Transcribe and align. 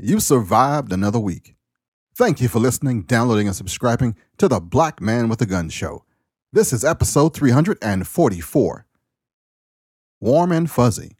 You 0.00 0.20
survived 0.20 0.92
another 0.92 1.18
week. 1.18 1.56
Thank 2.14 2.40
you 2.40 2.46
for 2.46 2.60
listening, 2.60 3.02
downloading, 3.02 3.48
and 3.48 3.56
subscribing 3.56 4.14
to 4.36 4.46
the 4.46 4.60
Black 4.60 5.00
Man 5.00 5.28
with 5.28 5.42
a 5.42 5.46
Gun 5.46 5.70
Show. 5.70 6.04
This 6.52 6.72
is 6.72 6.84
episode 6.84 7.34
344 7.34 8.86
Warm 10.20 10.52
and 10.52 10.70
Fuzzy. 10.70 11.16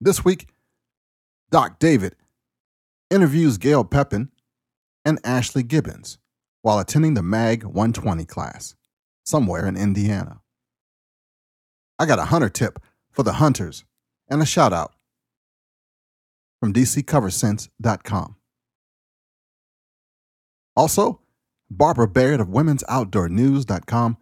This 0.00 0.24
week, 0.24 0.48
Doc 1.52 1.78
David 1.78 2.16
interviews 3.10 3.58
Gail 3.58 3.84
Pepin 3.84 4.32
and 5.04 5.20
Ashley 5.22 5.62
Gibbons 5.62 6.18
while 6.62 6.80
attending 6.80 7.14
the 7.14 7.22
MAG 7.22 7.62
120 7.62 8.24
class 8.24 8.74
somewhere 9.24 9.68
in 9.68 9.76
Indiana. 9.76 10.40
I 11.96 12.06
got 12.06 12.18
a 12.18 12.24
hunter 12.24 12.48
tip 12.48 12.80
for 13.12 13.22
the 13.22 13.34
hunters 13.34 13.84
and 14.28 14.42
a 14.42 14.46
shout 14.46 14.72
out 14.72 14.95
from 16.60 16.72
DCCoverScent.com. 16.72 18.36
Also, 20.74 21.20
Barbara 21.70 22.06
Baird 22.06 22.40
of 22.40 22.48
Women's 22.48 22.84
Outdoor 22.88 23.28
News.com 23.28 24.16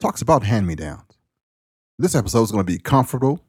talks 0.00 0.22
about 0.22 0.44
hand 0.44 0.66
me 0.66 0.74
downs. 0.74 1.02
This 1.98 2.14
episode 2.14 2.42
is 2.42 2.52
going 2.52 2.64
to 2.64 2.72
be 2.72 2.78
comfortable, 2.78 3.40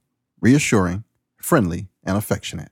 reassuring, 0.42 1.04
friendly, 1.38 1.90
and 2.06 2.18
affectionate. 2.18 2.70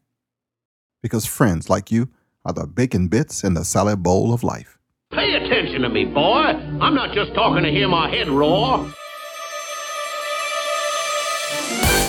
Because 1.03 1.26
friends 1.26 1.70
like 1.70 1.92
you 1.92 2.09
are 2.45 2.53
the 2.53 2.66
bacon 2.66 3.08
bits 3.08 3.44
in 3.44 3.53
the 3.53 3.66
salad 3.66 4.02
bowl 4.02 4.34
of 4.34 4.44
life. 4.44 4.78
Pay 5.12 5.36
attention 5.36 5.81
to 5.81 5.89
me, 5.89 6.05
boy. 6.05 6.39
I'm 6.81 6.95
not 6.95 7.14
just 7.14 7.34
talking 7.34 7.64
to 7.64 7.70
hear 7.70 7.88
my 7.88 8.09
head 8.09 8.28
roar. 8.28 8.92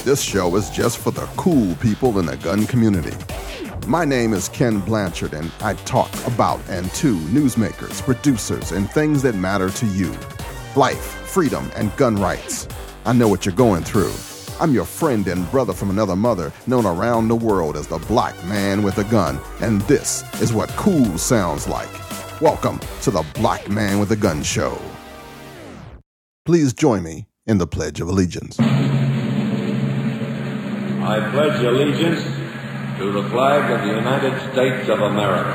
This 0.07 0.23
show 0.23 0.55
is 0.55 0.71
just 0.71 0.99
for 0.99 1.11
the 1.11 1.27
cool 1.37 1.75
people 1.81 2.21
in 2.21 2.27
the 2.27 2.37
gun 2.37 2.65
community. 2.69 3.17
My 3.89 4.05
name 4.05 4.35
is 4.35 4.49
Ken 4.49 4.79
Blanchard, 4.79 5.35
and 5.35 5.51
I 5.61 5.75
talk 5.75 6.09
about 6.29 6.61
and 6.69 6.89
to 6.93 7.17
newsmakers, 7.17 8.01
producers, 8.03 8.71
and 8.71 8.89
things 8.89 9.21
that 9.23 9.35
matter 9.35 9.69
to 9.69 9.87
you 9.87 10.17
life, 10.77 11.01
freedom, 11.27 11.69
and 11.75 11.91
gun 11.97 12.15
rights. 12.15 12.69
I 13.05 13.15
know 13.15 13.27
what 13.27 13.45
you're 13.45 13.57
going 13.57 13.83
through. 13.83 14.13
I'm 14.61 14.73
your 14.73 14.85
friend 14.85 15.27
and 15.27 15.51
brother 15.51 15.73
from 15.73 15.91
another 15.91 16.15
mother, 16.15 16.53
known 16.69 16.87
around 16.87 17.27
the 17.27 17.35
world 17.35 17.77
as 17.77 17.89
the 17.89 17.99
black 17.99 18.37
man 18.45 18.85
with 18.85 18.99
a 18.99 19.05
gun, 19.11 19.41
and 19.61 19.81
this 19.89 20.23
is 20.41 20.53
what 20.53 20.71
cool 20.77 21.19
sounds 21.19 21.67
like. 21.67 21.91
Welcome 22.41 22.79
to 23.03 23.11
the 23.11 23.27
Black 23.35 23.69
Man 23.69 23.99
with 23.99 24.13
a 24.13 24.17
Gun 24.17 24.45
Show. 24.45 24.81
Please 26.45 26.73
join 26.73 27.03
me 27.03 27.27
in 27.45 27.59
the 27.59 27.67
Pledge 27.67 28.01
of 28.01 28.07
Allegiance. 28.07 28.57
I 31.07 31.21
pledge 31.31 31.63
allegiance 31.63 32.21
to 32.99 33.13
the 33.13 33.23
flag 33.29 33.71
of 33.71 33.87
the 33.87 33.95
United 33.95 34.53
States 34.53 34.89
of 34.89 35.01
America 35.01 35.55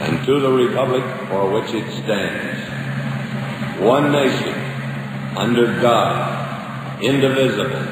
and 0.00 0.26
to 0.26 0.40
the 0.40 0.50
republic 0.50 1.04
for 1.28 1.48
which 1.52 1.72
it 1.72 1.88
stands, 2.02 3.80
one 3.80 4.10
nation, 4.10 4.52
under 5.36 5.80
God, 5.80 7.00
indivisible, 7.00 7.86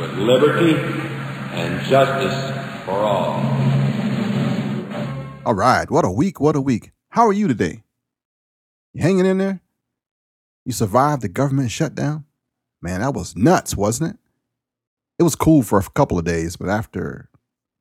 with 0.00 0.12
liberty 0.16 0.76
and 1.52 1.84
justice 1.84 2.56
for 2.86 2.92
all. 2.92 3.34
All 5.44 5.54
right, 5.54 5.90
what 5.90 6.06
a 6.06 6.10
week, 6.10 6.40
what 6.40 6.56
a 6.56 6.60
week. 6.62 6.92
How 7.10 7.26
are 7.26 7.34
you 7.34 7.48
today? 7.48 7.82
You 8.94 9.02
hanging 9.02 9.26
in 9.26 9.36
there? 9.36 9.60
You 10.64 10.72
survived 10.72 11.20
the 11.20 11.28
government 11.28 11.70
shutdown? 11.70 12.24
Man, 12.80 13.00
that 13.00 13.12
was 13.12 13.36
nuts, 13.36 13.76
wasn't 13.76 14.14
it? 14.14 14.18
It 15.18 15.22
was 15.22 15.34
cool 15.34 15.62
for 15.62 15.78
a 15.78 15.82
couple 15.82 16.18
of 16.18 16.24
days, 16.24 16.56
but 16.56 16.68
after 16.68 17.30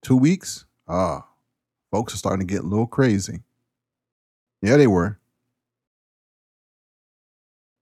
two 0.02 0.16
weeks, 0.16 0.66
ah, 0.88 1.28
folks 1.91 2.14
are 2.14 2.17
starting 2.17 2.47
to 2.47 2.53
get 2.53 2.64
a 2.64 2.67
little 2.67 2.88
crazy. 2.88 3.41
Yeah, 4.61 4.78
they 4.78 4.88
were. 4.88 5.19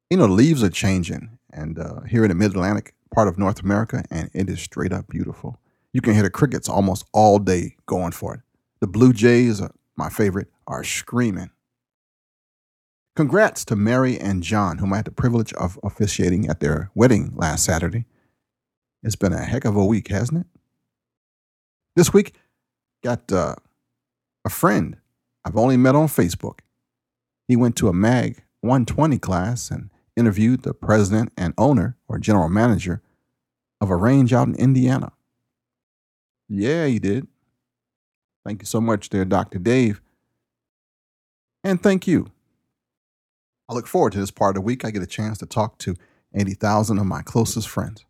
You 0.10 0.18
know, 0.18 0.28
the 0.28 0.34
leaves 0.34 0.64
are 0.64 0.70
changing, 0.70 1.38
and 1.52 1.78
uh, 1.78 2.02
here 2.02 2.24
in 2.24 2.30
the 2.30 2.36
Mid 2.36 2.52
Atlantic 2.52 2.96
part 3.14 3.28
of 3.28 3.38
North 3.38 3.62
America, 3.62 4.04
and 4.10 4.30
it 4.34 4.50
is 4.50 4.62
straight 4.62 4.92
up 4.92 5.08
beautiful. 5.08 5.60
You 5.92 6.02
can 6.02 6.14
hear 6.14 6.24
the 6.24 6.30
crickets 6.32 6.68
almost 6.68 7.06
all 7.14 7.38
day 7.38 7.76
going 7.86 8.12
for 8.12 8.34
it. 8.34 8.42
The 8.80 8.88
blue 8.88 9.14
jays, 9.14 9.62
my 9.96 10.10
favorite, 10.10 10.48
are 10.66 10.84
screaming. 10.84 11.52
Congrats 13.16 13.64
to 13.66 13.76
Mary 13.76 14.20
and 14.20 14.42
John, 14.42 14.80
whom 14.80 14.92
I 14.92 14.98
had 14.98 15.06
the 15.06 15.12
privilege 15.12 15.54
of 15.54 15.80
officiating 15.84 16.50
at 16.50 16.60
their 16.60 16.90
wedding 16.96 17.34
last 17.36 17.64
Saturday. 17.64 18.06
It's 19.04 19.18
been 19.18 19.34
a 19.34 19.44
heck 19.44 19.66
of 19.66 19.76
a 19.76 19.86
week, 19.86 20.08
hasn't 20.08 20.42
it? 20.42 20.48
This 21.96 22.14
week, 22.14 22.36
got 23.04 23.32
uh, 23.32 23.56
a 24.46 24.50
friend 24.50 24.98
I've 25.44 25.58
only 25.58 25.78
met 25.78 25.96
on 25.96 26.08
Facebook. 26.08 26.60
He 27.48 27.56
went 27.58 27.76
to 27.78 27.90
a 27.90 27.94
MAG 27.94 28.44
120 28.62 29.20
class 29.20 29.70
and 29.70 29.90
interviewed 30.16 30.64
the 30.64 30.74
president 30.74 31.34
and 31.38 31.54
owner 31.58 31.98
or 32.08 32.18
general 32.18 32.48
manager 32.48 33.02
of 33.82 33.90
a 33.90 33.96
range 33.98 34.32
out 34.32 34.48
in 34.48 34.56
Indiana. 34.56 35.12
Yeah, 36.48 36.86
he 36.86 37.00
did. 37.00 37.28
Thank 38.46 38.62
you 38.62 38.66
so 38.66 38.80
much 38.80 39.10
there, 39.10 39.26
Dr. 39.26 39.60
Dave. 39.60 40.02
And 41.64 41.82
thank 41.82 42.08
you. 42.08 42.32
I 43.68 43.74
look 43.74 43.88
forward 43.88 44.14
to 44.14 44.20
this 44.20 44.32
part 44.32 44.52
of 44.52 44.56
the 44.56 44.62
week. 44.66 44.86
I 44.86 44.92
get 44.92 45.02
a 45.02 45.08
chance 45.08 45.38
to 45.40 45.46
talk 45.46 45.78
to 45.80 45.96
80,000 46.34 47.00
of 47.00 47.06
my 47.06 47.22
closest 47.22 47.68
friends. 47.68 48.06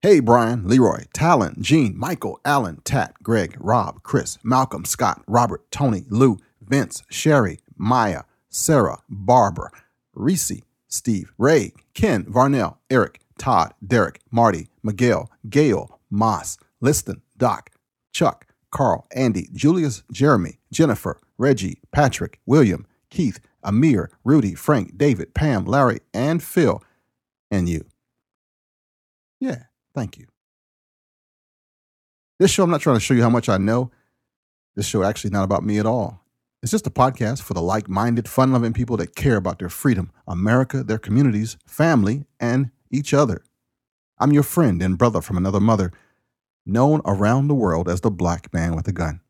Hey, 0.00 0.20
Brian, 0.20 0.68
Leroy, 0.68 1.06
Talon, 1.12 1.56
Gene, 1.58 1.98
Michael, 1.98 2.38
Alan, 2.44 2.80
Tat, 2.84 3.14
Greg, 3.20 3.56
Rob, 3.58 4.04
Chris, 4.04 4.38
Malcolm, 4.44 4.84
Scott, 4.84 5.24
Robert, 5.26 5.68
Tony, 5.72 6.04
Lou, 6.08 6.38
Vince, 6.60 7.02
Sherry, 7.10 7.58
Maya, 7.76 8.22
Sarah, 8.48 8.98
Barbara, 9.08 9.72
Reese, 10.14 10.62
Steve, 10.86 11.32
Ray, 11.36 11.72
Ken, 11.94 12.24
Varnell, 12.26 12.76
Eric, 12.88 13.22
Todd, 13.38 13.74
Derek, 13.84 14.20
Marty, 14.30 14.68
Miguel, 14.84 15.32
Gail, 15.48 15.98
Moss, 16.08 16.58
Liston, 16.80 17.20
Doc, 17.36 17.70
Chuck, 18.12 18.46
Carl, 18.70 19.04
Andy, 19.10 19.48
Julius, 19.52 20.04
Jeremy, 20.12 20.60
Jennifer, 20.70 21.20
Reggie, 21.38 21.80
Patrick, 21.90 22.38
William, 22.46 22.86
Keith, 23.10 23.40
Amir, 23.64 24.12
Rudy, 24.22 24.54
Frank, 24.54 24.96
David, 24.96 25.34
Pam, 25.34 25.64
Larry, 25.64 25.98
and 26.14 26.40
Phil, 26.40 26.84
and 27.50 27.68
you. 27.68 27.84
Yeah, 29.40 29.64
Thank 29.98 30.16
you. 30.16 30.26
This 32.38 32.52
show, 32.52 32.62
I'm 32.62 32.70
not 32.70 32.82
trying 32.82 32.94
to 32.94 33.00
show 33.00 33.14
you 33.14 33.22
how 33.22 33.30
much 33.30 33.48
I 33.48 33.58
know. 33.58 33.90
This 34.76 34.86
show 34.86 35.02
actually 35.02 35.30
not 35.30 35.42
about 35.42 35.64
me 35.64 35.80
at 35.80 35.86
all. 35.86 36.24
It's 36.62 36.70
just 36.70 36.86
a 36.86 36.90
podcast 36.90 37.42
for 37.42 37.54
the 37.54 37.60
like 37.60 37.88
minded, 37.88 38.28
fun 38.28 38.52
loving 38.52 38.72
people 38.72 38.96
that 38.98 39.16
care 39.16 39.34
about 39.34 39.58
their 39.58 39.68
freedom, 39.68 40.12
America, 40.28 40.84
their 40.84 40.98
communities, 40.98 41.56
family, 41.66 42.26
and 42.38 42.70
each 42.92 43.12
other. 43.12 43.42
I'm 44.20 44.30
your 44.30 44.44
friend 44.44 44.80
and 44.82 44.96
brother 44.96 45.20
from 45.20 45.36
another 45.36 45.58
mother, 45.58 45.90
known 46.64 47.00
around 47.04 47.48
the 47.48 47.56
world 47.56 47.88
as 47.88 48.02
the 48.02 48.10
black 48.12 48.54
man 48.54 48.76
with 48.76 48.86
a 48.86 48.92
gun. 48.92 49.20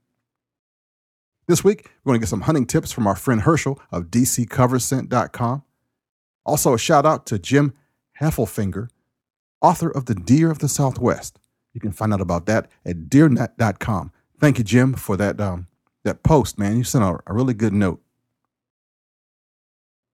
This 1.47 1.65
week, 1.65 1.89
we're 2.05 2.11
going 2.11 2.21
to 2.21 2.25
get 2.27 2.29
some 2.29 2.43
hunting 2.43 2.67
tips 2.67 2.93
from 2.93 3.07
our 3.07 3.17
friend 3.17 3.41
Hershell 3.41 3.81
of 3.91 4.11
DCCoverScent.com. 4.11 5.63
Also, 6.45 6.75
a 6.75 6.79
shout 6.79 7.07
out 7.07 7.25
to 7.25 7.39
Jim 7.39 7.73
Heffelfinger 8.21 8.91
author 9.61 9.91
of 9.91 10.07
The 10.07 10.15
Deer 10.15 10.51
of 10.51 10.59
the 10.59 10.69
Southwest. 10.69 11.39
You 11.75 11.81
can 11.81 11.93
find 11.93 12.13
out 12.13 12.21
about 12.21 12.47
that 12.47 12.71
at 12.85 13.09
deernet.com. 13.09 14.13
Thank 14.41 14.59
you, 14.59 14.65
Jim, 14.65 14.95
for 14.95 15.17
that 15.17 15.41
um, 15.41 15.69
that 16.05 16.23
post, 16.23 16.59
man. 16.59 16.77
You 16.77 16.85
sent 16.85 17.05
a, 17.05 17.19
a 17.27 17.35
really 17.35 17.55
good 17.55 17.73
note. 17.73 18.01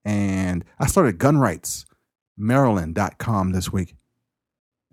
And 0.05 0.65
I 0.78 0.87
started 0.87 1.19
gunrightsmaryland.com 1.19 3.53
this 3.53 3.72
week. 3.72 3.94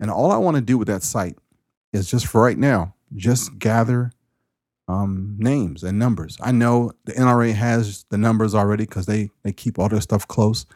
And 0.00 0.10
all 0.10 0.32
I 0.32 0.38
want 0.38 0.56
to 0.56 0.62
do 0.62 0.78
with 0.78 0.88
that 0.88 1.02
site 1.02 1.36
is 1.92 2.10
just 2.10 2.26
for 2.26 2.42
right 2.42 2.56
now, 2.56 2.94
just 3.14 3.58
gather 3.58 4.10
um, 4.88 5.36
names 5.38 5.84
and 5.84 5.98
numbers. 5.98 6.38
I 6.40 6.52
know 6.52 6.92
the 7.04 7.12
NRA 7.12 7.54
has 7.54 8.06
the 8.08 8.18
numbers 8.18 8.54
already 8.54 8.84
because 8.84 9.06
they, 9.06 9.30
they 9.42 9.52
keep 9.52 9.78
all 9.78 9.88
their 9.88 10.00
stuff 10.00 10.26
close. 10.26 10.66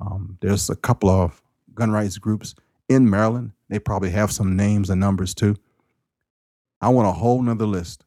Um, 0.00 0.38
there's 0.40 0.70
a 0.70 0.76
couple 0.76 1.10
of 1.10 1.42
gun 1.74 1.90
rights 1.90 2.16
groups 2.18 2.54
in 2.90 3.08
Maryland. 3.08 3.52
They 3.70 3.78
probably 3.78 4.10
have 4.10 4.32
some 4.32 4.56
names 4.56 4.90
and 4.90 5.00
numbers 5.00 5.32
too. 5.32 5.56
I 6.82 6.88
want 6.88 7.08
a 7.08 7.12
whole 7.12 7.40
nother 7.40 7.66
list 7.66 8.04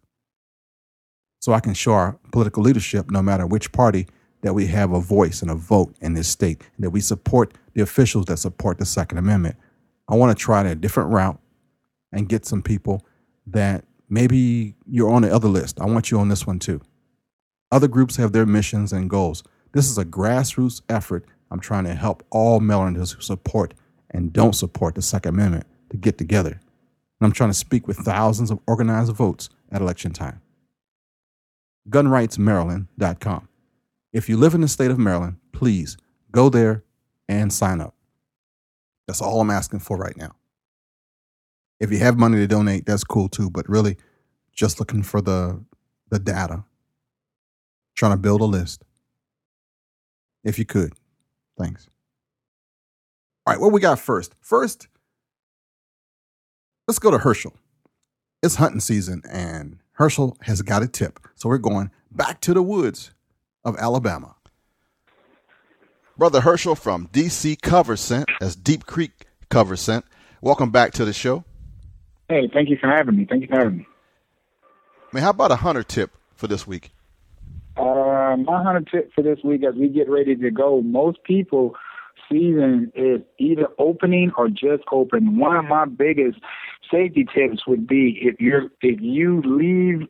so 1.39 1.53
I 1.53 1.59
can 1.59 1.73
show 1.73 1.93
our 1.93 2.19
political 2.31 2.61
leadership, 2.61 3.09
no 3.09 3.21
matter 3.21 3.47
which 3.47 3.71
party, 3.71 4.07
that 4.41 4.53
we 4.53 4.67
have 4.67 4.91
a 4.91 4.99
voice 4.99 5.41
and 5.41 5.49
a 5.49 5.55
vote 5.55 5.95
in 6.01 6.13
this 6.13 6.27
state, 6.27 6.61
and 6.75 6.83
that 6.83 6.89
we 6.89 6.99
support 6.99 7.53
the 7.73 7.81
officials 7.81 8.25
that 8.25 8.37
support 8.37 8.77
the 8.77 8.85
Second 8.85 9.17
Amendment. 9.17 9.55
I 10.07 10.15
want 10.15 10.37
to 10.37 10.41
try 10.41 10.63
a 10.67 10.75
different 10.75 11.11
route 11.11 11.39
and 12.11 12.29
get 12.29 12.45
some 12.45 12.61
people 12.61 13.05
that 13.47 13.85
maybe 14.09 14.75
you're 14.85 15.09
on 15.09 15.21
the 15.21 15.33
other 15.33 15.47
list. 15.47 15.79
I 15.79 15.85
want 15.85 16.11
you 16.11 16.19
on 16.19 16.29
this 16.29 16.45
one 16.45 16.59
too. 16.59 16.81
Other 17.71 17.87
groups 17.87 18.17
have 18.17 18.33
their 18.33 18.45
missions 18.45 18.91
and 18.91 19.09
goals. 19.09 19.43
This 19.71 19.89
is 19.89 19.97
a 19.97 20.05
grassroots 20.05 20.81
effort. 20.89 21.25
I'm 21.51 21.59
trying 21.59 21.85
to 21.85 21.93
help 21.93 22.23
all 22.29 22.59
Marylanders 22.59 23.13
who 23.13 23.21
support 23.21 23.73
and 24.13 24.31
don't 24.31 24.53
support 24.53 24.95
the 24.95 25.01
Second 25.01 25.35
Amendment 25.35 25.65
to 25.89 25.97
get 25.97 26.17
together. 26.17 26.51
And 26.51 27.27
I'm 27.27 27.31
trying 27.31 27.49
to 27.49 27.55
speak 27.55 27.87
with 27.87 27.97
thousands 27.97 28.51
of 28.51 28.59
organized 28.67 29.11
votes 29.13 29.49
at 29.71 29.81
election 29.81 30.11
time. 30.13 30.41
GunRightsMaryland.com. 31.89 33.47
If 34.13 34.29
you 34.29 34.37
live 34.37 34.53
in 34.53 34.61
the 34.61 34.67
state 34.67 34.91
of 34.91 34.99
Maryland, 34.99 35.37
please 35.51 35.97
go 36.31 36.49
there 36.49 36.83
and 37.27 37.51
sign 37.51 37.81
up. 37.81 37.95
That's 39.07 39.21
all 39.21 39.41
I'm 39.41 39.49
asking 39.49 39.79
for 39.79 39.97
right 39.97 40.15
now. 40.15 40.35
If 41.79 41.91
you 41.91 41.97
have 41.99 42.17
money 42.17 42.37
to 42.37 42.47
donate, 42.47 42.85
that's 42.85 43.03
cool 43.03 43.27
too, 43.27 43.49
but 43.49 43.67
really 43.67 43.97
just 44.53 44.79
looking 44.79 45.03
for 45.03 45.21
the 45.21 45.63
the 46.09 46.19
data. 46.19 46.63
Trying 47.95 48.13
to 48.13 48.17
build 48.17 48.41
a 48.41 48.45
list. 48.45 48.83
If 50.43 50.59
you 50.59 50.65
could. 50.65 50.93
Thanks. 51.57 51.89
All 53.45 53.53
right, 53.53 53.59
what 53.59 53.73
we 53.73 53.81
got 53.81 53.99
first? 53.99 54.35
First, 54.39 54.87
let's 56.87 56.97
go 56.97 57.11
to 57.11 57.17
Hershell. 57.17 57.53
It's 58.41 58.55
hunting 58.55 58.79
season 58.79 59.21
and 59.29 59.79
Hershell 59.93 60.37
has 60.43 60.61
got 60.61 60.81
a 60.81 60.87
tip. 60.87 61.19
So 61.35 61.49
we're 61.49 61.57
going 61.57 61.91
back 62.09 62.39
to 62.41 62.53
the 62.53 62.63
woods 62.63 63.11
of 63.65 63.75
Alabama. 63.77 64.35
Brother 66.17 66.39
Hershell 66.39 66.75
from 66.75 67.07
DC 67.07 67.61
Cover 67.61 67.97
Scent, 67.97 68.29
that's 68.39 68.55
Deep 68.55 68.85
Creek 68.85 69.25
Cover 69.49 69.75
Scent. 69.75 70.05
Welcome 70.41 70.71
back 70.71 70.93
to 70.93 71.03
the 71.03 71.11
show. 71.11 71.43
Hey, 72.29 72.49
thank 72.53 72.69
you 72.69 72.77
for 72.79 72.87
having 72.87 73.17
me. 73.17 73.27
Thank 73.29 73.41
you 73.41 73.49
for 73.49 73.57
having 73.57 73.79
me. 73.79 73.87
Man, 75.11 75.21
how 75.21 75.31
about 75.31 75.51
a 75.51 75.57
hunter 75.57 75.83
tip 75.83 76.11
for 76.35 76.47
this 76.47 76.65
week? 76.65 76.91
Uh, 77.75 78.37
my 78.37 78.63
hunter 78.63 78.85
tip 78.89 79.11
for 79.13 79.21
this 79.21 79.39
week 79.43 79.65
as 79.65 79.75
we 79.75 79.89
get 79.89 80.09
ready 80.09 80.33
to 80.33 80.49
go, 80.49 80.81
most 80.81 81.21
people 81.25 81.75
season 82.33 82.91
is 82.95 83.21
either 83.37 83.67
opening 83.77 84.31
or 84.37 84.49
just 84.49 84.83
open. 84.91 85.37
One 85.37 85.55
of 85.55 85.65
my 85.65 85.85
biggest 85.85 86.39
safety 86.91 87.25
tips 87.33 87.67
would 87.67 87.87
be 87.87 88.19
if 88.21 88.39
you're 88.39 88.69
if 88.81 88.99
you 88.99 89.41
leave 89.45 90.07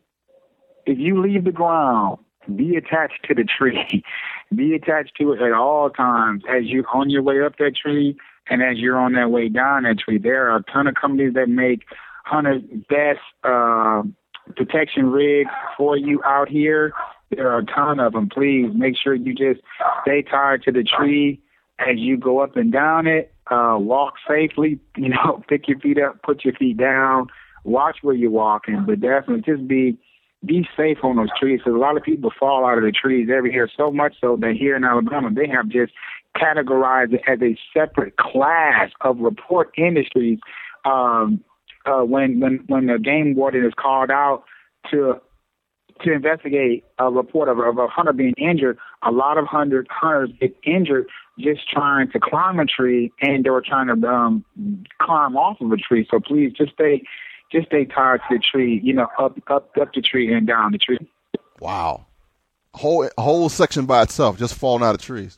if 0.86 0.98
you 0.98 1.22
leave 1.22 1.44
the 1.46 1.52
ground, 1.52 2.20
be 2.56 2.76
attached 2.76 3.26
to 3.28 3.34
the 3.34 3.44
tree. 3.44 4.04
be 4.56 4.74
attached 4.74 5.14
to 5.20 5.34
it 5.34 5.42
at 5.42 5.54
all 5.54 5.90
times 5.90 6.44
as 6.50 6.66
you're 6.66 6.88
on 6.94 7.10
your 7.10 7.24
way 7.24 7.42
up 7.42 7.58
that 7.58 7.76
tree 7.76 8.16
and 8.50 8.62
as 8.62 8.78
you're 8.78 8.98
on 8.98 9.14
that 9.14 9.32
way 9.32 9.50
down 9.50 9.84
that 9.84 10.00
tree. 10.00 10.18
There 10.18 10.50
are 10.50 10.58
a 10.58 10.64
ton 10.64 10.88
of 10.88 10.96
companies 10.96 11.34
that 11.34 11.50
make 11.50 11.84
hunter 12.26 12.60
best 12.90 13.20
uh, 13.44 14.04
protection 14.56 15.08
rigs 15.12 15.50
for 15.78 15.98
you 15.98 16.22
out 16.24 16.50
here. 16.50 16.94
There 17.32 17.50
are 17.50 17.60
a 17.60 17.66
ton 17.66 18.00
of 18.00 18.14
them. 18.14 18.30
Please 18.30 18.70
make 18.76 18.96
sure 19.02 19.16
you 19.16 19.34
just 19.34 19.62
stay 20.04 20.22
tied 20.22 20.62
to 20.64 20.72
the 20.72 20.84
tree 20.84 21.42
as 21.90 21.98
you 21.98 22.18
go 22.18 22.40
up 22.40 22.56
and 22.56 22.72
down 22.72 23.08
it. 23.08 23.34
Uh, 23.52 23.78
walk 23.78 24.14
safely. 24.28 24.80
You 24.96 25.10
know, 25.10 25.44
pick 25.50 25.68
your 25.68 25.80
feet 25.80 26.00
up, 26.00 26.22
put 26.24 26.46
your 26.46 26.54
feet 26.54 26.78
down. 26.78 27.28
Watch 27.64 27.98
where 28.02 28.16
you're 28.16 28.32
walking, 28.32 28.84
but 28.86 29.00
definitely 29.00 29.42
just 29.42 29.68
be 29.68 29.98
be 30.46 30.68
safe 30.76 30.98
on 31.04 31.16
those 31.16 31.30
trees. 31.40 31.60
Because 31.60 31.76
a 31.76 31.80
lot 31.80 31.96
of 31.96 32.04
people 32.04 32.32
fall 32.38 32.66
out 32.66 32.78
of 32.78 32.84
the 32.84 32.92
trees 32.92 33.30
every 33.34 33.54
year. 33.54 33.70
So 33.76 33.92
much 33.92 34.16
so 34.20 34.38
that 34.42 34.56
here 34.60 34.76
in 34.76 34.84
Alabama, 34.84 35.30
they 35.34 35.48
have 35.48 35.70
just 35.70 35.94
categorized 36.36 37.14
it 37.14 37.22
as 37.28 37.40
a 37.42 37.58
separate 37.74 38.18
class 38.18 38.92
of 39.02 39.20
report 39.20 39.72
industries. 39.78 40.40
Um, 40.84 41.44
uh, 41.86 42.04
when 42.04 42.40
when 42.40 42.64
when 42.68 42.88
the 42.88 43.00
game 43.00 43.36
warden 43.36 43.66
is 43.66 43.74
called 43.78 44.10
out 44.12 44.44
to 44.92 45.22
to 46.02 46.12
investigate 46.12 46.84
a 46.98 47.10
report 47.10 47.50
of, 47.50 47.60
of 47.60 47.78
a 47.78 47.88
hunter 47.88 48.14
being 48.14 48.34
injured, 48.38 48.78
a 49.06 49.12
lot 49.12 49.38
of 49.38 49.46
hunter, 49.46 49.86
hunters 49.90 50.30
get 50.40 50.56
injured 50.66 51.08
just 51.40 51.70
trying 51.70 52.12
to 52.12 52.20
climb 52.20 52.60
a 52.60 52.66
tree 52.66 53.12
and 53.22 53.48
or 53.48 53.62
trying 53.62 53.88
to 53.88 54.08
um, 54.08 54.46
climb 55.02 55.36
off 55.36 55.60
of 55.62 55.72
a 55.72 55.78
tree. 55.78 56.08
So 56.10 56.20
please 56.20 56.54
just 56.54 56.74
stay 56.74 57.04
just 57.52 57.68
stay 57.68 57.86
tied 57.86 58.20
to 58.30 58.38
the 58.38 58.40
tree, 58.40 58.80
you 58.84 58.94
know, 58.94 59.08
up 59.20 59.38
up 59.48 59.72
up 59.80 59.94
the 59.94 60.02
tree 60.02 60.34
and 60.34 60.48
down 60.48 60.72
the 60.72 60.78
tree. 60.78 61.00
Wow. 61.60 62.06
Whole 62.74 63.10
whole 63.18 63.50
section 63.50 63.86
by 63.86 64.04
itself, 64.04 64.38
just 64.38 64.56
falling 64.56 64.84
out 64.84 64.96
of 64.96 65.02
trees. 65.02 65.38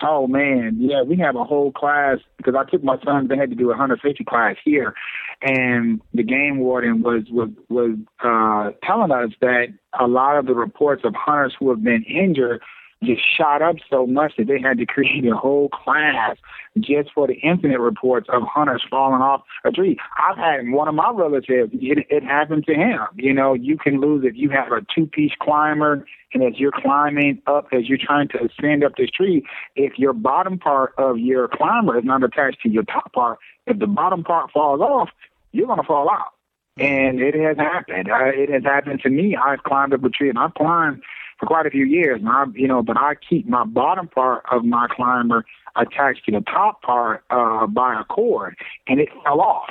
Oh 0.00 0.28
man, 0.28 0.76
yeah, 0.78 1.02
we 1.02 1.16
have 1.16 1.34
a 1.34 1.44
whole 1.44 1.72
class 1.72 2.18
because 2.36 2.54
I 2.54 2.68
took 2.70 2.84
my 2.84 2.98
son. 3.04 3.26
They 3.26 3.36
had 3.36 3.50
to 3.50 3.56
do 3.56 3.72
a 3.72 3.76
hunter 3.76 3.98
safety 4.02 4.24
class 4.24 4.56
here, 4.64 4.94
and 5.42 6.00
the 6.14 6.22
game 6.22 6.58
warden 6.58 7.02
was 7.02 7.24
was 7.30 7.50
was 7.68 7.96
uh, 8.22 8.70
telling 8.86 9.10
us 9.10 9.30
that 9.40 9.68
a 9.98 10.06
lot 10.06 10.36
of 10.38 10.46
the 10.46 10.54
reports 10.54 11.02
of 11.04 11.14
hunters 11.16 11.54
who 11.58 11.70
have 11.70 11.82
been 11.82 12.04
injured 12.04 12.62
just 13.02 13.22
shot 13.36 13.62
up 13.62 13.76
so 13.88 14.06
much 14.06 14.32
that 14.38 14.46
they 14.46 14.60
had 14.60 14.78
to 14.78 14.86
create 14.98 15.24
a 15.26 15.36
whole 15.36 15.68
class 15.68 16.36
just 16.78 17.10
for 17.14 17.26
the 17.26 17.34
incident 17.34 17.80
reports 17.80 18.28
of 18.32 18.42
hunters 18.42 18.82
falling 18.88 19.22
off 19.22 19.42
a 19.64 19.70
tree. 19.70 19.96
I've 20.18 20.36
had 20.36 20.70
one 20.70 20.88
of 20.88 20.94
my 20.94 21.10
relatives, 21.10 21.70
it, 21.72 22.06
it 22.10 22.22
happened 22.22 22.66
to 22.66 22.74
him. 22.74 23.00
You 23.16 23.32
know, 23.34 23.54
you 23.54 23.76
can 23.76 24.00
lose 24.00 24.24
if 24.24 24.36
you 24.36 24.50
have 24.50 24.72
a 24.72 24.84
two 24.94 25.06
piece 25.06 25.32
climber 25.40 26.04
and 26.34 26.42
as 26.42 26.58
you're 26.58 26.72
climbing 26.72 27.40
up, 27.46 27.68
as 27.72 27.88
you're 27.88 27.98
trying 27.98 28.28
to 28.28 28.44
ascend 28.44 28.84
up 28.84 28.96
this 28.96 29.10
tree, 29.10 29.44
if 29.76 29.98
your 29.98 30.12
bottom 30.12 30.58
part 30.58 30.92
of 30.98 31.18
your 31.18 31.48
climber 31.48 31.98
is 31.98 32.04
not 32.04 32.22
attached 32.22 32.60
to 32.62 32.68
your 32.68 32.82
top 32.82 33.12
part, 33.12 33.38
if 33.66 33.78
the 33.78 33.86
bottom 33.86 34.24
part 34.24 34.50
falls 34.50 34.80
off, 34.80 35.08
you're 35.52 35.66
going 35.66 35.80
to 35.80 35.86
fall 35.86 36.10
out. 36.10 36.32
And 36.76 37.20
it 37.20 37.34
has 37.34 37.56
happened. 37.56 38.08
Uh, 38.10 38.26
it 38.26 38.50
has 38.50 38.62
happened 38.62 39.00
to 39.02 39.10
me. 39.10 39.36
I've 39.36 39.62
climbed 39.64 39.94
up 39.94 40.04
a 40.04 40.10
tree 40.10 40.28
and 40.28 40.38
I've 40.38 40.54
climbed 40.54 41.02
for 41.38 41.46
quite 41.46 41.66
a 41.66 41.70
few 41.70 41.84
years. 41.84 42.20
And 42.20 42.28
I, 42.28 42.44
you 42.54 42.68
know, 42.68 42.82
but 42.82 42.96
I 42.96 43.14
keep 43.14 43.48
my 43.48 43.64
bottom 43.64 44.08
part 44.08 44.44
of 44.50 44.64
my 44.64 44.86
climber 44.90 45.44
attached 45.76 46.24
to 46.26 46.32
the 46.32 46.40
top 46.40 46.82
part 46.82 47.24
uh, 47.30 47.66
by 47.66 48.00
a 48.00 48.04
cord, 48.04 48.56
and 48.86 49.00
it 49.00 49.08
fell 49.24 49.40
off. 49.40 49.70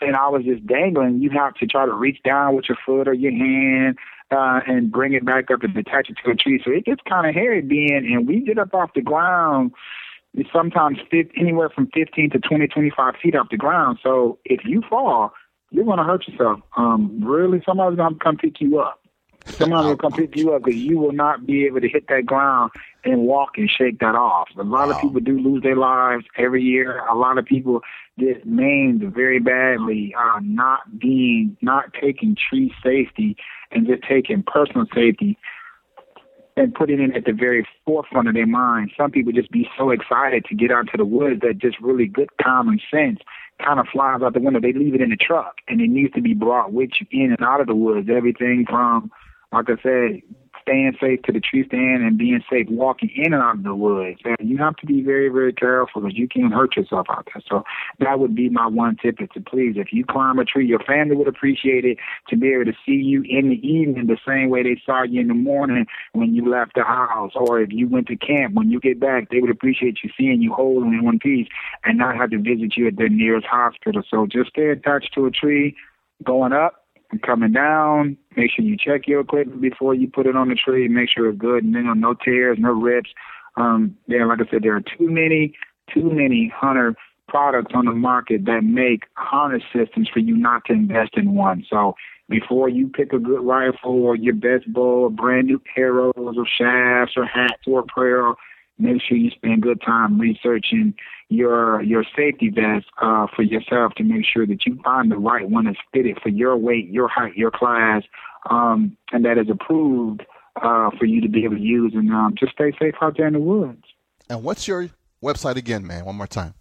And 0.00 0.16
I 0.16 0.28
was 0.28 0.44
just 0.44 0.66
dangling. 0.66 1.20
You 1.20 1.30
have 1.30 1.54
to 1.54 1.66
try 1.66 1.86
to 1.86 1.92
reach 1.92 2.22
down 2.24 2.56
with 2.56 2.64
your 2.68 2.78
foot 2.84 3.06
or 3.06 3.14
your 3.14 3.30
hand 3.30 3.98
uh, 4.32 4.60
and 4.66 4.90
bring 4.90 5.12
it 5.12 5.24
back 5.24 5.50
up 5.50 5.62
and 5.62 5.76
attach 5.76 6.08
it 6.10 6.16
to 6.24 6.30
a 6.30 6.34
tree. 6.34 6.60
So 6.64 6.72
it 6.72 6.84
gets 6.84 7.00
kind 7.08 7.28
of 7.28 7.34
hairy 7.34 7.60
being, 7.60 8.08
and 8.12 8.26
we 8.26 8.40
get 8.40 8.58
up 8.58 8.74
off 8.74 8.90
the 8.94 9.02
ground 9.02 9.72
sometimes 10.52 10.98
anywhere 11.36 11.68
from 11.68 11.88
15 11.92 12.30
to 12.30 12.38
20, 12.38 12.66
25 12.66 13.14
feet 13.22 13.36
off 13.36 13.48
the 13.50 13.56
ground. 13.56 13.98
So 14.02 14.38
if 14.44 14.62
you 14.64 14.82
fall, 14.88 15.32
you're 15.70 15.84
going 15.84 15.98
to 15.98 16.04
hurt 16.04 16.26
yourself. 16.26 16.60
Um, 16.76 17.22
really, 17.22 17.62
somebody's 17.66 17.98
going 17.98 18.14
to 18.14 18.18
come 18.18 18.36
pick 18.36 18.60
you 18.60 18.80
up. 18.80 19.01
Somebody 19.46 19.88
will 19.88 19.96
come 19.96 20.12
pick 20.12 20.36
you 20.36 20.54
up 20.54 20.64
because 20.64 20.80
you 20.80 20.98
will 20.98 21.12
not 21.12 21.46
be 21.46 21.66
able 21.66 21.80
to 21.80 21.88
hit 21.88 22.08
that 22.08 22.26
ground 22.26 22.70
and 23.04 23.22
walk 23.22 23.58
and 23.58 23.68
shake 23.68 23.98
that 24.00 24.14
off. 24.14 24.48
A 24.58 24.62
lot 24.62 24.88
wow. 24.88 24.94
of 24.94 25.00
people 25.00 25.20
do 25.20 25.38
lose 25.38 25.62
their 25.62 25.76
lives 25.76 26.24
every 26.36 26.62
year. 26.62 27.04
A 27.06 27.14
lot 27.14 27.38
of 27.38 27.44
people 27.44 27.80
get 28.18 28.46
maimed 28.46 29.02
very 29.14 29.40
badly, 29.40 30.14
uh, 30.18 30.40
not 30.42 30.98
being, 30.98 31.56
not 31.60 31.92
taking 32.00 32.36
tree 32.36 32.72
safety 32.82 33.36
and 33.70 33.86
just 33.86 34.02
taking 34.04 34.42
personal 34.42 34.86
safety 34.94 35.38
and 36.56 36.74
putting 36.74 37.00
it 37.00 37.16
at 37.16 37.24
the 37.24 37.32
very 37.32 37.66
forefront 37.84 38.28
of 38.28 38.34
their 38.34 38.46
mind. 38.46 38.92
Some 38.96 39.10
people 39.10 39.32
just 39.32 39.50
be 39.50 39.68
so 39.78 39.90
excited 39.90 40.44
to 40.46 40.54
get 40.54 40.70
out 40.70 40.86
to 40.90 40.96
the 40.96 41.04
woods 41.04 41.40
that 41.40 41.58
just 41.58 41.80
really 41.80 42.06
good 42.06 42.28
common 42.42 42.78
sense 42.90 43.20
kind 43.64 43.80
of 43.80 43.86
flies 43.92 44.20
out 44.22 44.34
the 44.34 44.40
window. 44.40 44.60
They 44.60 44.72
leave 44.72 44.94
it 44.94 45.00
in 45.00 45.10
the 45.10 45.16
truck 45.16 45.56
and 45.68 45.80
it 45.80 45.88
needs 45.88 46.12
to 46.14 46.20
be 46.20 46.34
brought 46.34 46.72
with 46.72 46.90
you 47.00 47.06
in 47.10 47.32
and 47.32 47.42
out 47.42 47.60
of 47.60 47.66
the 47.66 47.74
woods. 47.74 48.08
Everything 48.10 48.66
from 48.68 49.10
like 49.52 49.68
I 49.68 49.82
said, 49.82 50.22
staying 50.62 50.96
safe 51.00 51.20
to 51.22 51.32
the 51.32 51.40
tree 51.40 51.66
stand 51.66 52.02
and 52.02 52.16
being 52.16 52.42
safe 52.50 52.66
walking 52.70 53.10
in 53.16 53.32
and 53.32 53.42
out 53.42 53.56
of 53.56 53.62
the 53.64 53.74
woods. 53.74 54.20
And 54.24 54.48
you 54.48 54.56
have 54.58 54.76
to 54.76 54.86
be 54.86 55.02
very, 55.02 55.28
very 55.28 55.52
careful 55.52 56.02
because 56.02 56.16
you 56.16 56.28
can 56.28 56.50
hurt 56.50 56.76
yourself 56.76 57.06
out 57.10 57.28
there. 57.32 57.42
So 57.48 57.64
that 57.98 58.18
would 58.18 58.34
be 58.34 58.48
my 58.48 58.66
one 58.66 58.96
tip 58.96 59.20
is 59.20 59.28
to 59.34 59.40
please, 59.40 59.74
if 59.76 59.92
you 59.92 60.04
climb 60.04 60.38
a 60.38 60.44
tree, 60.44 60.66
your 60.66 60.80
family 60.80 61.16
would 61.16 61.28
appreciate 61.28 61.84
it 61.84 61.98
to 62.28 62.36
be 62.36 62.52
able 62.52 62.66
to 62.66 62.76
see 62.86 62.92
you 62.92 63.22
in 63.28 63.50
the 63.50 63.66
evening 63.66 64.06
the 64.06 64.18
same 64.26 64.50
way 64.50 64.62
they 64.62 64.80
saw 64.84 65.02
you 65.02 65.20
in 65.20 65.28
the 65.28 65.34
morning 65.34 65.86
when 66.12 66.34
you 66.34 66.48
left 66.48 66.74
the 66.74 66.84
house. 66.84 67.32
Or 67.34 67.60
if 67.60 67.72
you 67.72 67.88
went 67.88 68.06
to 68.08 68.16
camp, 68.16 68.54
when 68.54 68.70
you 68.70 68.80
get 68.80 69.00
back, 69.00 69.30
they 69.30 69.40
would 69.40 69.50
appreciate 69.50 69.98
you 70.02 70.10
seeing 70.16 70.40
you 70.40 70.52
whole 70.52 70.82
and 70.82 70.94
in 70.94 71.04
one 71.04 71.18
piece 71.18 71.48
and 71.84 71.98
not 71.98 72.16
have 72.16 72.30
to 72.30 72.38
visit 72.38 72.76
you 72.76 72.86
at 72.86 72.96
the 72.96 73.08
nearest 73.08 73.46
hospital. 73.46 74.02
So 74.08 74.26
just 74.26 74.50
stay 74.50 74.68
attached 74.68 75.12
to 75.14 75.26
a 75.26 75.30
tree 75.30 75.76
going 76.24 76.52
up 76.52 76.81
coming 77.20 77.52
down. 77.52 78.16
Make 78.36 78.50
sure 78.52 78.64
you 78.64 78.76
check 78.76 79.06
your 79.06 79.20
equipment 79.20 79.60
before 79.60 79.94
you 79.94 80.08
put 80.08 80.26
it 80.26 80.36
on 80.36 80.48
the 80.48 80.54
tree. 80.54 80.88
Make 80.88 81.10
sure 81.10 81.28
it's 81.28 81.38
good. 81.38 81.64
And 81.64 81.74
then 81.74 82.00
no 82.00 82.14
tears, 82.14 82.58
no 82.60 82.70
rips. 82.70 83.10
Um, 83.56 83.96
yeah, 84.06 84.24
like 84.24 84.38
I 84.40 84.50
said, 84.50 84.62
there 84.62 84.76
are 84.76 84.80
too 84.80 85.10
many, 85.10 85.54
too 85.92 86.10
many 86.10 86.52
hunter 86.54 86.94
products 87.28 87.72
on 87.74 87.86
the 87.86 87.92
market 87.92 88.44
that 88.44 88.62
make 88.62 89.04
harness 89.14 89.62
systems 89.74 90.08
for 90.12 90.18
you 90.18 90.36
not 90.36 90.64
to 90.66 90.72
invest 90.72 91.12
in 91.16 91.34
one. 91.34 91.64
So 91.68 91.94
before 92.28 92.68
you 92.68 92.88
pick 92.88 93.12
a 93.12 93.18
good 93.18 93.42
rifle 93.42 94.02
or 94.02 94.16
your 94.16 94.34
best 94.34 94.72
bow 94.72 95.04
or 95.04 95.10
brand 95.10 95.46
new 95.46 95.60
arrows 95.76 96.14
or 96.16 96.46
shafts 96.46 97.14
or 97.16 97.26
hats 97.26 97.62
or 97.66 97.80
apparel, 97.80 98.36
make 98.78 99.02
sure 99.02 99.16
you 99.16 99.30
spend 99.30 99.62
good 99.62 99.80
time 99.80 100.20
researching 100.20 100.94
your 101.28 101.82
your 101.82 102.04
safety 102.16 102.50
vest 102.50 102.86
uh, 103.00 103.26
for 103.34 103.42
yourself 103.42 103.94
to 103.94 104.04
make 104.04 104.24
sure 104.24 104.46
that 104.46 104.64
you 104.66 104.78
find 104.84 105.10
the 105.10 105.16
right 105.16 105.48
one 105.48 105.64
that's 105.64 105.78
fitted 105.92 106.20
for 106.22 106.28
your 106.28 106.56
weight, 106.56 106.88
your 106.88 107.08
height, 107.08 107.36
your 107.36 107.50
class, 107.50 108.04
um, 108.50 108.96
and 109.12 109.24
that 109.24 109.38
is 109.38 109.48
approved 109.50 110.22
uh, 110.56 110.90
for 110.98 111.06
you 111.06 111.20
to 111.20 111.28
be 111.28 111.44
able 111.44 111.56
to 111.56 111.62
use. 111.62 111.92
And 111.94 112.12
um, 112.12 112.34
just 112.38 112.52
stay 112.52 112.72
safe 112.78 112.94
out 113.00 113.16
there 113.16 113.26
in 113.26 113.32
the 113.32 113.40
woods. 113.40 113.82
And 114.28 114.44
what's 114.44 114.68
your 114.68 114.90
website 115.22 115.56
again, 115.56 115.86
man? 115.86 116.04
One 116.04 116.16
more 116.16 116.26
time. 116.26 116.52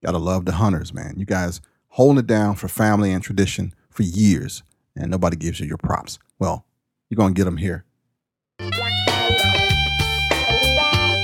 Gotta 0.06 0.20
love 0.20 0.46
the 0.46 0.52
hunters, 0.52 0.94
man. 0.94 1.16
You 1.18 1.26
guys 1.26 1.62
holding 1.88 2.20
it 2.20 2.28
down 2.28 2.54
for 2.56 2.68
family 2.68 3.12
and 3.12 3.24
tradition 3.24 3.74
for 3.90 4.04
years, 4.04 4.62
and 4.96 5.10
nobody 5.10 5.36
gives 5.36 5.60
you 5.60 5.66
your 5.66 5.78
props. 5.78 6.20
Well, 6.38 6.68
you're 7.10 7.16
gonna 7.16 7.34
get 7.34 7.46
them 7.46 7.58
here. 7.58 7.86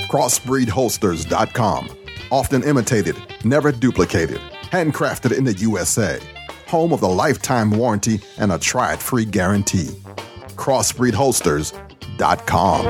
CrossbreedHolsters.com. 0.08 1.90
Often 2.32 2.64
imitated, 2.64 3.16
never 3.44 3.70
duplicated, 3.70 4.40
handcrafted 4.72 5.36
in 5.36 5.44
the 5.44 5.54
USA. 5.54 6.18
Home 6.66 6.92
of 6.92 7.00
the 7.00 7.08
lifetime 7.08 7.70
warranty 7.70 8.20
and 8.36 8.50
a 8.50 8.58
try 8.58 8.94
it 8.94 9.00
free 9.00 9.24
guarantee. 9.24 9.90
CrossbreedHolsters.com. 12.20 12.86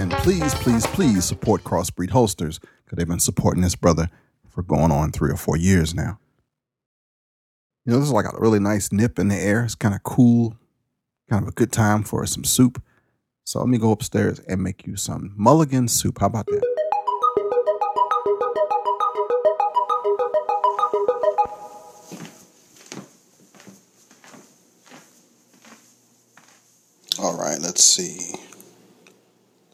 And 0.00 0.12
please, 0.12 0.54
please, 0.54 0.86
please 0.86 1.24
support 1.24 1.64
Crossbreed 1.64 2.10
Holsters 2.10 2.58
because 2.58 2.96
they've 2.96 3.08
been 3.08 3.20
supporting 3.20 3.62
this 3.62 3.74
brother 3.74 4.08
for 4.48 4.62
going 4.62 4.90
on 4.90 5.12
three 5.12 5.30
or 5.30 5.36
four 5.36 5.56
years 5.56 5.94
now. 5.94 6.18
You 7.84 7.92
know, 7.92 7.98
this 7.98 8.08
is 8.08 8.12
like 8.12 8.26
a 8.26 8.38
really 8.38 8.60
nice 8.60 8.92
nip 8.92 9.18
in 9.18 9.28
the 9.28 9.36
air. 9.36 9.64
It's 9.64 9.74
kind 9.74 9.94
of 9.94 10.02
cool, 10.02 10.56
kind 11.28 11.42
of 11.42 11.48
a 11.48 11.52
good 11.52 11.72
time 11.72 12.02
for 12.02 12.24
some 12.26 12.44
soup. 12.44 12.82
So 13.44 13.58
let 13.58 13.68
me 13.68 13.78
go 13.78 13.90
upstairs 13.90 14.38
and 14.40 14.62
make 14.62 14.86
you 14.86 14.96
some 14.96 15.32
mulligan 15.36 15.88
soup. 15.88 16.20
How 16.20 16.26
about 16.26 16.46
that? 16.46 16.79
All 27.22 27.36
right, 27.36 27.58
let's 27.60 27.84
see. 27.84 28.34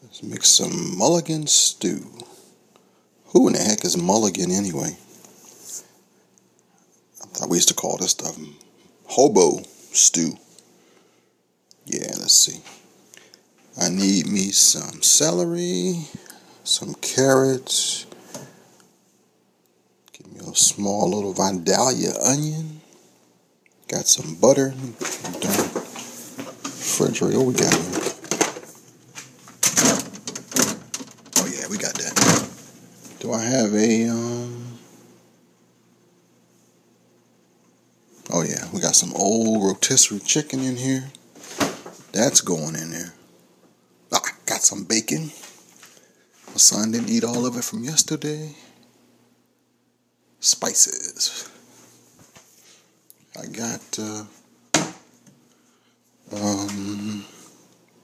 Let's 0.02 0.20
make 0.24 0.44
some 0.44 0.98
mulligan 0.98 1.46
stew. 1.46 2.04
Who 3.26 3.46
in 3.46 3.52
the 3.52 3.60
heck 3.60 3.84
is 3.84 3.96
mulligan 3.96 4.50
anyway? 4.50 4.96
I 7.22 7.26
thought 7.28 7.48
we 7.48 7.58
used 7.58 7.68
to 7.68 7.74
call 7.74 7.98
this 7.98 8.10
stuff 8.10 8.36
hobo 9.04 9.62
stew. 9.92 10.32
Yeah, 11.84 12.16
let's 12.18 12.34
see. 12.34 12.60
I 13.80 13.90
need 13.90 14.26
me 14.26 14.50
some 14.50 15.00
celery, 15.00 16.00
some 16.64 16.94
carrots, 16.94 18.06
give 20.12 20.32
me 20.32 20.40
a 20.40 20.56
small 20.56 21.08
little 21.14 21.32
Vidalia 21.32 22.10
onion, 22.24 22.80
got 23.86 24.08
some 24.08 24.34
butter, 24.34 24.74
refrigerator, 26.98 27.38
what 27.38 27.46
we 27.46 27.54
got 27.54 27.72
here? 27.74 27.82
Oh 31.36 31.46
yeah, 31.46 31.68
we 31.68 31.76
got 31.76 31.94
that. 31.94 32.48
Do 33.20 33.32
I 33.32 33.42
have 33.42 33.74
a, 33.74 34.08
um, 34.08 34.78
oh 38.32 38.42
yeah, 38.42 38.68
we 38.72 38.80
got 38.80 38.94
some 38.94 39.12
old 39.14 39.62
rotisserie 39.62 40.20
chicken 40.20 40.60
in 40.60 40.76
here. 40.76 41.04
That's 42.12 42.40
going 42.40 42.76
in 42.76 42.90
there. 42.92 43.12
Ah, 44.12 44.22
got 44.46 44.62
some 44.62 44.84
bacon. 44.84 45.30
My 46.48 46.56
son 46.56 46.92
didn't 46.92 47.10
eat 47.10 47.24
all 47.24 47.44
of 47.44 47.56
it 47.56 47.64
from 47.64 47.84
yesterday. 47.84 48.54
Spices. 50.40 51.50
I 53.38 53.46
got, 53.46 53.98
uh, 53.98 54.24
um, 56.42 57.24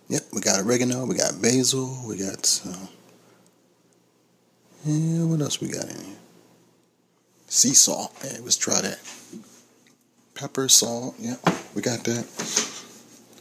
yep, 0.08 0.22
we 0.32 0.40
got 0.40 0.60
oregano, 0.60 1.04
we 1.06 1.14
got 1.14 1.40
basil, 1.40 2.02
we 2.06 2.16
got 2.16 2.44
some. 2.46 2.88
Yeah, 4.84 5.24
what 5.24 5.40
else 5.40 5.60
we 5.60 5.68
got 5.68 5.84
in 5.84 6.04
here? 6.04 6.16
Sea 7.46 7.74
salt. 7.74 8.12
Yeah, 8.24 8.38
let's 8.42 8.56
try 8.56 8.80
that. 8.80 8.98
Pepper, 10.34 10.68
salt. 10.68 11.14
Yep, 11.18 11.38
we 11.74 11.82
got 11.82 12.02
that. 12.04 12.26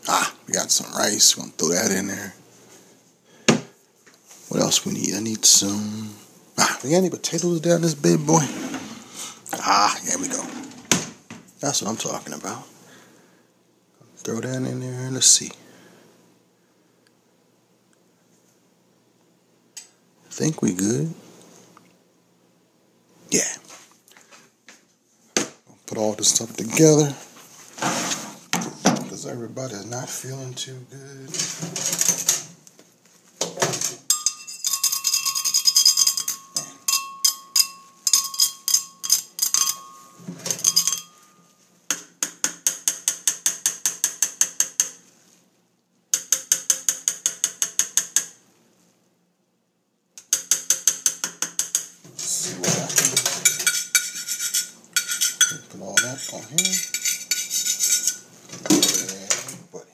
Ah, 0.08 0.36
we 0.48 0.54
got 0.54 0.70
some 0.70 0.92
rice. 0.98 1.38
We're 1.38 1.44
gonna 1.44 1.54
throw 1.54 1.70
that 1.70 1.92
in 1.92 2.08
there. 2.08 2.34
What 4.50 4.62
else 4.62 4.86
we 4.86 4.94
need? 4.94 5.16
I 5.16 5.22
need 5.22 5.46
some. 5.46 6.14
Ah, 6.58 6.78
we 6.84 6.90
got 6.90 6.98
any 6.98 7.10
potatoes 7.10 7.62
down 7.62 7.82
this 7.82 7.96
big 7.96 8.26
boy? 8.26 8.46
Ah, 9.54 9.98
here 10.04 10.20
we 10.20 10.28
go. 10.28 10.44
That's 11.60 11.82
what 11.82 11.90
I'm 11.90 11.98
talking 11.98 12.34
about. 12.34 12.68
Throw 14.24 14.40
that 14.40 14.56
in 14.56 14.80
there 14.80 15.06
and 15.06 15.16
let's 15.16 15.26
see. 15.26 15.52
Think 20.30 20.62
we 20.62 20.74
good? 20.74 21.14
Yeah. 23.32 23.42
Put 25.88 25.98
all 25.98 26.14
this 26.14 26.30
stuff 26.30 26.56
together 26.56 27.16
because 28.86 29.26
everybody's 29.26 29.90
not 29.90 30.08
feeling 30.08 30.54
too 30.54 30.78
good. 30.90 31.30
see 52.18 52.58
what 52.60 52.70
I 52.70 52.88
can 55.50 55.62
put 55.70 55.82
all 55.82 55.96
that 55.96 56.20
on 56.34 56.44
here. 56.58 56.76
And 58.72 59.72
buddy. 59.72 59.92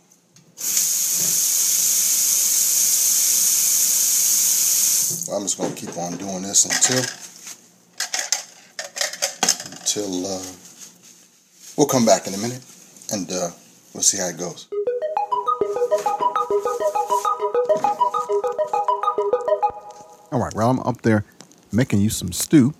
Well, 5.27 5.37
I'm 5.37 5.43
just 5.43 5.57
gonna 5.57 5.75
keep 5.75 5.97
on 5.97 6.17
doing 6.17 6.43
this 6.63 6.65
until 6.65 7.03
until 9.79 10.25
uh, 10.25 10.43
we'll 11.77 11.87
come 11.87 12.05
back 12.05 12.27
in 12.27 12.33
a 12.33 12.37
minute 12.37 12.63
and 13.11 13.29
uh, 13.31 13.49
we'll 13.93 14.03
see 14.03 14.17
how 14.17 14.27
it 14.27 14.37
goes. 14.37 14.67
All 20.31 20.39
right, 20.39 20.53
well, 20.55 20.69
I'm 20.69 20.79
up 20.81 21.01
there 21.01 21.25
making 21.71 22.01
you 22.01 22.09
some 22.09 22.31
stew. 22.31 22.73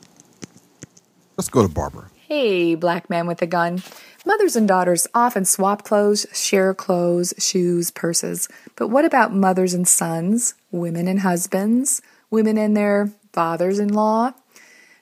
Let's 1.38 1.50
go 1.50 1.65
to 1.65 1.74
Barbara. 1.74 2.10
Hey, 2.27 2.75
black 2.75 3.10
man 3.10 3.25
with 3.25 3.41
a 3.41 3.48
gun. 3.48 3.81
Mothers 4.25 4.57
and 4.57 4.67
daughters 4.67 5.07
often 5.13 5.46
swap 5.46 5.84
clothes, 5.84 6.25
share 6.34 6.74
clothes, 6.74 7.34
shoes, 7.38 7.91
purses. 7.91 8.50
But 8.75 8.89
what 8.89 9.05
about 9.05 9.34
mothers 9.34 9.74
and 9.74 9.88
sons, 9.88 10.55
women 10.72 11.07
and 11.07 11.22
husbands, 11.22 12.01
women 12.29 12.57
and 12.57 12.75
their 12.75 13.12
fathers 13.38 13.77
in 13.77 13.94
law? 13.94 14.34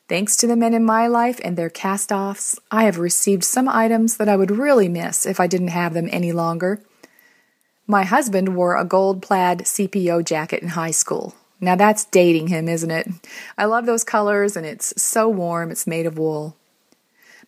Thanks 0.09 0.35
to 0.35 0.45
the 0.45 0.57
men 0.57 0.73
in 0.73 0.83
my 0.83 1.07
life 1.07 1.39
and 1.41 1.55
their 1.55 1.69
cast 1.69 2.11
offs, 2.11 2.59
I 2.69 2.83
have 2.83 2.99
received 2.99 3.45
some 3.45 3.69
items 3.69 4.17
that 4.17 4.27
I 4.27 4.35
would 4.35 4.51
really 4.51 4.89
miss 4.89 5.25
if 5.25 5.39
I 5.39 5.47
didn't 5.47 5.69
have 5.69 5.93
them 5.93 6.09
any 6.11 6.33
longer. 6.33 6.81
My 7.87 8.03
husband 8.03 8.57
wore 8.57 8.75
a 8.75 8.83
gold 8.83 9.21
plaid 9.21 9.59
CPO 9.59 10.25
jacket 10.25 10.61
in 10.61 10.67
high 10.67 10.91
school. 10.91 11.33
Now 11.61 11.77
that's 11.77 12.03
dating 12.03 12.49
him, 12.49 12.67
isn't 12.67 12.91
it? 12.91 13.07
I 13.57 13.63
love 13.63 13.85
those 13.85 14.03
colors 14.03 14.57
and 14.57 14.65
it's 14.65 15.01
so 15.01 15.29
warm, 15.29 15.71
it's 15.71 15.87
made 15.87 16.05
of 16.05 16.17
wool. 16.17 16.57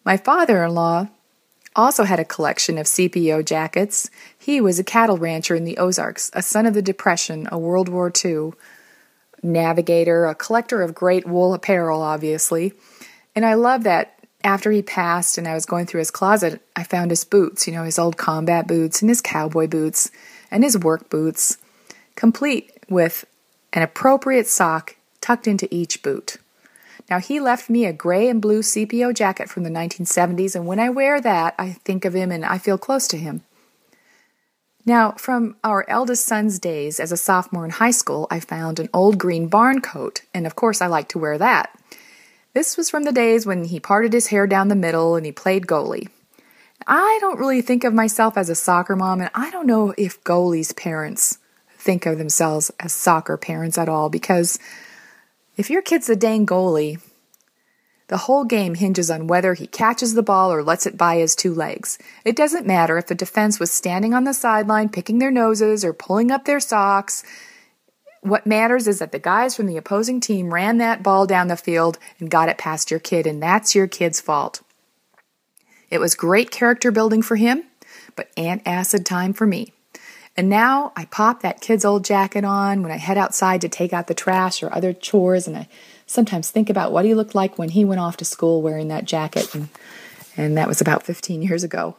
My 0.06 0.16
father 0.16 0.64
in 0.64 0.74
law 0.74 1.10
also 1.76 2.06
had 2.06 2.22
a 2.22 2.24
collection 2.24 2.78
of 2.78 2.86
CPO 2.86 3.44
jackets. 3.44 4.10
He 4.40 4.62
was 4.62 4.80
a 4.80 4.86
cattle 4.86 5.18
rancher 5.18 5.54
in 5.54 5.66
the 5.66 5.78
Ozarks, 5.78 6.32
a 6.32 6.42
son 6.42 6.66
of 6.66 6.74
the 6.74 6.82
Depression, 6.82 7.46
a 7.52 7.60
World 7.60 7.90
War 7.90 8.10
II 8.10 8.54
navigator, 9.44 10.26
a 10.26 10.36
collector 10.36 10.82
of 10.82 10.96
great 10.96 11.28
wool 11.28 11.54
apparel, 11.54 12.02
obviously. 12.02 12.74
And 13.36 13.46
I 13.46 13.54
love 13.54 13.84
that 13.84 14.18
after 14.44 14.72
he 14.72 14.82
passed 14.82 15.38
and 15.38 15.48
I 15.48 15.54
was 15.54 15.66
going 15.66 15.86
through 15.86 16.00
his 16.00 16.12
closet, 16.12 16.62
I 16.76 16.84
found 16.84 17.12
his 17.12 17.24
boots, 17.24 17.68
you 17.68 17.74
know, 17.74 17.84
his 17.84 18.00
old 18.00 18.18
combat 18.18 18.68
boots 18.68 19.02
and 19.02 19.10
his 19.10 19.22
cowboy 19.22 19.68
boots 19.68 20.12
and 20.50 20.64
his 20.64 20.78
work 20.78 21.10
boots, 21.10 21.58
complete 22.16 22.72
with 22.90 23.26
an 23.74 23.82
appropriate 23.82 24.48
sock 24.48 24.96
tucked 25.22 25.48
into 25.48 25.74
each 25.74 26.02
boot. 26.02 26.38
Now, 27.10 27.20
he 27.20 27.40
left 27.40 27.70
me 27.70 27.86
a 27.86 27.94
gray 27.94 28.28
and 28.28 28.42
blue 28.42 28.62
CPO 28.62 29.16
jacket 29.16 29.50
from 29.50 29.64
the 29.64 29.70
1970s, 29.70 30.56
and 30.56 30.68
when 30.68 30.80
I 30.80 30.90
wear 30.90 31.22
that, 31.22 31.56
I 31.58 31.72
think 31.72 32.04
of 32.04 32.14
him 32.14 32.32
and 32.32 32.46
I 32.46 32.58
feel 32.58 32.78
close 32.78 33.08
to 33.10 33.18
him. 33.18 33.44
Now, 34.88 35.12
from 35.18 35.58
our 35.66 35.84
eldest 35.90 36.26
son's 36.26 36.60
days 36.60 37.02
as 37.02 37.12
a 37.12 37.18
sophomore 37.18 37.66
in 37.66 37.72
high 37.72 37.92
school, 37.92 38.26
I 38.32 38.40
found 38.40 38.80
an 38.80 38.88
old 38.94 39.18
green 39.18 39.50
barn 39.50 39.82
coat, 39.82 40.22
and 40.34 40.48
of 40.48 40.56
course, 40.56 40.82
I 40.82 40.88
like 40.88 41.10
to 41.10 41.20
wear 41.20 41.38
that. 41.38 41.78
This 42.54 42.78
was 42.78 42.90
from 42.90 43.04
the 43.04 43.12
days 43.12 43.46
when 43.46 43.66
he 43.66 43.82
parted 43.82 44.14
his 44.14 44.28
hair 44.28 44.48
down 44.48 44.70
the 44.70 44.76
middle 44.76 45.18
and 45.18 45.26
he 45.26 45.34
played 45.34 45.68
goalie. 45.68 46.08
I 46.88 47.18
don't 47.20 47.38
really 47.38 47.62
think 47.62 47.84
of 47.84 47.94
myself 47.94 48.38
as 48.38 48.50
a 48.50 48.56
soccer 48.56 48.96
mom, 48.96 49.20
and 49.20 49.30
I 49.36 49.52
don't 49.52 49.68
know 49.68 49.94
if 49.98 50.24
goalies' 50.24 50.74
parents 50.74 51.38
think 51.78 52.06
of 52.06 52.18
themselves 52.18 52.72
as 52.80 52.94
soccer 52.94 53.36
parents 53.36 53.78
at 53.78 53.90
all 53.90 54.10
because 54.10 54.58
if 55.58 55.70
your 55.70 55.82
kid's 55.82 56.10
a 56.10 56.16
dang 56.16 56.46
goalie, 56.46 57.02
the 58.08 58.18
whole 58.18 58.46
game 58.46 58.76
hinges 58.76 59.12
on 59.12 59.28
whether 59.28 59.54
he 59.54 59.68
catches 59.68 60.14
the 60.14 60.24
ball 60.24 60.52
or 60.52 60.64
lets 60.64 60.86
it 60.86 60.98
by 60.98 61.18
his 61.18 61.36
two 61.36 61.54
legs. 61.54 61.98
It 62.24 62.36
doesn't 62.36 62.66
matter 62.66 62.98
if 62.98 63.08
the 63.08 63.16
defense 63.16 63.60
was 63.60 63.72
standing 63.72 64.14
on 64.14 64.24
the 64.24 64.34
sideline 64.34 64.90
picking 64.90 65.20
their 65.20 65.32
noses 65.32 65.84
or 65.84 65.94
pulling 65.94 66.32
up 66.32 66.46
their 66.46 66.62
socks. 66.62 67.24
What 68.22 68.48
matters 68.48 68.88
is 68.88 69.00
that 69.00 69.12
the 69.12 69.20
guys 69.20 69.56
from 69.56 69.68
the 69.68 69.78
opposing 69.78 70.20
team 70.20 70.54
ran 70.54 70.78
that 70.78 71.04
ball 71.04 71.28
down 71.28 71.48
the 71.48 71.58
field 71.58 72.00
and 72.20 72.30
got 72.30 72.50
it 72.50 72.58
past 72.58 72.90
your 72.90 73.00
kid, 73.00 73.28
and 73.28 73.44
that's 73.44 73.76
your 73.76 73.88
kid's 73.88 74.22
fault. 74.22 74.62
It 75.90 76.00
was 76.00 76.16
great 76.16 76.52
character 76.52 76.92
building 76.92 77.22
for 77.22 77.36
him, 77.36 77.64
but 78.16 78.34
antacid 78.36 79.06
time 79.06 79.34
for 79.34 79.46
me. 79.46 79.74
And 80.36 80.50
now 80.50 80.92
I 80.96 81.06
pop 81.06 81.42
that 81.42 81.62
kid's 81.62 81.86
old 81.86 82.06
jacket 82.06 82.46
on 82.46 82.84
when 82.84 82.92
I 82.92 82.98
head 82.98 83.18
outside 83.18 83.62
to 83.62 83.70
take 83.70 83.92
out 83.92 84.08
the 84.08 84.14
trash 84.14 84.62
or 84.62 84.74
other 84.74 84.94
chores, 84.94 85.48
and 85.48 85.58
I 85.58 85.68
sometimes 86.08 86.50
think 86.50 86.70
about 86.70 86.92
what 86.92 87.06
he 87.06 87.14
looked 87.14 87.36
like 87.36 87.60
when 87.60 87.70
he 87.70 87.86
went 87.86 88.02
off 88.02 88.18
to 88.18 88.26
school 88.26 88.64
wearing 88.64 88.88
that 88.88 89.06
jacket, 89.06 89.54
and, 89.54 89.70
and 90.36 90.58
that 90.58 90.68
was 90.68 90.82
about 90.82 91.04
15 91.04 91.44
years 91.44 91.64
ago. 91.64 91.96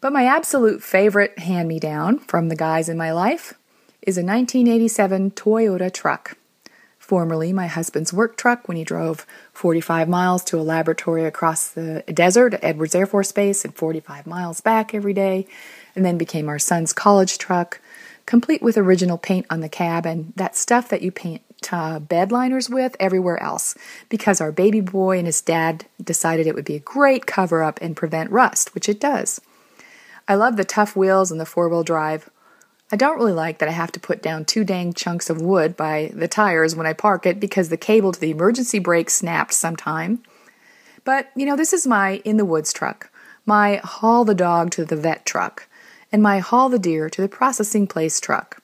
But 0.00 0.12
my 0.12 0.24
absolute 0.24 0.82
favorite 0.82 1.38
hand 1.38 1.68
me 1.68 1.78
down 1.78 2.18
from 2.18 2.48
the 2.48 2.56
guys 2.56 2.88
in 2.88 2.96
my 2.96 3.12
life 3.12 3.54
is 4.02 4.18
a 4.18 4.24
1987 4.24 5.30
Toyota 5.30 5.92
truck 5.92 6.36
formerly 7.04 7.52
my 7.52 7.66
husband's 7.66 8.14
work 8.14 8.34
truck 8.34 8.66
when 8.66 8.78
he 8.78 8.84
drove 8.84 9.26
45 9.52 10.08
miles 10.08 10.42
to 10.42 10.58
a 10.58 10.62
laboratory 10.62 11.26
across 11.26 11.68
the 11.68 12.02
desert 12.12 12.54
at 12.54 12.64
Edwards 12.64 12.94
Air 12.94 13.04
Force 13.04 13.30
Base 13.30 13.62
and 13.64 13.74
45 13.74 14.26
miles 14.26 14.62
back 14.62 14.94
every 14.94 15.12
day, 15.12 15.46
and 15.94 16.04
then 16.04 16.16
became 16.16 16.48
our 16.48 16.58
son's 16.58 16.94
college 16.94 17.36
truck, 17.36 17.78
complete 18.26 18.62
with 18.62 18.76
original 18.76 19.18
paint 19.18 19.46
on 19.50 19.60
the 19.60 19.68
cab 19.68 20.06
and 20.06 20.32
that 20.36 20.56
stuff 20.56 20.88
that 20.88 21.02
you 21.02 21.10
paint 21.10 21.42
uh, 21.72 21.98
bed 21.98 22.30
liners 22.30 22.68
with 22.68 22.96
everywhere 23.00 23.42
else, 23.42 23.74
because 24.08 24.40
our 24.40 24.52
baby 24.52 24.80
boy 24.80 25.18
and 25.18 25.26
his 25.26 25.40
dad 25.40 25.86
decided 26.02 26.46
it 26.46 26.54
would 26.54 26.64
be 26.64 26.76
a 26.76 26.80
great 26.80 27.26
cover 27.26 27.62
up 27.62 27.78
and 27.80 27.96
prevent 27.96 28.30
rust, 28.30 28.74
which 28.74 28.88
it 28.88 29.00
does. 29.00 29.40
I 30.26 30.34
love 30.34 30.56
the 30.56 30.64
tough 30.64 30.96
wheels 30.96 31.30
and 31.30 31.40
the 31.40 31.46
four 31.46 31.68
wheel 31.68 31.82
drive. 31.82 32.30
I 32.92 32.96
don't 32.96 33.16
really 33.16 33.32
like 33.32 33.58
that 33.58 33.68
I 33.68 33.72
have 33.72 33.92
to 33.92 34.00
put 34.00 34.22
down 34.22 34.44
two 34.44 34.62
dang 34.62 34.92
chunks 34.92 35.30
of 35.30 35.40
wood 35.40 35.76
by 35.76 36.12
the 36.14 36.28
tires 36.28 36.76
when 36.76 36.86
I 36.86 36.92
park 36.92 37.26
it 37.26 37.40
because 37.40 37.68
the 37.68 37.76
cable 37.76 38.12
to 38.12 38.20
the 38.20 38.30
emergency 38.30 38.78
brake 38.78 39.10
snapped 39.10 39.52
sometime. 39.54 40.22
But, 41.02 41.30
you 41.34 41.44
know, 41.44 41.56
this 41.56 41.72
is 41.72 41.86
my 41.86 42.22
in 42.24 42.36
the 42.36 42.44
woods 42.44 42.72
truck, 42.72 43.10
my 43.46 43.80
haul 43.82 44.24
the 44.24 44.34
dog 44.34 44.70
to 44.72 44.84
the 44.84 44.96
vet 44.96 45.26
truck, 45.26 45.66
and 46.14 46.22
my 46.22 46.38
haul 46.38 46.68
the 46.68 46.78
deer 46.78 47.10
to 47.10 47.20
the 47.20 47.28
processing 47.28 47.88
place 47.88 48.20
truck. 48.20 48.62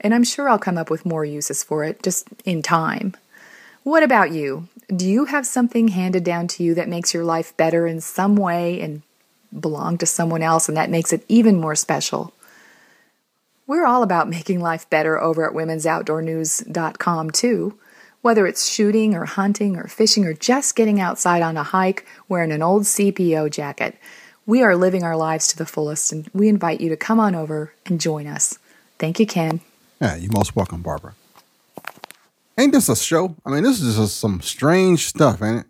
And 0.00 0.14
I'm 0.14 0.24
sure 0.24 0.48
I'll 0.48 0.58
come 0.58 0.78
up 0.78 0.88
with 0.88 1.04
more 1.04 1.26
uses 1.26 1.62
for 1.62 1.84
it 1.84 2.02
just 2.02 2.26
in 2.46 2.62
time. 2.62 3.14
What 3.82 4.02
about 4.02 4.30
you? 4.30 4.68
Do 4.88 5.06
you 5.06 5.26
have 5.26 5.44
something 5.44 5.88
handed 5.88 6.24
down 6.24 6.48
to 6.48 6.64
you 6.64 6.74
that 6.74 6.88
makes 6.88 7.12
your 7.12 7.22
life 7.22 7.54
better 7.58 7.86
in 7.86 8.00
some 8.00 8.34
way 8.34 8.80
and 8.80 9.02
belong 9.60 9.98
to 9.98 10.06
someone 10.06 10.42
else 10.42 10.68
and 10.68 10.76
that 10.78 10.88
makes 10.88 11.12
it 11.12 11.22
even 11.28 11.60
more 11.60 11.74
special? 11.74 12.32
We're 13.66 13.84
all 13.84 14.02
about 14.02 14.30
making 14.30 14.60
life 14.60 14.88
better 14.88 15.20
over 15.20 15.46
at 15.46 15.54
womensoutdoornews.com 15.54 17.30
too. 17.32 17.78
Whether 18.22 18.46
it's 18.46 18.70
shooting 18.70 19.14
or 19.14 19.26
hunting 19.26 19.76
or 19.76 19.86
fishing 19.86 20.24
or 20.24 20.32
just 20.32 20.74
getting 20.74 20.98
outside 20.98 21.42
on 21.42 21.58
a 21.58 21.62
hike 21.62 22.06
wearing 22.26 22.52
an 22.52 22.62
old 22.62 22.84
CPO 22.84 23.50
jacket, 23.50 23.98
we 24.46 24.62
are 24.62 24.76
living 24.76 25.02
our 25.02 25.16
lives 25.16 25.48
to 25.48 25.56
the 25.56 25.66
fullest 25.66 26.12
and 26.12 26.30
we 26.32 26.48
invite 26.48 26.80
you 26.80 26.88
to 26.88 26.96
come 26.96 27.18
on 27.18 27.34
over 27.34 27.72
and 27.84 28.00
join 28.00 28.26
us. 28.26 28.58
Thank 28.98 29.20
you, 29.20 29.26
Ken. 29.26 29.60
Yeah, 30.00 30.16
you're 30.16 30.32
most 30.32 30.54
welcome, 30.54 30.82
Barbara. 30.82 31.14
Ain't 32.56 32.72
this 32.72 32.88
a 32.88 32.96
show? 32.96 33.34
I 33.44 33.50
mean, 33.50 33.64
this 33.64 33.82
is 33.82 33.96
just 33.96 34.18
some 34.18 34.40
strange 34.40 35.06
stuff, 35.06 35.42
ain't 35.42 35.60
it? 35.60 35.66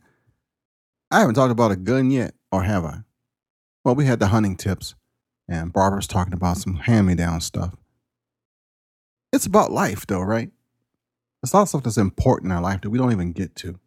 I 1.11 1.21
haven't 1.21 1.35
talked 1.35 1.51
about 1.51 1.73
a 1.73 1.77
gun 1.77 2.11
yet, 2.11 2.35
or 2.53 2.63
have 2.63 2.85
I? 2.85 2.99
Well, 3.85 3.95
we 3.95 4.07
had 4.07 4.21
the 4.21 4.29
hunting 4.29 4.57
tips, 4.57 4.95
and 5.49 5.73
Barbara's 5.73 6.07
talking 6.07 6.33
about 6.33 6.59
some 6.59 6.75
hand 6.75 7.07
me 7.07 7.15
down 7.15 7.41
stuff. 7.41 7.75
It's 9.33 9.47
about 9.47 9.73
life, 9.73 10.07
though, 10.07 10.21
right? 10.21 10.51
There's 11.43 11.53
a 11.53 11.57
lot 11.57 11.63
of 11.63 11.69
stuff 11.69 11.83
that's 11.85 11.97
important 11.97 12.51
in 12.51 12.57
our 12.57 12.63
life 12.63 12.81
that 12.83 12.91
we 12.91 12.99
don't 12.99 13.13
even 13.13 13.33
get 13.33 13.55
to. 13.57 13.79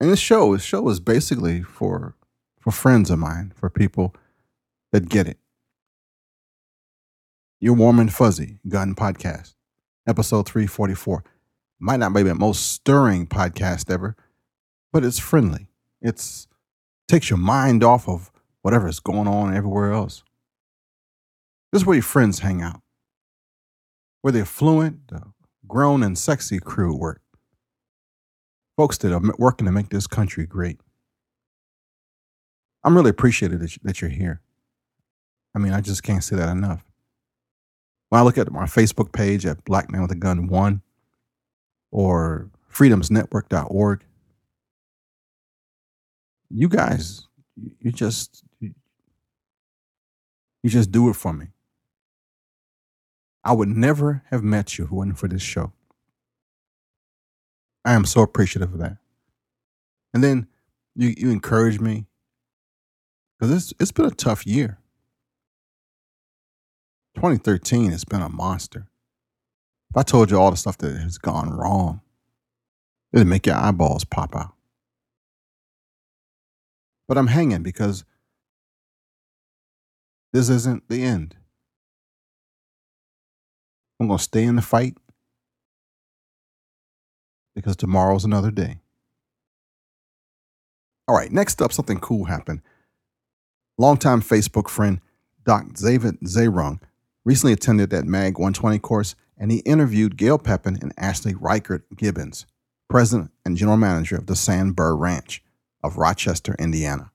And 0.00 0.10
this 0.10 0.20
show, 0.20 0.52
this 0.52 0.62
show 0.62 0.88
is 0.88 1.00
basically 1.00 1.62
for 1.62 2.14
for 2.60 2.70
friends 2.70 3.10
of 3.10 3.18
mine, 3.18 3.52
for 3.54 3.70
people 3.70 4.14
that 4.92 5.08
get 5.08 5.26
it. 5.26 5.38
Your 7.60 7.74
warm 7.74 7.98
and 7.98 8.12
fuzzy 8.12 8.58
gun 8.68 8.94
podcast, 8.94 9.54
episode 10.06 10.46
344. 10.46 11.24
Might 11.80 12.00
not 12.00 12.12
be 12.12 12.22
the 12.22 12.34
most 12.34 12.72
stirring 12.72 13.26
podcast 13.26 13.90
ever, 13.90 14.16
but 14.92 15.04
it's 15.04 15.18
friendly. 15.18 15.68
It's 16.00 16.46
takes 17.08 17.30
your 17.30 17.38
mind 17.38 17.82
off 17.82 18.08
of 18.08 18.30
whatever 18.62 18.86
is 18.86 19.00
going 19.00 19.26
on 19.26 19.54
everywhere 19.54 19.92
else. 19.92 20.22
This 21.72 21.82
is 21.82 21.86
where 21.86 21.96
your 21.96 22.02
friends 22.02 22.40
hang 22.40 22.62
out, 22.62 22.82
where 24.22 24.32
the 24.32 24.40
affluent, 24.40 25.08
the 25.08 25.22
grown, 25.66 26.02
and 26.02 26.16
sexy 26.16 26.58
crew 26.58 26.94
work. 26.94 27.22
Folks 28.78 28.96
that 28.98 29.12
are 29.12 29.20
working 29.38 29.66
to 29.66 29.72
make 29.72 29.88
this 29.90 30.06
country 30.06 30.46
great. 30.46 30.80
I'm 32.84 32.96
really 32.96 33.10
appreciative 33.10 33.58
that 33.82 34.00
you're 34.00 34.08
here. 34.08 34.40
I 35.52 35.58
mean, 35.58 35.72
I 35.72 35.80
just 35.80 36.04
can't 36.04 36.22
say 36.22 36.36
that 36.36 36.48
enough. 36.48 36.84
When 38.08 38.20
I 38.20 38.22
look 38.22 38.38
at 38.38 38.52
my 38.52 38.66
Facebook 38.66 39.12
page 39.12 39.44
at 39.46 39.64
Black 39.64 39.90
Man 39.90 40.00
with 40.00 40.12
a 40.12 40.14
Gun 40.14 40.46
1 40.46 40.80
or 41.90 42.50
freedomsnetwork.org, 42.72 44.04
you 46.48 46.68
guys, 46.68 47.26
you 47.80 47.90
just, 47.90 48.44
you 48.60 48.70
just 50.64 50.92
do 50.92 51.10
it 51.10 51.16
for 51.16 51.32
me. 51.32 51.48
I 53.42 53.54
would 53.54 53.70
never 53.70 54.22
have 54.30 54.44
met 54.44 54.78
you 54.78 54.84
if 54.84 54.92
it 54.92 54.94
wasn't 54.94 55.18
for 55.18 55.26
this 55.26 55.42
show. 55.42 55.72
I 57.84 57.94
am 57.94 58.04
so 58.04 58.22
appreciative 58.22 58.72
of 58.74 58.80
that. 58.80 58.98
And 60.12 60.22
then 60.22 60.46
you, 60.94 61.14
you 61.16 61.30
encourage 61.30 61.80
me 61.80 62.06
because 63.38 63.54
it's, 63.54 63.74
it's 63.80 63.92
been 63.92 64.06
a 64.06 64.10
tough 64.10 64.46
year. 64.46 64.78
2013 67.16 67.90
has 67.90 68.04
been 68.04 68.22
a 68.22 68.28
monster. 68.28 68.86
If 69.90 69.96
I 69.96 70.02
told 70.02 70.30
you 70.30 70.38
all 70.38 70.50
the 70.50 70.56
stuff 70.56 70.78
that 70.78 70.96
has 70.96 71.18
gone 71.18 71.50
wrong, 71.50 72.00
it'd 73.12 73.26
make 73.26 73.46
your 73.46 73.56
eyeballs 73.56 74.04
pop 74.04 74.36
out. 74.36 74.54
But 77.06 77.16
I'm 77.16 77.28
hanging 77.28 77.62
because 77.62 78.04
this 80.32 80.48
isn't 80.48 80.88
the 80.88 81.02
end. 81.02 81.36
I'm 83.98 84.08
going 84.08 84.18
to 84.18 84.22
stay 84.22 84.44
in 84.44 84.56
the 84.56 84.62
fight 84.62 84.96
because 87.58 87.74
tomorrow's 87.74 88.24
another 88.24 88.52
day. 88.52 88.78
All 91.08 91.16
right, 91.16 91.32
next 91.32 91.60
up, 91.60 91.72
something 91.72 91.98
cool 91.98 92.26
happened. 92.26 92.60
Longtime 93.78 94.22
Facebook 94.22 94.68
friend 94.68 95.00
Doc 95.44 95.72
David 95.72 96.20
Zehrung 96.20 96.80
recently 97.24 97.52
attended 97.52 97.90
that 97.90 98.04
MAG 98.04 98.38
120 98.38 98.78
course 98.78 99.16
and 99.36 99.50
he 99.50 99.58
interviewed 99.58 100.16
Gail 100.16 100.38
Pepin 100.38 100.78
and 100.80 100.92
Ashley 100.96 101.34
Reichard 101.34 101.82
Gibbons, 101.96 102.46
president 102.88 103.32
and 103.44 103.56
general 103.56 103.76
manager 103.76 104.14
of 104.14 104.26
the 104.26 104.34
Sandburr 104.34 104.96
Ranch 104.96 105.42
of 105.82 105.96
Rochester, 105.96 106.54
Indiana. 106.60 107.10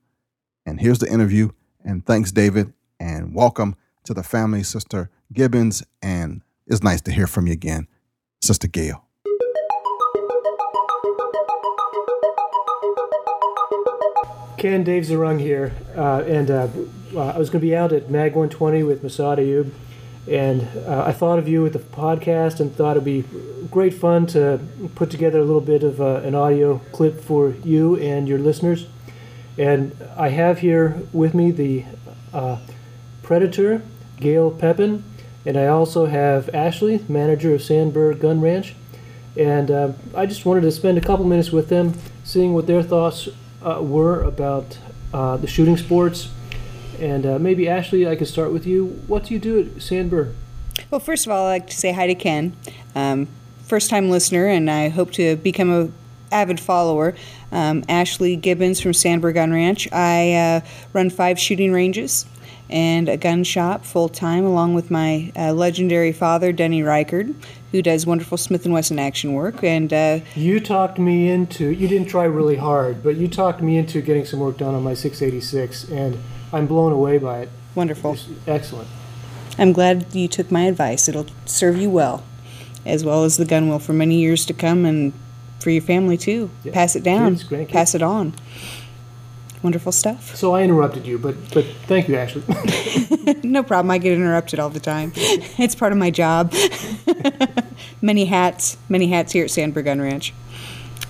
And 0.66 0.82
here's 0.82 1.00
the 1.00 1.10
interview. 1.10 1.52
And 1.86 2.06
thanks, 2.06 2.34
David, 2.34 2.74
and 3.00 3.34
welcome 3.34 3.78
to 4.04 4.14
the 4.14 4.24
family, 4.24 4.64
Sister 4.64 5.10
Gibbons 5.32 5.84
and 6.02 6.42
it's 6.68 6.84
nice 6.84 7.02
to 7.02 7.12
hear 7.12 7.28
from 7.28 7.48
you 7.48 7.54
again, 7.54 7.88
Sister 8.42 8.68
Gail. 8.68 9.03
Ken, 14.64 14.82
Dave 14.82 15.04
Zehrung 15.04 15.42
here, 15.42 15.74
uh, 15.94 16.24
and 16.26 16.50
uh, 16.50 16.70
I 17.18 17.38
was 17.38 17.50
going 17.50 17.60
to 17.60 17.68
be 17.68 17.76
out 17.76 17.92
at 17.92 18.10
Mag 18.10 18.34
120 18.34 18.84
with 18.84 19.04
Massad 19.04 19.38
Ayoob, 19.38 19.70
and 20.26 20.66
uh, 20.88 21.04
I 21.06 21.12
thought 21.12 21.38
of 21.38 21.50
you 21.50 21.62
with 21.62 21.74
the 21.74 21.80
podcast 21.80 22.62
and 22.62 22.74
thought 22.74 22.92
it'd 22.92 23.04
be 23.04 23.26
great 23.70 23.94
fun 23.94 24.26
to 24.28 24.62
put 24.96 25.12
together 25.12 25.40
a 25.40 25.44
little 25.44 25.60
bit 25.60 25.84
of 25.84 26.00
uh, 26.00 26.22
an 26.24 26.34
audio 26.34 26.78
clip 26.94 27.20
for 27.20 27.56
you 27.66 27.98
and 27.98 28.26
your 28.26 28.40
listeners. 28.40 28.88
And 29.58 29.98
I 30.16 30.30
have 30.30 30.60
here 30.60 30.98
with 31.12 31.34
me 31.34 31.52
the 31.52 31.84
uh, 32.32 32.60
Predator, 33.22 33.82
Gail 34.22 34.50
Pepin, 34.50 35.04
and 35.46 35.58
I 35.58 35.68
also 35.68 36.06
have 36.06 36.50
Ashley, 36.56 37.04
manager 37.10 37.54
of 37.54 37.60
Sandburr 37.60 38.18
Gun 38.18 38.40
Ranch. 38.40 38.76
And 39.36 39.70
uh, 39.70 39.92
I 40.16 40.26
just 40.26 40.46
wanted 40.46 40.62
to 40.62 40.72
spend 40.72 40.98
a 40.98 41.02
couple 41.02 41.26
minutes 41.26 41.52
with 41.52 41.68
them, 41.68 41.96
seeing 42.24 42.54
what 42.54 42.66
their 42.66 42.82
thoughts 42.82 43.28
uh, 43.64 43.82
were 43.82 44.22
about 44.22 44.78
uh, 45.14 45.38
the 45.38 45.48
shooting 45.48 45.78
sports. 45.78 46.30
And 47.00 47.26
uh, 47.26 47.40
maybe 47.40 47.68
Ashley, 47.68 48.08
I 48.08 48.16
could 48.16 48.28
start 48.28 48.54
with 48.54 48.68
you. 48.68 49.02
What 49.08 49.26
do 49.26 49.34
you 49.34 49.40
do 49.40 49.60
at 49.60 49.66
Sandburr? 49.78 50.34
Well, 50.90 51.00
first 51.00 51.26
of 51.26 51.32
all, 51.32 51.46
I'd 51.48 51.50
like 51.50 51.68
to 51.68 51.78
say 51.78 51.92
hi 51.92 52.08
to 52.08 52.16
Ken, 52.16 52.56
um, 52.96 53.28
first 53.66 53.90
time 53.90 54.10
listener, 54.10 54.48
and 54.48 54.70
I 54.70 54.90
hope 54.90 55.12
to 55.14 55.36
become 55.38 55.72
a 55.72 55.90
avid 56.32 56.60
follower. 56.60 57.16
Um, 57.52 57.84
Ashley 57.88 58.36
Gibbons 58.36 58.82
from 58.82 58.92
Sandburr 58.92 59.34
Gun 59.34 59.52
Ranch. 59.52 59.92
I 59.92 60.34
uh, 60.34 60.62
run 60.94 61.10
five 61.10 61.40
shooting 61.40 61.72
ranges 61.72 62.26
and 62.70 63.08
a 63.10 63.18
gun 63.18 63.44
shop 63.44 63.86
full 63.86 64.10
time, 64.10 64.46
along 64.46 64.74
with 64.74 64.90
my 64.90 65.32
uh, 65.36 65.54
legendary 65.54 66.12
father, 66.12 66.52
Denny 66.52 66.82
Reichard, 66.82 67.36
who 67.72 67.82
does 67.82 68.06
wonderful 68.06 68.38
Smith 68.38 68.66
and 68.66 68.74
Wesson 68.74 69.00
action 69.00 69.34
work. 69.34 69.64
And 69.64 69.92
uh, 69.94 70.20
You 70.36 70.60
talked 70.60 70.98
me 70.98 71.30
into, 71.30 71.70
you 71.70 71.88
didn't 71.88 72.08
try 72.08 72.24
really 72.24 72.56
hard, 72.58 73.04
but 73.04 73.16
you 73.16 73.28
talked 73.28 73.62
me 73.62 73.78
into 73.78 74.02
getting 74.02 74.26
some 74.26 74.40
work 74.40 74.58
done 74.58 74.74
on 74.76 74.84
my 74.84 74.94
686, 74.94 75.90
and 75.90 76.18
I'm 76.52 76.68
blown 76.68 76.92
away 76.92 77.18
by 77.18 77.42
it. 77.42 77.50
wonderful. 77.76 78.14
It's 78.14 78.28
excellent. 78.48 78.88
I'm 79.58 79.72
glad 79.72 80.14
you 80.16 80.28
took 80.28 80.50
my 80.52 80.62
advice. 80.64 81.08
It'll 81.08 81.28
serve 81.46 81.78
you 81.78 81.90
well, 81.90 82.24
as 82.86 83.04
well 83.06 83.24
as 83.24 83.38
the 83.38 83.46
gun 83.46 83.70
will 83.70 83.80
for 83.80 83.94
many 83.94 84.20
years 84.20 84.46
to 84.48 84.54
come, 84.54 84.86
and 84.86 85.14
for 85.60 85.70
your 85.70 85.82
family 85.82 86.18
too. 86.18 86.50
Yeah. 86.64 86.74
Pass 86.74 86.96
it 86.96 87.04
down, 87.04 87.38
Kids, 87.38 87.72
pass 87.72 87.94
it 87.96 88.02
on. 88.02 88.34
Wonderful 89.64 89.94
stuff. 89.94 90.36
So 90.36 90.54
I 90.54 90.64
interrupted 90.64 91.08
you, 91.08 91.18
but 91.18 91.36
but 91.54 91.66
thank 91.88 92.10
you, 92.10 92.16
Ashley. 92.16 92.44
No 93.44 93.64
problem. 93.64 93.92
I 93.92 93.98
get 93.98 94.14
interrupted 94.14 94.60
all 94.60 94.70
the 94.70 94.80
time. 94.80 95.12
it's 95.16 95.76
part 95.76 95.92
of 95.92 95.98
my 95.98 96.10
job. 96.10 96.54
many 98.02 98.26
hats, 98.26 98.78
many 98.90 99.08
hats 99.08 99.32
here 99.32 99.46
at 99.46 99.50
Sandburr 99.50 99.84
Gun 99.86 100.02
Ranch. 100.02 100.34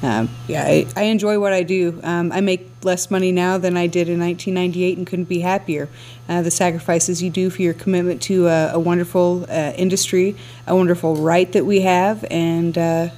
Um, 0.02 0.30
yeah, 0.48 0.64
I, 0.64 0.86
I 0.98 1.04
enjoy 1.04 1.40
what 1.40 1.54
I 1.54 1.64
do. 1.64 2.00
Um, 2.04 2.32
I 2.32 2.42
make 2.42 2.70
less 2.84 3.10
money 3.10 3.32
now 3.32 3.58
than 3.58 3.78
I 3.78 3.88
did 3.88 4.10
in 4.10 4.20
1998 4.20 4.98
and 4.98 5.08
couldn't 5.08 5.30
be 5.30 5.40
happier. 5.40 5.88
Uh, 6.28 6.42
the 6.42 6.52
sacrifices 6.52 7.24
you 7.24 7.30
do 7.30 7.50
for 7.50 7.62
your 7.62 7.74
commitment 7.74 8.22
to 8.24 8.48
a, 8.48 8.74
a 8.74 8.80
wonderful 8.80 9.46
uh, 9.50 9.72
industry, 9.78 10.36
a 10.68 10.76
wonderful 10.76 11.16
right 11.16 11.50
that 11.54 11.66
we 11.66 11.82
have, 11.82 12.26
and 12.30 12.78
uh, 12.78 13.10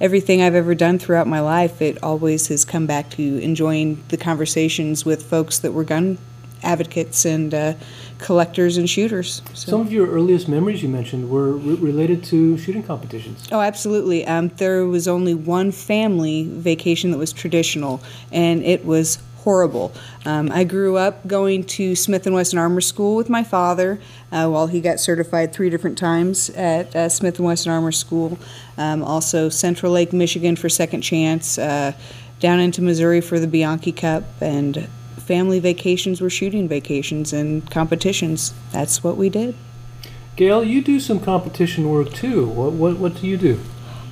everything 0.00 0.42
I've 0.42 0.54
ever 0.54 0.74
done 0.74 0.98
throughout 0.98 1.26
my 1.26 1.40
life, 1.40 1.80
it 1.80 2.02
always 2.02 2.48
has 2.48 2.64
come 2.64 2.86
back 2.86 3.10
to 3.10 3.38
enjoying 3.38 4.02
the 4.08 4.16
conversations 4.16 5.04
with 5.04 5.22
folks 5.22 5.58
that 5.60 5.72
were 5.72 5.84
gun 5.84 6.18
advocates 6.62 7.24
and 7.24 7.54
uh, 7.54 7.74
collectors 8.18 8.76
and 8.76 8.88
shooters. 8.88 9.42
So. 9.52 9.70
Some 9.70 9.80
of 9.80 9.92
your 9.92 10.08
earliest 10.08 10.48
memories 10.48 10.82
you 10.82 10.88
mentioned 10.88 11.30
were 11.30 11.52
re- 11.52 11.74
related 11.74 12.24
to 12.24 12.58
shooting 12.58 12.82
competitions. 12.82 13.46
Oh, 13.52 13.60
absolutely. 13.60 14.26
Um, 14.26 14.48
there 14.56 14.86
was 14.86 15.06
only 15.06 15.34
one 15.34 15.70
family 15.70 16.48
vacation 16.50 17.10
that 17.10 17.18
was 17.18 17.32
traditional, 17.32 18.00
and 18.32 18.62
it 18.64 18.84
was 18.84 19.18
horrible. 19.46 19.92
Um, 20.24 20.50
I 20.50 20.64
grew 20.64 20.96
up 20.96 21.24
going 21.24 21.62
to 21.78 21.94
Smith 21.94 22.26
and 22.26 22.34
Wesson 22.34 22.58
Armor 22.58 22.80
School 22.80 23.14
with 23.14 23.30
my 23.30 23.44
father, 23.44 24.00
uh, 24.32 24.48
while 24.48 24.66
he 24.66 24.80
got 24.80 24.98
certified 24.98 25.52
three 25.52 25.70
different 25.70 25.96
times 25.96 26.50
at 26.50 26.96
uh, 26.96 27.08
Smith 27.08 27.38
and 27.38 27.46
Wesson 27.46 27.70
Armor 27.70 27.92
School. 27.92 28.40
Um, 28.76 29.04
also, 29.04 29.48
Central 29.48 29.92
Lake, 29.92 30.12
Michigan 30.12 30.56
for 30.56 30.68
Second 30.68 31.02
Chance. 31.02 31.58
Uh, 31.58 31.92
down 32.40 32.58
into 32.58 32.82
Missouri 32.82 33.20
for 33.20 33.38
the 33.38 33.46
Bianchi 33.46 33.92
Cup, 33.92 34.24
and 34.40 34.88
family 35.16 35.60
vacations 35.60 36.20
were 36.20 36.28
shooting 36.28 36.66
vacations 36.66 37.32
and 37.32 37.70
competitions. 37.70 38.52
That's 38.72 39.04
what 39.04 39.16
we 39.16 39.30
did. 39.30 39.54
Gail, 40.34 40.64
you 40.64 40.82
do 40.82 40.98
some 40.98 41.20
competition 41.20 41.88
work 41.88 42.12
too. 42.12 42.46
What 42.48 42.72
what, 42.72 42.96
what 42.96 43.14
do 43.20 43.28
you 43.28 43.36
do? 43.36 43.60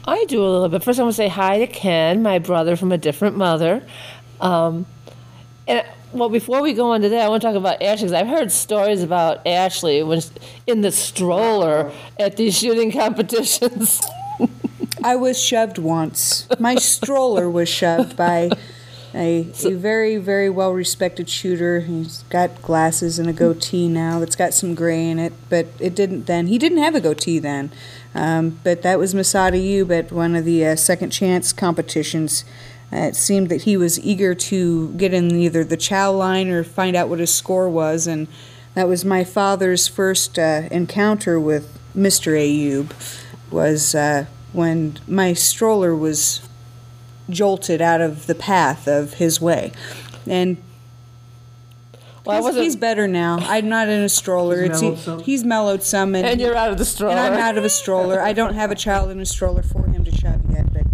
I 0.07 0.25
do 0.27 0.41
a 0.41 0.47
little 0.47 0.69
bit. 0.69 0.85
First, 0.85 1.01
I 1.01 1.03
want 1.03 1.15
to 1.15 1.17
say 1.17 1.29
hi 1.29 1.59
to 1.59 1.67
Ken, 1.67 2.23
my 2.23 2.39
brother 2.39 2.77
from 2.77 2.93
a 2.93 2.99
different 2.99 3.37
mother. 3.37 3.83
Um, 4.41 4.87
and 5.67 5.87
well, 6.13 6.29
before 6.29 6.63
we 6.63 6.75
go 6.75 6.93
into 6.93 7.09
that, 7.09 7.25
I 7.25 7.29
want 7.29 7.43
to 7.43 7.49
talk 7.49 7.57
about 7.57 7.83
Ashley 7.83 8.07
because 8.07 8.13
I've 8.13 8.29
heard 8.29 8.53
stories 8.53 9.03
about 9.03 9.45
Ashley 9.47 10.03
when 10.03 10.21
she- 10.21 10.31
in 10.67 10.81
the 10.83 10.93
stroller 10.93 11.91
at 12.19 12.37
these 12.37 12.57
shooting 12.57 12.93
competitions. 12.93 14.01
I 15.05 15.17
was 15.17 15.39
shoved 15.43 15.79
once. 15.79 16.47
My 16.59 16.77
stroller 16.77 17.51
was 17.51 17.69
shoved 17.69 18.17
by 18.17 18.51
a, 19.15 19.47
a 19.65 19.73
very, 19.75 20.17
very 20.17 20.49
well 20.49 20.73
respected 20.73 21.29
shooter. 21.29 21.81
He's 21.81 22.23
got 22.31 22.63
glasses 22.63 23.19
and 23.19 23.29
a 23.29 23.33
goatee 23.33 23.89
now 23.89 24.19
that's 24.19 24.37
got 24.37 24.55
some 24.55 24.75
gray 24.75 25.09
in 25.09 25.19
it, 25.19 25.33
but 25.49 25.67
it 25.79 25.95
didn't 25.95 26.27
then. 26.27 26.47
He 26.47 26.59
didn't 26.59 26.79
have 26.79 26.95
a 26.95 27.01
goatee 27.01 27.39
then. 27.39 27.71
Um, 28.15 28.61
but 28.65 28.83
that 28.83 28.99
was 28.99 29.15
Massad 29.15 29.53
Ayoob 29.53 29.97
at 29.97 30.13
one 30.13 30.37
of 30.37 30.45
the 30.45 30.65
uh, 30.67 30.77
second 30.77 31.11
chance 31.11 31.53
competitions. 31.53 32.45
Uh, 32.95 32.99
it 33.09 33.17
seemed 33.17 33.49
that 33.49 33.63
he 33.63 33.77
was 33.77 33.99
eager 34.01 34.35
to 34.37 34.93
get 34.93 35.13
in 35.13 35.33
either 35.33 35.65
the 35.65 35.77
chow 35.77 36.13
line 36.13 36.49
or 36.49 36.63
find 36.63 36.95
out 36.95 37.09
what 37.09 37.19
his 37.19 37.35
score 37.35 37.69
was, 37.69 38.07
and 38.07 38.29
that 38.75 38.87
was 38.87 39.05
my 39.05 39.25
father's 39.25 39.89
first 39.89 40.39
uh, 40.39 40.63
encounter 40.71 41.41
with 41.41 41.79
Mr. 41.97 42.33
Ayoob. 42.39 42.93
Was 43.51 43.95
uh, 43.95 44.27
when 44.53 44.99
my 45.07 45.33
stroller 45.33 45.95
was 45.95 46.41
jolted 47.31 47.81
out 47.81 48.01
of 48.01 48.27
the 48.27 48.35
path 48.35 48.87
of 48.89 49.15
his 49.15 49.41
way, 49.41 49.71
and 50.27 50.57
Well, 52.25 52.37
he's, 52.37 52.45
wasn't- 52.45 52.65
he's 52.65 52.77
better 52.77 53.07
now. 53.07 53.39
I'm 53.41 53.69
not 53.69 53.89
in 53.89 54.03
a 54.03 54.09
stroller. 54.09 54.63
He's 54.63 54.71
It's- 54.71 54.81
mellowed 54.83 54.99
some? 55.01 55.19
he's 55.21 55.45
mellowed 55.45 55.83
some, 55.83 56.15
and, 56.15 56.27
and 56.27 56.41
you're 56.41 56.57
out 56.57 56.71
of 56.71 56.79
the 56.79 56.85
stroller. 56.85 57.17
and 57.17 57.35
I'm 57.35 57.41
out 57.41 57.57
of 57.59 57.65
a 57.65 57.69
stroller. 57.69 58.21
I 58.21 58.33
don't 58.33 58.55
have 58.55 58.71
a 58.71 58.75
child 58.77 59.11
in 59.11 59.21
a 59.21 59.27
stroller 59.27 59.63
for 59.63 59.85
him 59.87 60.05
to 60.05 60.11
shove 60.11 60.23
yet, 60.25 60.34
but 60.34 60.34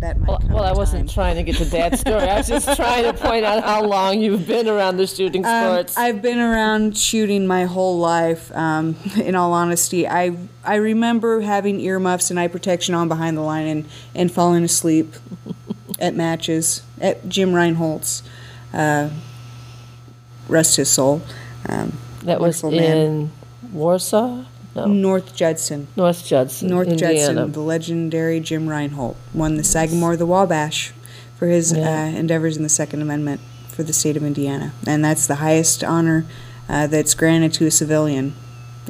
that 0.01 0.19
might 0.19 0.29
well, 0.29 0.39
come. 0.39 0.49
well, 0.53 0.65
I 0.65 0.73
wasn't 0.73 1.09
time. 1.09 1.15
trying 1.15 1.37
to 1.37 1.43
get 1.43 1.57
to 1.57 1.65
that 1.67 1.99
story. 1.99 2.23
I 2.23 2.39
was 2.39 2.49
just 2.49 2.75
trying 2.77 3.05
to 3.05 3.13
point 3.13 3.45
out 3.45 3.63
how 3.63 3.85
long 3.85 4.21
you've 4.21 4.47
been 4.47 4.69
around 4.69 4.97
the 4.97 5.07
shooting 5.07 5.45
Um, 5.45 5.65
sports. 5.65 5.97
I've 5.97 6.23
been 6.23 6.39
around 6.39 6.97
shooting 6.97 7.47
my 7.47 7.65
whole 7.65 7.99
life. 7.99 8.51
Um, 8.57 8.97
in 9.23 9.35
all 9.35 9.53
honesty, 9.53 10.09
I 10.09 10.37
I 10.65 10.77
remember 10.77 11.41
having 11.41 11.81
earmuffs 11.81 12.31
and 12.31 12.39
eye 12.41 12.49
protection 12.49 12.95
on 12.95 13.09
behind 13.09 13.37
the 13.37 13.43
line 13.43 13.67
and, 13.67 13.89
and 14.15 14.33
falling 14.33 14.65
asleep 14.65 15.15
at 16.01 16.15
matches 16.15 16.83
at 17.01 17.29
Jim 17.29 17.53
Reinhold's. 17.53 18.23
Uh, 18.73 19.11
rest 20.49 20.77
his 20.77 20.89
soul. 20.89 21.23
Um, 21.69 21.93
that 22.25 22.41
was 22.41 22.63
wonderful 22.63 22.89
man. 22.89 22.97
in 22.97 23.33
Warsaw, 23.73 24.45
no, 24.87 24.93
North 24.93 25.35
Judson. 25.35 25.89
North 25.97 26.25
Judson, 26.27 26.69
North 26.69 26.89
Indiana. 26.89 27.17
Judson, 27.17 27.53
the 27.53 27.61
legendary 27.61 28.41
Jim 28.41 28.69
Reinhold 28.69 29.17
won 29.35 29.57
the 29.57 29.65
Sagamore 29.65 30.13
of 30.15 30.19
the 30.19 30.27
Wabash 30.27 30.93
for 31.39 31.47
his 31.47 31.73
Yeah. 31.73 31.89
uh, 31.89 32.07
endeavors 32.19 32.57
in 32.57 32.63
the 32.63 32.69
Second 32.69 33.03
Amendment 33.03 33.41
for 33.69 33.83
the 33.83 33.93
state 33.93 34.17
of 34.17 34.23
Indiana, 34.25 34.73
and 34.87 35.05
that's 35.05 35.27
the 35.27 35.37
highest 35.37 35.83
honor 35.85 36.25
uh, 36.69 36.87
that's 36.87 37.15
granted 37.15 37.53
to 37.55 37.67
a 37.67 37.71
civilian 37.71 38.35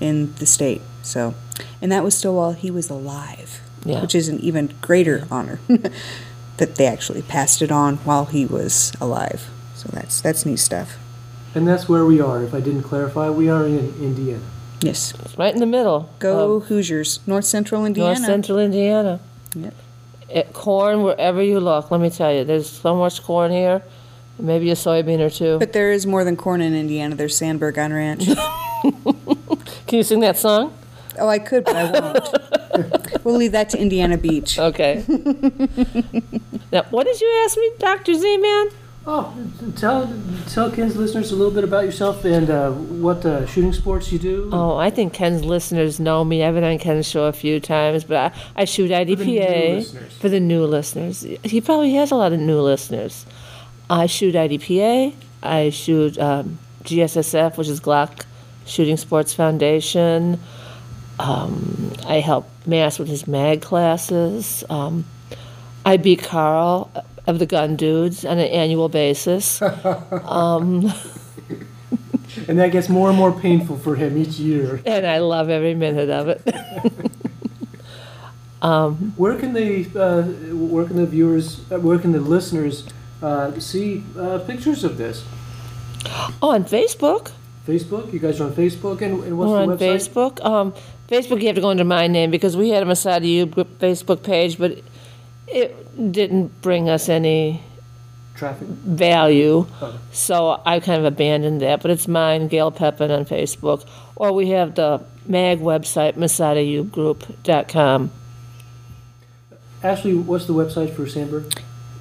in 0.01 0.35
the 0.37 0.47
state. 0.47 0.81
So, 1.03 1.35
and 1.81 1.91
that 1.93 2.03
was 2.05 2.17
still 2.17 2.35
while 2.35 2.53
he 2.53 2.71
was 2.71 2.91
alive, 2.91 3.61
Yeah. 3.85 4.03
which 4.03 4.15
is 4.15 4.29
an 4.29 4.39
even 4.41 4.73
greater 4.81 5.27
honor 5.31 5.61
that 6.59 6.75
they 6.77 6.87
actually 6.87 7.23
passed 7.23 7.63
it 7.63 7.71
on 7.73 7.97
while 7.99 8.27
he 8.27 8.45
was 8.47 8.93
alive. 9.01 9.49
So 9.75 9.89
that's 9.93 10.21
that's 10.21 10.45
neat 10.45 10.59
stuff. 10.59 10.99
And 11.55 11.67
that's 11.67 11.89
where 11.89 12.05
we 12.05 12.21
are. 12.21 12.43
If 12.45 12.53
I 12.55 12.61
didn't 12.61 12.83
clarify, 12.83 13.31
we 13.31 13.49
are 13.49 13.67
in 13.67 13.79
Indiana. 14.01 14.43
Yes, 14.83 15.15
right 15.37 15.53
in 15.53 15.61
the 15.61 15.67
middle. 15.67 16.09
go 16.19 16.57
of 16.57 16.65
Hoosiers, 16.65 17.21
North 17.27 17.45
Central 17.45 17.85
Indiana. 17.85 18.15
North 18.15 18.27
Central 18.27 18.59
Indiana. 18.59 19.21
Yep. 19.55 19.75
It, 20.31 20.53
corn 20.53 21.03
wherever 21.03 21.43
you 21.43 21.61
look. 21.61 21.91
Let 21.91 22.01
me 22.01 22.09
tell 22.09 22.33
you, 22.33 22.45
there's 22.45 22.71
so 22.71 22.95
much 22.95 23.23
corn 23.23 23.51
here. 23.51 23.83
Maybe 24.39 24.71
a 24.71 24.75
soybean 24.75 25.21
or 25.21 25.29
two. 25.29 25.59
But 25.59 25.73
there 25.73 25.93
is 25.93 26.07
more 26.07 26.25
than 26.25 26.37
corn 26.37 26.63
in 26.63 26.75
Indiana. 26.75 27.15
There's 27.15 27.39
Sandburr 27.39 27.77
on 27.77 27.93
Ranch. 27.93 28.27
Can 29.87 29.97
you 29.99 30.03
sing 30.03 30.21
that 30.21 30.39
song? 30.39 30.73
Oh, 31.19 31.29
I 31.29 31.39
could, 31.39 31.65
but 31.65 31.77
I 31.77 31.91
won't. 31.91 33.25
we'll 33.25 33.37
leave 33.37 33.53
that 33.53 33.71
to 33.71 33.79
Indiana 33.79 34.17
Beach. 34.17 34.59
Okay. 34.59 35.05
now, 36.73 36.85
what 36.91 37.05
did 37.05 37.21
you 37.21 37.43
ask 37.45 37.59
me, 37.59 37.71
Dr. 37.79 38.15
Z-Man? 38.15 38.69
Oh, 39.07 39.35
tell 39.77 40.13
tell 40.47 40.71
Ken's 40.71 40.95
listeners 40.95 41.33
a 41.33 41.37
little 41.37 41.53
bit 41.53 41.65
about 41.65 41.85
yourself 41.87 42.25
and 42.27 42.51
uh, 42.51 42.71
what 42.71 43.25
uh, 43.25 43.47
shooting 43.47 43.73
sports 43.73 44.13
you 44.13 44.19
do. 44.19 44.51
Oh, 44.53 44.77
I 44.77 44.91
think 44.91 45.15
Ken's 45.15 45.43
listeners 45.43 45.99
know 45.99 46.23
me. 46.23 46.45
I've 46.45 46.55
been 46.55 46.65
on 46.65 46.79
Ken's 46.79 47.09
show 47.09 47.25
a 47.25 47.33
few 47.33 47.61
times, 47.61 48.05
but 48.05 48.17
I, 48.57 48.63
I 48.63 48.65
shoot 48.67 48.89
the 48.89 49.05
new 49.07 49.17
IDPA 49.17 49.75
listeners. 49.77 50.17
for 50.19 50.29
the 50.29 50.39
new 50.39 50.65
listeners. 50.67 51.27
He 51.45 51.61
probably 51.63 51.95
has 51.95 52.11
a 52.11 52.15
lot 52.15 52.35
of 52.35 52.41
new 52.41 52.61
listeners. 52.61 53.25
I 53.89 54.05
shoot 54.05 54.35
IDPA. 54.35 55.15
I 55.43 55.71
shoot 55.71 56.19
um, 56.19 56.59
GSSF, 56.85 57.57
which 57.57 57.69
is 57.69 57.81
Glock 57.81 58.25
Shooting 58.67 58.99
Sports 58.99 59.33
Foundation. 59.33 60.39
Um, 61.19 61.93
I 62.07 62.21
help 62.21 62.49
Mass 62.67 62.99
with 62.99 63.09
his 63.09 63.27
mag 63.27 63.63
classes. 63.63 64.63
Um, 64.69 65.07
I 65.85 65.97
beat 65.97 66.23
Carl 66.23 66.91
of 67.31 67.39
the 67.39 67.47
Gun 67.47 67.77
Dudes 67.77 68.25
on 68.25 68.39
an 68.39 68.49
annual 68.49 68.89
basis. 68.89 69.63
um, 69.63 70.93
And 72.49 72.59
that 72.59 72.73
gets 72.73 72.89
more 72.89 73.09
and 73.09 73.19
more 73.19 73.33
painful 73.33 73.79
for 73.79 73.97
him 73.97 74.17
each 74.17 74.39
year. 74.39 74.81
and 74.87 75.07
I 75.07 75.19
love 75.19 75.49
every 75.49 75.75
minute 75.75 76.11
of 76.11 76.29
it. 76.29 76.43
um, 78.63 79.15
Where 79.17 79.37
can 79.39 79.53
they, 79.53 79.87
uh, 79.97 80.23
where 80.73 80.85
can 80.85 80.97
the 80.97 81.07
viewers, 81.07 81.61
uh, 81.73 81.79
where 81.81 81.99
can 81.99 82.13
the 82.13 82.21
listeners 82.21 82.87
uh, 83.23 83.59
see 83.59 84.05
uh, 84.19 84.39
pictures 84.41 84.85
of 84.85 84.97
this? 84.97 85.25
Oh, 86.43 86.51
on 86.51 86.65
Facebook. 86.65 87.33
Facebook? 87.67 88.13
You 88.13 88.19
guys 88.19 88.41
are 88.41 88.45
on 88.45 88.53
Facebook? 88.53 89.01
And, 89.03 89.23
and 89.25 89.39
what's 89.39 89.51
We're 89.51 89.67
the 89.67 89.73
on 89.73 89.79
website? 89.79 90.09
Facebook. 90.09 90.45
Um, 90.45 90.75
Facebook, 91.09 91.41
you 91.41 91.47
have 91.49 91.57
to 91.57 91.63
go 91.63 91.71
under 91.71 91.85
my 91.85 92.07
name 92.07 92.31
because 92.31 92.57
we 92.57 92.71
had 92.71 92.83
a 92.83 92.87
Masada 92.87 93.47
group 93.47 93.79
Facebook 93.79 94.23
page, 94.23 94.59
but 94.59 94.79
it 95.53 96.13
didn't 96.13 96.63
bring 96.63 96.89
us 96.89 97.09
any 97.09 97.63
Traffic. 98.35 98.69
value. 98.69 99.67
Okay. 99.83 99.97
So 100.13 100.61
I 100.65 100.81
kind 100.81 100.99
of 100.99 101.05
abandoned 101.05 101.61
that. 101.61 101.83
But 101.83 101.91
it's 101.91 102.09
mine, 102.09 102.49
Gail 102.49 102.71
Pepin, 102.71 103.11
on 103.11 103.25
Facebook. 103.25 103.87
Or 104.17 104.33
we 104.33 104.51
have 104.51 104.75
the 104.75 105.03
MAG 105.27 105.61
website, 105.61 106.15
MassadAyoobGroup.com. 106.15 108.11
Ashley, 109.83 110.15
what's 110.15 110.47
the 110.47 110.53
website 110.53 110.95
for 110.95 111.07
Sandburr? 111.07 111.51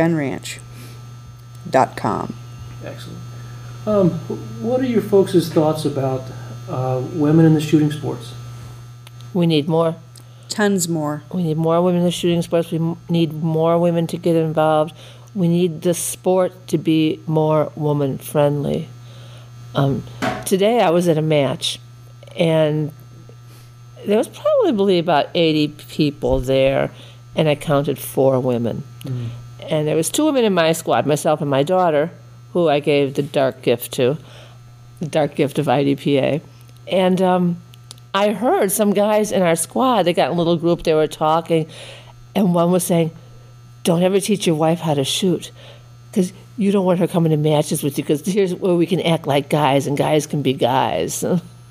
gunranch.com. 1.69 2.33
Excellent. 2.83 3.19
Um, 3.85 4.09
what 4.59 4.81
are 4.81 4.87
your 4.87 5.03
folks' 5.03 5.49
thoughts 5.49 5.85
about 5.85 6.23
uh, 6.67 7.03
women 7.13 7.45
in 7.45 7.53
the 7.53 7.61
shooting 7.61 7.91
sports? 7.91 8.33
We 9.31 9.45
need 9.45 9.69
more. 9.69 9.97
Tons 10.49 10.89
more. 10.89 11.21
We 11.31 11.43
need 11.43 11.57
more 11.57 11.79
women 11.83 11.99
in 11.99 12.05
the 12.05 12.11
shooting 12.11 12.41
sports. 12.41 12.71
We 12.71 12.95
need 13.07 13.33
more 13.33 13.77
women 13.77 14.07
to 14.07 14.17
get 14.17 14.35
involved. 14.35 14.95
We 15.35 15.47
need 15.47 15.83
the 15.83 15.93
sport 15.93 16.67
to 16.69 16.79
be 16.79 17.19
more 17.27 17.71
woman 17.75 18.17
friendly. 18.17 18.89
Um, 19.75 20.03
today 20.43 20.81
I 20.81 20.89
was 20.89 21.07
at 21.07 21.19
a 21.19 21.21
match, 21.21 21.77
and 22.35 22.91
there 24.07 24.17
was 24.17 24.27
probably 24.27 24.97
about 24.97 25.27
80 25.35 25.67
people 25.87 26.39
there, 26.39 26.89
and 27.35 27.47
I 27.47 27.53
counted 27.53 27.99
four 27.99 28.39
women. 28.39 28.83
And 29.05 29.87
there 29.87 29.95
was 29.95 30.09
two 30.09 30.25
women 30.25 30.43
in 30.45 30.53
my 30.53 30.71
squad, 30.71 31.05
myself 31.05 31.41
and 31.41 31.49
my 31.49 31.63
daughter, 31.63 32.11
who 32.53 32.69
I 32.69 32.79
gave 32.79 33.13
the 33.13 33.23
dark 33.23 33.61
gift 33.61 33.93
to, 33.93 34.17
the 34.99 35.07
dark 35.07 35.35
gift 35.35 35.59
of 35.59 35.67
IDPA. 35.67 36.41
And 36.87 37.21
um, 37.21 37.61
I 38.13 38.31
heard 38.31 38.71
some 38.71 38.93
guys 38.93 39.31
in 39.31 39.41
our 39.41 39.55
squad, 39.55 40.03
they 40.03 40.13
got 40.13 40.31
in 40.31 40.37
a 40.37 40.37
little 40.37 40.57
group, 40.57 40.83
they 40.83 40.93
were 40.93 41.07
talking, 41.07 41.67
and 42.35 42.53
one 42.53 42.71
was 42.71 42.83
saying, 42.85 43.11
Don't 43.83 44.01
ever 44.03 44.19
teach 44.19 44.47
your 44.47 44.55
wife 44.55 44.79
how 44.79 44.93
to 44.95 45.03
shoot. 45.03 45.51
Because 46.09 46.33
you 46.57 46.71
don't 46.71 46.85
want 46.85 46.99
her 46.99 47.07
coming 47.07 47.29
to 47.31 47.37
matches 47.37 47.83
with 47.83 47.97
you, 47.97 48.03
because 48.03 48.25
here's 48.25 48.55
where 48.55 48.75
we 48.75 48.85
can 48.87 48.99
act 49.01 49.27
like 49.27 49.49
guys, 49.49 49.85
and 49.87 49.97
guys 49.97 50.25
can 50.25 50.41
be 50.41 50.53
guys. 50.53 51.23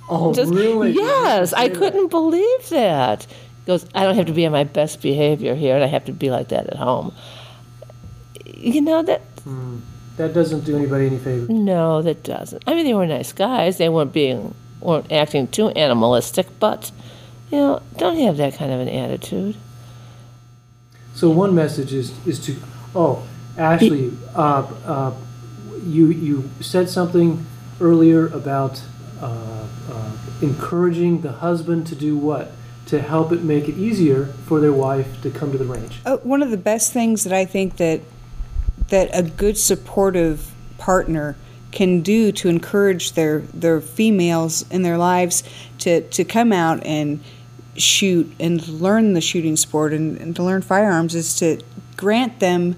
Oh, 0.08 0.32
Just- 0.34 0.52
really? 0.52 0.92
Yes, 0.92 1.52
I 1.52 1.68
couldn't 1.68 2.08
believe 2.08 2.68
that. 2.70 3.26
Goes, 3.68 3.84
I 3.94 4.02
don't 4.02 4.14
have 4.14 4.24
to 4.24 4.32
be 4.32 4.46
on 4.46 4.52
my 4.52 4.64
best 4.64 5.02
behavior 5.02 5.54
here, 5.54 5.74
and 5.74 5.84
I 5.84 5.88
have 5.88 6.06
to 6.06 6.12
be 6.12 6.30
like 6.30 6.48
that 6.48 6.68
at 6.68 6.76
home. 6.78 7.12
You 8.46 8.80
know, 8.80 9.02
that 9.02 9.20
That 10.16 10.32
doesn't 10.32 10.64
do 10.64 10.74
anybody 10.74 11.04
any 11.06 11.18
favors. 11.18 11.50
no, 11.50 12.00
that 12.00 12.22
doesn't. 12.22 12.62
I 12.66 12.72
mean, 12.72 12.86
they 12.86 12.94
were 12.94 13.06
nice 13.06 13.30
guys. 13.34 13.76
They 13.76 13.90
weren't 13.90 14.14
being, 14.14 14.54
weren't 14.80 15.12
acting 15.12 15.48
too 15.48 15.68
animalistic, 15.68 16.46
but, 16.58 16.90
you 17.50 17.58
know, 17.58 17.82
don't 17.98 18.16
have 18.16 18.38
that 18.38 18.54
kind 18.54 18.72
of 18.72 18.80
an 18.80 18.88
attitude. 18.88 19.54
So 21.14 21.28
one 21.28 21.54
message 21.54 21.92
is 21.92 22.14
is 22.26 22.38
to 22.46 22.56
oh 22.94 23.22
Ashley, 23.58 24.12
uh, 24.34 24.66
uh, 24.86 25.12
you 25.84 26.06
you 26.06 26.48
said 26.60 26.88
something 26.88 27.44
earlier 27.82 28.28
about 28.28 28.80
uh, 29.20 29.66
uh, 29.90 30.10
encouraging 30.40 31.20
the 31.20 31.32
husband 31.32 31.86
to 31.88 31.94
do 31.94 32.16
what 32.16 32.52
to 32.88 33.00
help 33.00 33.32
it 33.32 33.42
make 33.42 33.68
it 33.68 33.76
easier 33.76 34.26
for 34.46 34.60
their 34.60 34.72
wife 34.72 35.20
to 35.22 35.30
come 35.30 35.52
to 35.52 35.58
the 35.58 35.64
range. 35.64 36.00
Uh, 36.04 36.16
one 36.18 36.42
of 36.42 36.50
the 36.50 36.56
best 36.56 36.92
things 36.92 37.24
that 37.24 37.32
I 37.32 37.44
think 37.44 37.76
that 37.76 38.00
that 38.88 39.10
a 39.12 39.22
good 39.22 39.58
supportive 39.58 40.50
partner 40.78 41.36
can 41.70 42.00
do 42.00 42.32
to 42.32 42.48
encourage 42.48 43.12
their 43.12 43.40
their 43.40 43.80
females 43.80 44.64
in 44.70 44.82
their 44.82 44.96
lives 44.96 45.42
to 45.78 46.00
to 46.08 46.24
come 46.24 46.52
out 46.52 46.84
and 46.84 47.20
shoot 47.76 48.32
and 48.40 48.66
learn 48.68 49.12
the 49.12 49.20
shooting 49.20 49.56
sport 49.56 49.92
and, 49.92 50.18
and 50.18 50.34
to 50.34 50.42
learn 50.42 50.62
firearms 50.62 51.14
is 51.14 51.36
to 51.36 51.60
grant 51.96 52.40
them 52.40 52.76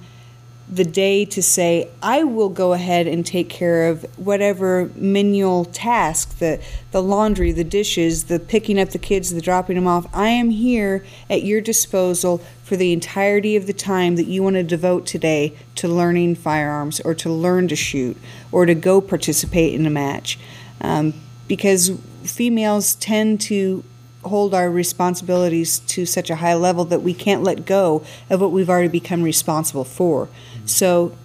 the 0.71 0.85
day 0.85 1.25
to 1.25 1.43
say, 1.43 1.91
I 2.01 2.23
will 2.23 2.49
go 2.49 2.73
ahead 2.75 3.09
and 3.09 3.27
take 3.27 3.49
care 3.49 3.89
of 3.89 4.05
whatever 4.17 4.89
menial 4.95 5.65
task, 5.65 6.39
the, 6.39 6.63
the 6.93 7.03
laundry, 7.03 7.51
the 7.51 7.65
dishes, 7.65 8.25
the 8.25 8.39
picking 8.39 8.79
up 8.79 8.91
the 8.91 8.99
kids, 8.99 9.31
the 9.31 9.41
dropping 9.41 9.75
them 9.75 9.89
off. 9.89 10.07
I 10.15 10.29
am 10.29 10.51
here 10.51 11.05
at 11.29 11.43
your 11.43 11.61
disposal 11.61 12.39
for 12.63 12.77
the 12.77 12.93
entirety 12.93 13.57
of 13.57 13.67
the 13.67 13.73
time 13.73 14.15
that 14.15 14.29
you 14.29 14.45
want 14.45 14.55
to 14.55 14.63
devote 14.63 15.07
today 15.07 15.55
to 15.75 15.89
learning 15.89 16.37
firearms 16.37 17.01
or 17.01 17.15
to 17.17 17.31
learn 17.33 17.67
to 17.67 17.77
shoot 17.77 18.17
or 18.53 18.65
to 18.65 18.75
go 18.75 19.01
participate 19.01 19.75
in 19.75 19.87
a 19.87 19.91
match. 19.91 20.39
Um, 20.81 21.15
because 21.49 21.91
females 22.23 22.95
tend 22.95 23.41
to 23.41 23.83
hold 24.25 24.55
our 24.55 24.71
responsibilities 24.71 25.79
to 25.81 26.05
such 26.05 26.31
a 26.31 26.37
high 26.37 26.55
level 26.55 26.85
that 26.85 27.03
we 27.03 27.15
can't 27.15 27.43
let 27.43 27.65
go 27.65 28.05
of 28.29 28.41
what 28.41 28.53
we've 28.53 28.69
already 28.69 28.89
become 28.89 29.23
responsible 29.23 29.85
for. 29.85 30.27
Mm-hmm. 30.27 30.67
So 30.67 31.17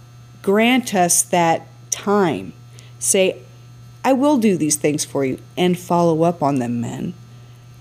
grant 0.41 0.95
us 0.95 1.21
that 1.23 1.67
time. 1.91 2.53
Say, 2.99 3.41
I 4.03 4.13
will 4.13 4.38
do 4.38 4.55
these 4.58 4.75
things 4.75 5.03
for 5.03 5.25
you 5.25 5.39
and 5.58 5.77
follow 5.77 6.23
up 6.23 6.41
on 6.41 6.60
them, 6.60 6.79
men. 6.79 7.13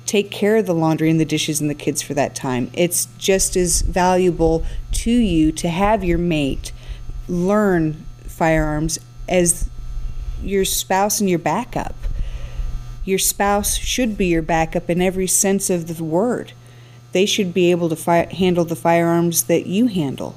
Take 0.07 0.31
care 0.31 0.57
of 0.57 0.67
the 0.67 0.75
laundry 0.75 1.11
and 1.11 1.21
the 1.21 1.25
dishes 1.25 1.61
and 1.61 1.71
the 1.71 1.75
kids 1.75 2.03
for 2.03 2.15
that 2.15 2.35
time. 2.35 2.71
It's 2.75 3.07
just 3.19 3.57
as 3.57 3.83
valuable 3.83 4.65
to 4.93 5.11
you 5.11 5.53
to 5.53 5.69
have 5.69 6.05
your 6.05 6.19
mate 6.19 6.73
learn 7.29 8.05
firearms 8.27 8.99
as 9.29 9.71
your 10.43 10.65
spouse 10.65 11.21
and 11.21 11.31
your 11.31 11.39
backup 11.39 11.95
your 13.05 13.19
spouse 13.19 13.77
should 13.77 14.17
be 14.17 14.27
your 14.27 14.43
backup 14.43 14.89
in 14.89 15.03
every 15.03 15.27
sense 15.27 15.71
of 15.71 15.87
the 15.87 16.05
word. 16.05 16.53
They 17.13 17.27
should 17.27 17.55
be 17.55 17.71
able 17.71 17.89
to 17.91 17.97
fi- 17.97 18.33
handle 18.33 18.65
the 18.65 18.77
firearms 18.77 19.45
that 19.45 19.67
you 19.67 19.87
handle. 19.87 20.37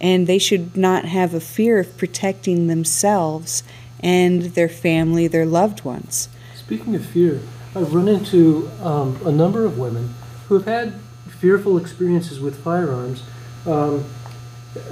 And 0.00 0.26
they 0.26 0.38
should 0.38 0.76
not 0.76 1.04
have 1.04 1.34
a 1.34 1.40
fear 1.40 1.78
of 1.78 1.96
protecting 1.96 2.66
themselves 2.66 3.62
and 4.00 4.42
their 4.42 4.68
family, 4.68 5.28
their 5.28 5.46
loved 5.46 5.84
ones. 5.84 6.28
Speaking 6.56 6.94
of 6.96 7.04
fear, 7.06 7.40
I've 7.76 7.94
run 7.94 8.08
into 8.08 8.70
um, 8.80 9.20
a 9.24 9.30
number 9.30 9.64
of 9.64 9.78
women 9.78 10.14
who 10.48 10.54
have 10.54 10.64
had 10.64 10.94
fearful 11.28 11.78
experiences 11.78 12.40
with 12.40 12.62
firearms, 12.62 13.22
um, 13.66 14.04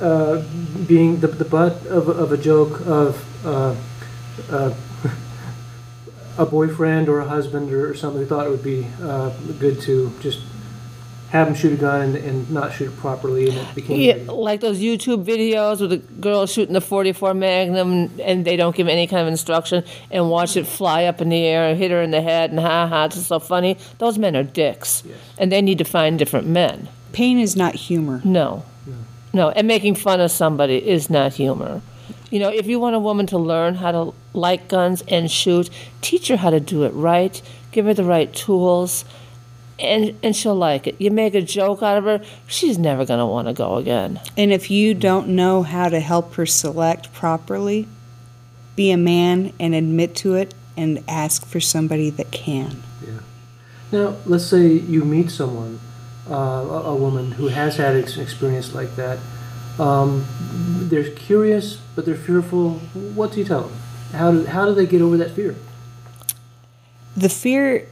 uh, 0.01 0.43
being 0.87 1.21
the, 1.21 1.27
the 1.27 1.45
butt 1.45 1.85
of, 1.87 2.09
of 2.09 2.33
a 2.33 2.37
joke 2.37 2.81
of 2.87 3.47
uh, 3.47 3.75
uh, 4.51 4.75
a 6.41 6.47
boyfriend 6.47 7.09
or 7.09 7.21
a 7.21 7.29
husband 7.29 7.71
or, 7.71 7.95
something 7.95 8.23
who 8.23 8.27
thought 8.27 8.47
it 8.47 8.51
would 8.51 8.65
be 8.65 8.87
uh, 9.03 9.29
good 9.59 9.79
to 9.83 10.11
just 10.21 10.41
have 11.29 11.47
them 11.47 11.55
shoot 11.55 11.73
a 11.75 11.77
gun 11.77 12.01
and, 12.01 12.17
and 12.17 12.51
not 12.51 12.73
shoot 12.73 12.87
it 12.87 12.97
properly, 12.97 13.49
and 13.49 13.59
it 13.59 13.75
became 13.75 14.01
Yeah, 14.01 14.33
like 14.33 14.61
those 14.61 14.81
YouTube 14.81 15.25
videos 15.25 15.81
with 15.81 15.91
the 15.91 15.99
girl 15.99 16.47
shooting 16.47 16.73
the 16.73 16.81
44 16.81 17.35
Magnum 17.35 18.11
and 18.21 18.45
they 18.45 18.57
don't 18.57 18.75
give 18.75 18.89
any 18.89 19.07
kind 19.07 19.23
of 19.23 19.29
instruction 19.29 19.85
and 20.11 20.31
watch 20.31 20.57
it 20.57 20.67
fly 20.67 21.05
up 21.05 21.21
in 21.21 21.29
the 21.29 21.45
air 21.45 21.69
and 21.69 21.79
hit 21.79 21.91
her 21.91 22.01
in 22.03 22.11
the 22.11 22.23
head 22.23 22.51
and 22.51 22.59
ha 22.59 22.89
ha, 22.89 23.05
it's 23.05 23.27
so 23.27 23.39
funny. 23.39 23.77
Those 23.99 24.19
men 24.19 24.35
are 24.35 24.43
dicks. 24.43 25.05
And 25.39 25.53
they 25.53 25.63
need 25.63 25.79
to 25.79 25.85
find 25.85 26.19
different 26.19 26.47
men. 26.49 26.89
Pain 27.13 27.39
is 27.39 27.55
not 27.55 27.75
humor. 27.75 28.23
No. 28.25 28.65
No, 29.33 29.51
and 29.51 29.69
making 29.69 29.95
fun 29.95 30.21
of 30.21 30.31
somebody 30.33 30.89
is 30.89 31.09
not 31.09 31.35
humor. 31.35 31.83
You 32.31 32.39
know, 32.39 32.49
if 32.49 32.67
you 32.67 32.79
want 32.79 32.97
a 32.97 33.01
woman 33.01 33.27
to 33.27 33.39
learn 33.39 33.75
how 33.75 33.93
to 33.93 34.15
like 34.33 34.69
guns 34.69 35.03
and 35.09 35.31
shoot, 35.31 35.69
teach 36.01 36.29
her 36.29 36.37
how 36.37 36.51
to 36.51 36.61
do 36.61 36.85
it 36.85 36.91
right, 36.91 37.41
give 37.73 37.87
her 37.87 37.95
the 37.95 38.05
right 38.05 38.33
tools, 38.33 39.05
and, 39.81 40.17
and 40.23 40.37
she'll 40.37 40.55
like 40.55 40.87
it. 40.87 41.01
You 41.01 41.11
make 41.11 41.35
a 41.35 41.43
joke 41.43 41.83
out 41.83 41.99
of 41.99 42.05
her, 42.05 42.25
she's 42.47 42.79
never 42.79 43.05
going 43.05 43.19
to 43.19 43.27
want 43.27 43.49
to 43.49 43.55
go 43.55 43.77
again. 43.77 44.21
And 44.37 44.53
if 44.53 44.71
you 44.71 44.95
don't 44.95 45.29
know 45.29 45.63
how 45.63 45.89
to 45.89 46.01
help 46.01 46.35
her 46.35 46.47
select 46.47 47.13
properly, 47.13 47.89
be 48.77 48.91
a 48.91 48.97
man 48.97 49.53
and 49.59 49.75
admit 49.75 50.15
to 50.17 50.35
it 50.35 50.55
and 50.77 51.03
ask 51.09 51.45
for 51.45 51.61
somebody 51.61 52.11
that 52.11 52.31
can. 52.31 52.83
Yeah. 53.05 53.21
Now, 53.91 54.17
let's 54.25 54.47
say 54.47 54.69
you 54.69 55.05
meet 55.05 55.31
someone, 55.31 55.81
uh, 56.31 56.35
a, 56.35 56.83
a 56.85 56.95
woman 56.95 57.33
who 57.33 57.49
has 57.49 57.77
had 57.77 57.97
ex- 57.97 58.17
an 58.17 58.23
experience 58.23 58.75
like 58.75 58.95
that. 58.97 59.19
Um, 59.81 60.27
they're 60.91 61.11
curious, 61.11 61.77
but 61.97 62.05
they're 62.05 62.15
fearful. 62.15 62.75
What 63.15 63.33
do 63.33 63.39
you 63.39 63.47
tell 63.47 63.63
them? 63.63 63.79
How 64.13 64.31
do, 64.31 64.45
how 64.45 64.67
do 64.67 64.75
they 64.75 64.87
get 64.87 65.01
over 65.01 65.17
that 65.17 65.31
fear? 65.31 65.57
The 67.17 67.31
fear, 67.31 67.89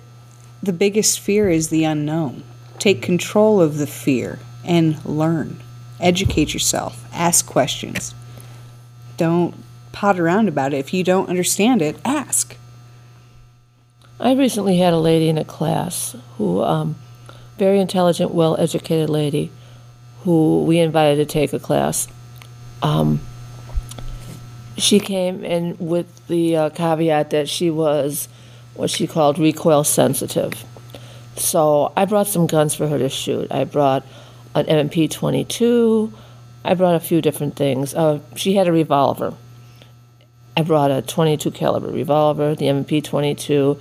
the 0.63 0.75
biggest 0.75 1.19
fear 1.19 1.49
is 1.49 1.71
the 1.71 1.85
unknown. 1.85 2.43
Take 2.79 3.01
control 3.01 3.61
of 3.61 3.79
the 3.79 3.87
fear 3.87 4.39
and 4.65 5.03
learn. 5.05 5.61
Educate 5.99 6.53
yourself. 6.53 7.07
Ask 7.13 7.47
questions. 7.47 8.15
Don't 9.17 9.55
pot 9.93 10.21
around 10.21 10.49
about 10.49 10.75
it. 10.75 10.79
If 10.79 10.93
you 10.93 11.03
don't 11.03 11.31
understand 11.31 11.81
it, 11.81 11.97
ask. 12.05 12.55
I 14.21 14.35
recently 14.35 14.77
had 14.77 14.93
a 14.93 14.99
lady 14.99 15.29
in 15.29 15.39
a 15.39 15.45
class 15.45 16.15
who, 16.37 16.63
um, 16.63 16.97
very 17.57 17.81
intelligent, 17.81 18.35
well 18.35 18.57
educated 18.59 19.09
lady, 19.09 19.51
who 20.23 20.65
we 20.65 20.79
invited 20.79 21.17
to 21.17 21.25
take 21.25 21.53
a 21.53 21.59
class. 21.59 22.09
Um, 22.83 23.21
she 24.77 25.01
came 25.01 25.45
in 25.45 25.77
with 25.79 26.27
the 26.29 26.57
uh, 26.57 26.71
caveat 26.71 27.31
that 27.31 27.49
she 27.49 27.71
was 27.71 28.29
what 28.75 28.91
she 28.91 29.07
called 29.07 29.39
recoil 29.39 29.85
sensitive. 29.85 30.65
So 31.37 31.93
I 31.97 32.05
brought 32.05 32.27
some 32.27 32.47
guns 32.47 32.75
for 32.75 32.89
her 32.89 32.99
to 32.99 33.09
shoot. 33.09 33.51
I 33.51 33.65
brought 33.65 34.05
an 34.55 34.67
MP 34.67 35.11
22. 35.11 36.13
I 36.65 36.75
brought 36.75 36.95
a 36.95 37.01
few 37.01 37.21
different 37.21 37.57
things. 37.57 37.95
Uh, 37.95 38.21
she 38.35 38.55
had 38.55 38.69
a 38.69 38.73
revolver. 38.73 39.35
I 40.57 40.63
brought 40.63 40.91
a 40.91 41.03
22 41.03 41.53
caliber 41.53 41.89
revolver, 41.89 42.55
the 42.57 42.67
MP 42.67 43.03
22, 43.03 43.79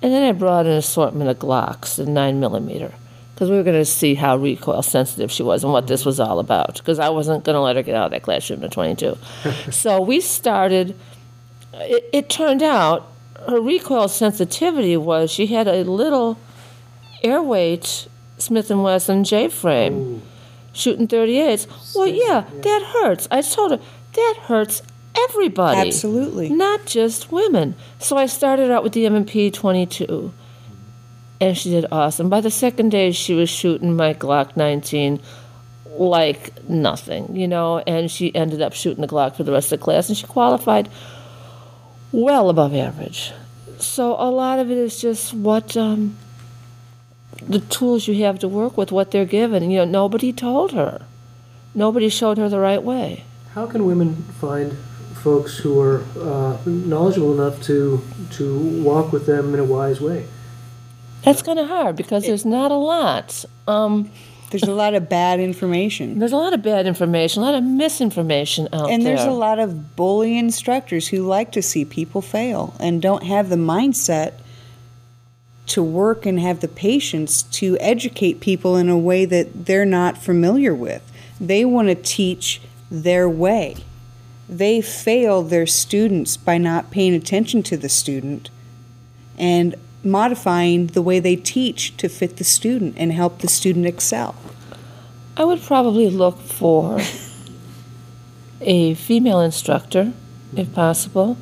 and 0.00 0.12
then 0.12 0.22
I 0.22 0.32
brought 0.32 0.64
an 0.64 0.72
assortment 0.72 1.28
of 1.28 1.38
Glocks, 1.38 1.96
the 1.96 2.06
9 2.06 2.40
millimeter, 2.40 2.94
because 3.34 3.50
we 3.50 3.56
were 3.56 3.62
going 3.62 3.76
to 3.76 3.84
see 3.84 4.14
how 4.14 4.36
recoil 4.36 4.82
sensitive 4.82 5.30
she 5.30 5.42
was 5.42 5.64
and 5.64 5.72
what 5.72 5.86
this 5.86 6.02
mm-hmm. 6.02 6.10
was 6.10 6.20
all 6.20 6.38
about. 6.38 6.76
Because 6.78 6.98
I 6.98 7.08
wasn't 7.08 7.44
going 7.44 7.54
to 7.54 7.60
let 7.60 7.76
her 7.76 7.82
get 7.82 7.96
out 7.96 8.06
of 8.06 8.10
that 8.12 8.22
classroom 8.22 8.60
shooting 8.60 8.64
a 8.64 8.68
22. 8.68 9.18
so 9.70 10.00
we 10.00 10.20
started. 10.20 10.96
It, 11.74 12.08
it 12.12 12.30
turned 12.30 12.62
out 12.62 13.10
her 13.48 13.60
recoil 13.60 14.08
sensitivity 14.08 14.96
was 14.96 15.30
she 15.30 15.46
had 15.48 15.66
a 15.66 15.82
little 15.82 16.38
airweight 17.22 18.08
Smith 18.38 18.70
and 18.70 18.82
Wesson 18.82 19.24
J 19.24 19.48
frame 19.48 20.22
shooting 20.72 21.08
38s. 21.08 21.94
Well, 21.94 22.06
yeah, 22.06 22.44
that 22.62 22.82
hurts. 22.94 23.26
I 23.30 23.42
told 23.42 23.72
her 23.72 23.80
that 24.12 24.34
hurts 24.42 24.82
everybody. 25.16 25.88
Absolutely. 25.88 26.50
Not 26.50 26.86
just 26.86 27.32
women. 27.32 27.74
So 27.98 28.16
I 28.16 28.26
started 28.26 28.70
out 28.70 28.82
with 28.82 28.92
the 28.92 29.06
M&P 29.06 29.50
22. 29.50 30.32
And 31.40 31.56
she 31.56 31.70
did 31.70 31.86
awesome. 31.90 32.28
By 32.28 32.40
the 32.40 32.50
second 32.50 32.90
day, 32.90 33.12
she 33.12 33.34
was 33.34 33.50
shooting 33.50 33.96
my 33.96 34.14
Glock 34.14 34.56
19 34.56 35.20
like 35.96 36.68
nothing, 36.68 37.36
you 37.36 37.46
know, 37.46 37.78
and 37.78 38.10
she 38.10 38.34
ended 38.34 38.60
up 38.60 38.72
shooting 38.72 39.00
the 39.00 39.08
Glock 39.08 39.36
for 39.36 39.44
the 39.44 39.52
rest 39.52 39.72
of 39.72 39.78
the 39.78 39.84
class, 39.84 40.08
and 40.08 40.16
she 40.16 40.26
qualified 40.26 40.88
well 42.12 42.48
above 42.48 42.74
average. 42.74 43.32
So 43.78 44.14
a 44.18 44.30
lot 44.30 44.58
of 44.58 44.70
it 44.70 44.78
is 44.78 45.00
just 45.00 45.34
what 45.34 45.76
um, 45.76 46.16
the 47.48 47.60
tools 47.60 48.08
you 48.08 48.24
have 48.24 48.38
to 48.40 48.48
work 48.48 48.76
with, 48.76 48.92
what 48.92 49.10
they're 49.10 49.24
given. 49.24 49.70
You 49.70 49.78
know, 49.80 49.84
nobody 49.84 50.32
told 50.32 50.72
her, 50.72 51.02
nobody 51.74 52.08
showed 52.08 52.38
her 52.38 52.48
the 52.48 52.60
right 52.60 52.82
way. 52.82 53.24
How 53.54 53.66
can 53.66 53.84
women 53.84 54.14
find 54.40 54.76
folks 55.14 55.58
who 55.58 55.80
are 55.80 56.04
uh, 56.18 56.58
knowledgeable 56.66 57.32
enough 57.32 57.62
to 57.62 58.02
to 58.32 58.58
walk 58.82 59.12
with 59.12 59.26
them 59.26 59.54
in 59.54 59.60
a 59.60 59.64
wise 59.64 60.00
way? 60.00 60.26
That's 61.24 61.42
kind 61.42 61.58
of 61.58 61.68
hard 61.68 61.96
because 61.96 62.24
there's 62.24 62.44
not 62.44 62.70
a 62.70 62.76
lot. 62.76 63.44
Um, 63.66 64.10
There's 64.50 64.62
a 64.62 64.72
lot 64.72 64.94
of 64.94 65.08
bad 65.08 65.40
information. 65.40 66.18
there's 66.20 66.32
a 66.32 66.36
lot 66.36 66.52
of 66.52 66.62
bad 66.62 66.86
information, 66.86 67.42
a 67.42 67.46
lot 67.46 67.54
of 67.54 67.64
misinformation 67.64 68.68
out 68.72 68.88
And 68.90 69.04
there. 69.04 69.12
And 69.12 69.18
there's 69.18 69.24
a 69.26 69.32
lot 69.32 69.58
of 69.58 69.96
bully 69.96 70.38
instructors 70.38 71.08
who 71.08 71.22
like 71.26 71.50
to 71.52 71.62
see 71.62 71.84
people 71.84 72.22
fail 72.22 72.74
and 72.78 73.02
don't 73.02 73.24
have 73.24 73.48
the 73.48 73.56
mindset 73.56 74.34
to 75.66 75.82
work 75.82 76.26
and 76.26 76.38
have 76.38 76.60
the 76.60 76.68
patience 76.68 77.42
to 77.42 77.76
educate 77.80 78.38
people 78.40 78.76
in 78.76 78.88
a 78.88 78.98
way 78.98 79.24
that 79.24 79.64
they're 79.66 79.86
not 79.86 80.18
familiar 80.18 80.74
with. 80.74 81.02
They 81.40 81.64
want 81.64 81.88
to 81.88 81.94
teach 81.96 82.60
their 82.90 83.28
way. 83.28 83.76
They 84.48 84.82
fail 84.82 85.42
their 85.42 85.66
students 85.66 86.36
by 86.36 86.58
not 86.58 86.90
paying 86.90 87.14
attention 87.14 87.62
to 87.64 87.76
the 87.78 87.88
student 87.88 88.50
and 89.38 89.74
modifying 90.04 90.88
the 90.88 91.02
way 91.02 91.20
they 91.20 91.36
teach 91.36 91.96
to 91.96 92.08
fit 92.08 92.36
the 92.36 92.44
student 92.44 92.94
and 92.96 93.12
help 93.12 93.38
the 93.38 93.48
student 93.48 93.86
excel. 93.86 94.34
I 95.36 95.44
would 95.44 95.62
probably 95.62 96.10
look 96.10 96.38
for 96.38 97.00
a 98.60 98.94
female 98.94 99.40
instructor, 99.40 100.12
if 100.56 100.72
possible. 100.72 101.36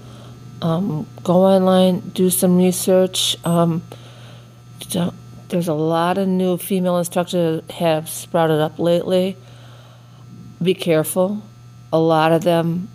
Um, 0.62 1.06
go 1.22 1.44
online, 1.44 2.00
do 2.10 2.30
some 2.30 2.56
research. 2.56 3.36
Um, 3.44 3.82
there's 5.48 5.68
a 5.68 5.74
lot 5.74 6.18
of 6.18 6.28
new 6.28 6.56
female 6.56 6.98
instructors 6.98 7.62
have 7.70 8.08
sprouted 8.08 8.60
up 8.60 8.78
lately. 8.78 9.36
Be 10.62 10.74
careful. 10.74 11.42
A 11.92 11.98
lot 11.98 12.32
of 12.32 12.42
them 12.42 12.88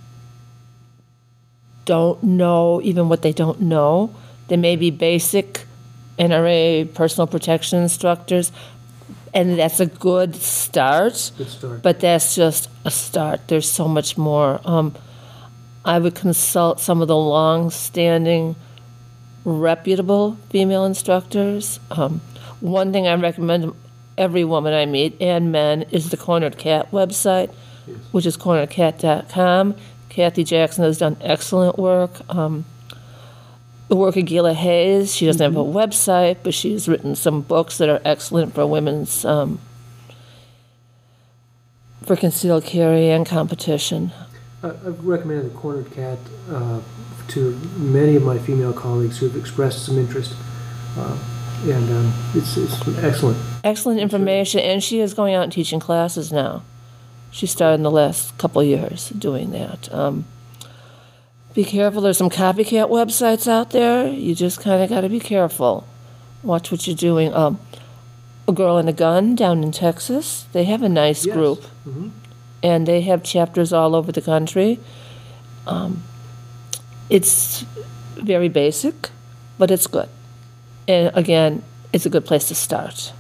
don't 1.86 2.22
know 2.24 2.82
even 2.84 3.10
what 3.10 3.22
they 3.22 3.32
don't 3.32 3.62
know. 3.62 4.14
They 4.48 4.58
may 4.58 4.76
be 4.76 4.92
basic 4.92 5.66
NRA 6.18 6.94
personal 6.94 7.28
protection 7.28 7.82
instructors, 7.82 8.52
and 9.34 9.58
that's 9.58 9.80
a 9.80 9.86
good 9.86 10.36
start. 10.36 11.32
Good 11.38 11.50
start. 11.50 11.82
But 11.82 12.00
that's 12.00 12.36
just 12.36 12.70
a 12.86 12.92
start. 12.92 13.48
There's 13.48 13.70
so 13.70 13.88
much 13.88 14.18
more. 14.18 14.60
Um, 14.66 14.96
I 15.86 16.00
would 16.00 16.16
consult 16.16 16.80
some 16.80 17.02
of 17.02 17.08
the 17.08 17.16
long-standing, 17.16 18.56
reputable 19.46 20.38
female 20.50 20.86
instructors. 20.86 21.80
Um, 21.92 22.22
one 22.60 22.92
thing 22.92 23.08
I 23.08 23.16
recommend 23.16 23.74
every 24.18 24.44
woman 24.44 24.74
I 24.74 24.86
meet 24.86 25.22
and 25.22 25.52
men 25.52 25.84
is 25.92 26.10
the 26.10 26.18
Cornered 26.18 26.58
Cat 26.58 26.92
website, 26.92 27.54
which 28.12 28.26
is 28.26 28.36
corneredcat.com. 28.36 29.76
Kathy 30.10 30.44
Jackson 30.44 30.84
has 30.84 30.98
done 30.98 31.16
excellent 31.22 31.78
work. 31.78 32.12
Um, 32.34 32.66
work 33.96 34.18
of 34.18 34.26
Gila 34.26 34.54
Hayes. 34.54 35.16
She 35.16 35.26
doesn't 35.26 35.42
have 35.44 35.56
a 35.56 35.64
website, 35.68 36.38
but 36.44 36.54
she's 36.54 36.88
written 36.90 37.16
some 37.16 37.42
books 37.42 37.78
that 37.78 37.88
are 37.90 38.02
excellent 38.04 38.54
for 38.54 38.66
women's 38.68 39.24
um, 39.24 39.60
for 42.04 42.16
concealed 42.16 42.64
carry 42.66 43.10
and 43.10 43.26
competition. 43.26 44.12
I- 44.64 44.70
I've 44.70 45.06
recommended 45.06 45.52
the 45.52 45.56
Cornered 45.58 45.92
Cat 45.92 46.18
uh, 46.50 46.80
to 47.30 47.52
many 47.78 48.16
of 48.16 48.24
my 48.24 48.38
female 48.38 48.74
colleagues 48.74 49.18
who 49.20 49.28
have 49.28 49.36
expressed 49.38 49.86
some 49.86 49.98
interest, 49.98 50.34
uh, 50.98 51.18
and 51.64 51.90
um, 51.90 52.14
it's, 52.34 52.58
it's 52.58 52.88
excellent. 53.00 53.38
Excellent 53.64 54.00
information, 54.00 54.60
and 54.62 54.84
she 54.84 55.00
is 55.00 55.14
going 55.14 55.34
out 55.36 55.44
and 55.44 55.52
teaching 55.52 55.80
classes 55.80 56.32
now. 56.32 56.64
She 57.32 57.46
started 57.46 57.76
in 57.76 57.84
the 57.84 57.92
last 57.92 58.38
couple 58.38 58.62
of 58.62 58.68
years 58.68 59.10
doing 59.10 59.52
that. 59.52 59.94
Um, 59.94 60.26
be 61.58 61.64
careful. 61.64 62.02
There's 62.04 62.20
some 62.20 62.30
copycat 62.30 62.88
websites 62.92 63.48
out 63.48 63.72
there. 63.72 64.08
You 64.08 64.36
just 64.36 64.60
kind 64.62 64.84
of 64.84 64.90
got 64.92 65.02
to 65.02 65.10
be 65.10 65.20
careful. 65.20 65.88
Watch 66.44 66.70
what 66.72 66.86
you're 66.86 66.96
doing. 66.96 67.34
Um, 67.34 67.60
a 68.48 68.52
girl 68.52 68.78
and 68.78 68.88
a 68.88 68.94
gun 68.94 69.34
down 69.34 69.64
in 69.64 69.72
Texas. 69.72 70.46
They 70.54 70.66
have 70.66 70.84
a 70.84 70.88
nice 70.88 71.26
Yes. 71.26 71.36
group, 71.36 71.64
Mhm. 71.88 72.12
and 72.62 72.88
they 72.88 73.02
have 73.02 73.24
chapters 73.24 73.74
all 73.74 73.96
over 73.96 74.12
the 74.12 74.22
country. 74.22 74.80
Um, 75.66 76.04
it's 77.10 77.66
very 78.18 78.50
basic, 78.50 79.10
but 79.58 79.72
it's 79.72 79.88
good. 79.88 80.10
And 80.88 81.10
again, 81.16 81.64
it's 81.92 82.06
a 82.06 82.10
good 82.10 82.24
place 82.24 82.48
to 82.50 82.56
start. 82.56 83.14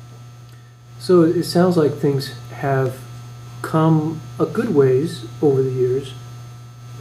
So 1.00 1.23
it 1.23 1.43
sounds 1.45 1.76
like 1.76 1.97
things 1.97 2.34
have 2.52 2.93
come 3.63 4.21
a 4.39 4.45
good 4.45 4.76
ways 4.76 5.26
over 5.41 5.63
the 5.63 5.71
years 5.71 6.13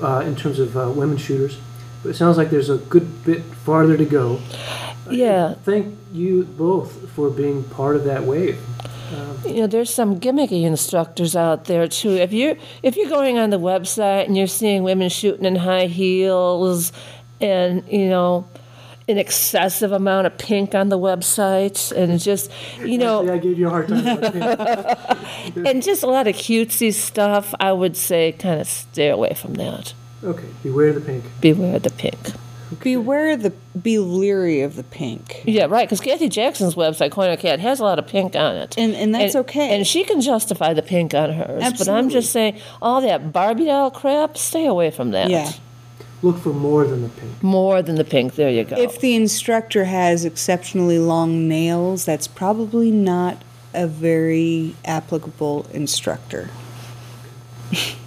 uh, 0.02 0.22
in 0.24 0.36
terms 0.36 0.58
of 0.58 0.76
uh, 0.76 0.90
women 0.90 1.16
shooters, 1.16 1.58
but 2.02 2.10
it 2.10 2.14
sounds 2.14 2.36
like 2.36 2.50
there's 2.50 2.70
a 2.70 2.78
good 2.78 3.24
bit 3.24 3.42
farther 3.42 3.96
to 3.96 4.04
go. 4.04 4.40
Yeah. 5.10 5.54
Thank 5.54 5.96
you 6.12 6.44
both 6.44 7.10
for 7.10 7.30
being 7.30 7.64
part 7.64 7.96
of 7.96 8.04
that 8.04 8.24
wave. 8.24 8.60
You 9.44 9.60
know, 9.60 9.66
there's 9.68 9.94
some 9.94 10.18
gimmicky 10.18 10.64
instructors 10.64 11.36
out 11.36 11.66
there 11.66 11.86
too. 11.86 12.10
If 12.10 12.32
you're 12.32 12.56
if 12.82 12.96
you're 12.96 13.08
going 13.08 13.38
on 13.38 13.50
the 13.50 13.60
website 13.60 14.26
and 14.26 14.36
you're 14.36 14.48
seeing 14.48 14.82
women 14.82 15.08
shooting 15.08 15.44
in 15.44 15.54
high 15.54 15.86
heels, 15.86 16.92
and 17.40 17.84
you 17.88 18.08
know, 18.08 18.48
an 19.08 19.18
excessive 19.18 19.92
amount 19.92 20.26
of 20.26 20.36
pink 20.36 20.74
on 20.74 20.88
the 20.88 20.98
website, 20.98 21.92
and 21.96 22.20
just 22.20 22.50
you 22.84 22.98
know, 22.98 23.20
Actually, 23.20 23.32
I 23.32 23.38
gave 23.38 23.58
you 23.58 23.66
a 23.68 23.70
hard 23.70 23.88
time. 23.88 25.64
and 25.66 25.82
just 25.82 26.02
a 26.02 26.06
lot 26.06 26.26
of 26.26 26.34
cutesy 26.34 26.92
stuff, 26.92 27.54
I 27.60 27.72
would 27.72 27.96
say 27.96 28.32
kind 28.32 28.60
of 28.60 28.66
stay 28.66 29.08
away 29.08 29.34
from 29.34 29.54
that. 29.54 29.94
okay, 30.24 30.48
beware 30.62 30.92
the 30.92 31.00
pink. 31.00 31.24
Beware 31.40 31.78
the 31.78 31.90
pink. 31.90 32.18
Beware 32.82 33.36
the 33.36 33.50
be 33.80 33.98
leery 34.00 34.62
of 34.62 34.74
the 34.74 34.82
pink. 34.82 35.42
Yeah, 35.44 35.66
right. 35.66 35.86
Because 35.86 36.00
Kathy 36.00 36.28
Jackson's 36.28 36.74
website, 36.74 37.12
Corner 37.12 37.36
Cat, 37.36 37.60
has 37.60 37.78
a 37.78 37.84
lot 37.84 38.00
of 38.00 38.08
pink 38.08 38.34
on 38.34 38.56
it, 38.56 38.74
And 38.76 38.92
and 38.96 39.14
that's 39.14 39.36
okay. 39.36 39.76
And 39.76 39.86
she 39.86 40.02
can 40.02 40.20
justify 40.20 40.74
the 40.74 40.82
pink 40.82 41.14
on 41.14 41.32
hers. 41.32 41.62
But 41.78 41.88
I'm 41.88 42.08
just 42.10 42.32
saying, 42.32 42.58
all 42.82 43.00
that 43.02 43.32
Barbie 43.32 43.66
doll 43.66 43.92
crap, 43.92 44.36
stay 44.36 44.66
away 44.66 44.90
from 44.90 45.12
that. 45.12 45.30
yeah. 45.30 45.52
Look 46.26 46.38
for 46.38 46.52
more 46.52 46.84
than 46.84 47.02
the 47.02 47.08
pink. 47.08 47.40
More 47.40 47.82
than 47.82 47.94
the 47.94 48.04
pink. 48.04 48.34
There 48.34 48.50
you 48.50 48.64
go. 48.64 48.76
If 48.76 48.98
the 48.98 49.14
instructor 49.14 49.84
has 49.84 50.24
exceptionally 50.24 50.98
long 50.98 51.46
nails, 51.46 52.04
that's 52.04 52.26
probably 52.26 52.90
not 52.90 53.42
a 53.72 53.86
very 53.86 54.74
applicable 54.84 55.66
instructor. 55.72 56.50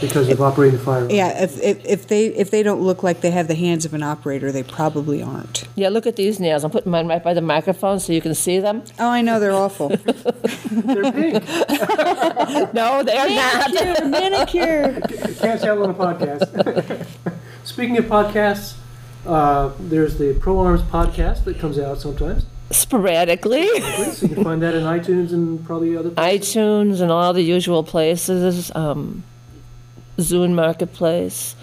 because 0.00 0.28
of 0.28 0.40
operating 0.40 0.78
the 0.78 0.84
firearm. 0.84 1.10
Yeah, 1.10 1.42
if, 1.42 1.60
if, 1.60 1.84
if 1.84 2.08
they 2.08 2.26
if 2.26 2.50
they 2.50 2.62
don't 2.62 2.80
look 2.80 3.02
like 3.02 3.20
they 3.20 3.30
have 3.30 3.48
the 3.48 3.54
hands 3.54 3.84
of 3.84 3.94
an 3.94 4.02
operator, 4.02 4.52
they 4.52 4.62
probably 4.62 5.22
aren't. 5.22 5.64
Yeah, 5.74 5.88
look 5.88 6.06
at 6.06 6.16
these 6.16 6.40
nails. 6.40 6.64
I'm 6.64 6.70
putting 6.70 6.90
mine 6.90 7.06
right 7.06 7.22
by 7.22 7.34
the 7.34 7.40
microphone 7.40 8.00
so 8.00 8.12
you 8.12 8.20
can 8.20 8.34
see 8.34 8.58
them. 8.58 8.82
Oh, 8.98 9.08
I 9.08 9.20
know 9.22 9.38
they're 9.38 9.52
awful. 9.52 9.88
They're 10.74 11.12
pink. 11.12 11.44
No, 12.74 13.02
they're 13.02 13.28
not. 13.28 13.72
manicure, 13.72 14.08
manicure. 14.08 15.00
Can't 15.40 15.60
tell 15.60 15.82
on 15.82 15.90
a 15.90 15.94
podcast. 15.94 17.30
Speaking 17.74 17.98
of 17.98 18.04
podcasts, 18.04 18.74
uh, 19.26 19.72
there's 19.80 20.16
the 20.16 20.34
Pro 20.34 20.60
Arms 20.60 20.80
podcast 20.82 21.42
that 21.44 21.58
comes 21.58 21.76
out 21.76 22.00
sometimes. 22.00 22.46
Sporadically. 22.70 23.66
So 24.12 24.26
you 24.26 24.34
can 24.36 24.44
find 24.44 24.62
that 24.62 24.74
in 24.74 24.84
iTunes 24.84 25.32
and 25.32 25.64
probably 25.66 25.96
other. 25.96 26.10
places. 26.10 26.54
iTunes 26.54 27.00
and 27.00 27.10
all 27.10 27.32
the 27.32 27.42
usual 27.42 27.82
places, 27.82 28.70
um, 28.76 29.24
Zune 30.18 30.54
Marketplace, 30.54 31.56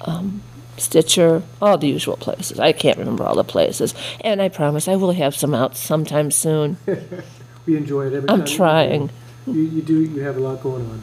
um, 0.00 0.42
Stitcher, 0.78 1.44
all 1.60 1.78
the 1.78 1.86
usual 1.88 2.16
places. 2.16 2.58
I 2.58 2.72
can't 2.72 2.98
remember 2.98 3.22
all 3.24 3.36
the 3.36 3.44
places. 3.44 3.94
And 4.22 4.42
I 4.42 4.48
promise 4.48 4.88
I 4.88 4.96
will 4.96 5.12
have 5.12 5.36
some 5.36 5.54
out 5.54 5.76
sometime 5.76 6.30
soon. 6.32 6.76
We 7.64 7.76
enjoy 7.76 8.08
it 8.08 8.12
every 8.12 8.28
I'm 8.28 8.38
time. 8.40 8.46
you- 8.48 8.56
trying. 8.56 9.10
You, 9.46 9.62
you 9.62 9.82
do. 9.82 10.00
You 10.02 10.22
have 10.22 10.36
a 10.36 10.40
lot 10.40 10.60
going 10.64 10.84
on. 10.84 11.00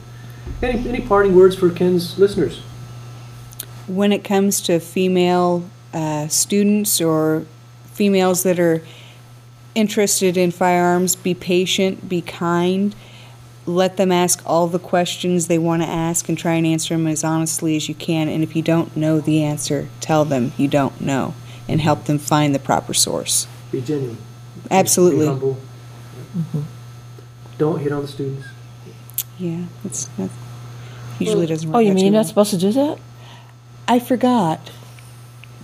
Any 0.61 0.89
any 0.89 0.99
parting 0.99 1.33
words 1.33 1.55
for 1.55 1.69
Ken's 1.69 2.19
listeners? 2.19 2.61
When 3.89 4.11
it 4.11 4.23
comes 4.23 4.61
to 4.61 4.79
female 4.79 5.69
uh, 5.93 6.27
students 6.27 7.01
or 7.01 7.45
females 7.85 8.43
that 8.43 8.59
are 8.59 8.83
interested 9.75 10.37
in 10.37 10.51
firearms, 10.51 11.15
be 11.15 11.33
patient, 11.33 12.07
be 12.07 12.21
kind. 12.21 12.95
Let 13.65 13.97
them 13.97 14.11
ask 14.11 14.41
all 14.45 14.67
the 14.67 14.79
questions 14.79 15.47
they 15.47 15.57
want 15.57 15.81
to 15.81 15.87
ask 15.87 16.29
and 16.29 16.37
try 16.37 16.53
and 16.53 16.65
answer 16.65 16.95
them 16.95 17.07
as 17.07 17.23
honestly 17.23 17.75
as 17.75 17.89
you 17.89 17.95
can. 17.95 18.29
And 18.29 18.43
if 18.43 18.55
you 18.55 18.61
don't 18.61 18.95
know 18.95 19.19
the 19.19 19.43
answer, 19.43 19.89
tell 19.99 20.25
them 20.25 20.53
you 20.57 20.67
don't 20.67 20.99
know 21.01 21.33
and 21.67 21.81
help 21.81 22.05
them 22.05 22.17
find 22.17 22.55
the 22.55 22.59
proper 22.59 22.93
source. 22.93 23.47
Be 23.71 23.81
genuine. 23.81 24.17
Absolutely. 24.71 25.25
Be 25.25 25.25
humble. 25.25 25.57
Don't 27.57 27.79
hit 27.79 27.91
on 27.91 28.01
the 28.01 28.07
students. 28.07 28.47
Yeah, 29.37 29.65
that's, 29.83 30.05
that 30.17 30.29
usually 31.19 31.45
doesn't 31.45 31.69
work. 31.69 31.75
Oh, 31.75 31.79
you 31.79 31.93
mean 31.93 32.05
you're 32.05 32.13
well. 32.13 32.21
not 32.21 32.27
supposed 32.27 32.51
to 32.51 32.57
do 32.57 32.71
that? 32.71 32.99
I 33.89 33.97
forgot. 33.97 34.69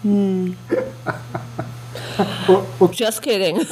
Well, 0.04 0.56
Just 2.92 3.22
kidding. 3.22 3.58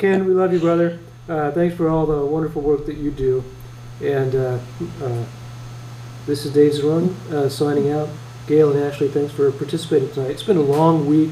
Ken, 0.00 0.26
we 0.26 0.34
love 0.34 0.52
you, 0.52 0.58
brother. 0.58 0.98
Uh, 1.28 1.52
thanks 1.52 1.76
for 1.76 1.88
all 1.88 2.04
the 2.04 2.26
wonderful 2.26 2.62
work 2.62 2.84
that 2.86 2.96
you 2.96 3.12
do. 3.12 3.44
And 4.02 4.34
uh, 4.34 4.58
uh, 5.02 5.24
this 6.26 6.44
is 6.44 6.52
Dave 6.52 6.72
Zehrung 6.72 7.14
uh, 7.30 7.48
signing 7.48 7.92
out. 7.92 8.08
Gail 8.48 8.72
and 8.72 8.80
Ashley, 8.80 9.06
thanks 9.08 9.32
for 9.32 9.52
participating 9.52 10.10
tonight. 10.10 10.32
It's 10.32 10.42
been 10.42 10.56
a 10.56 10.62
long 10.62 11.06
week, 11.06 11.30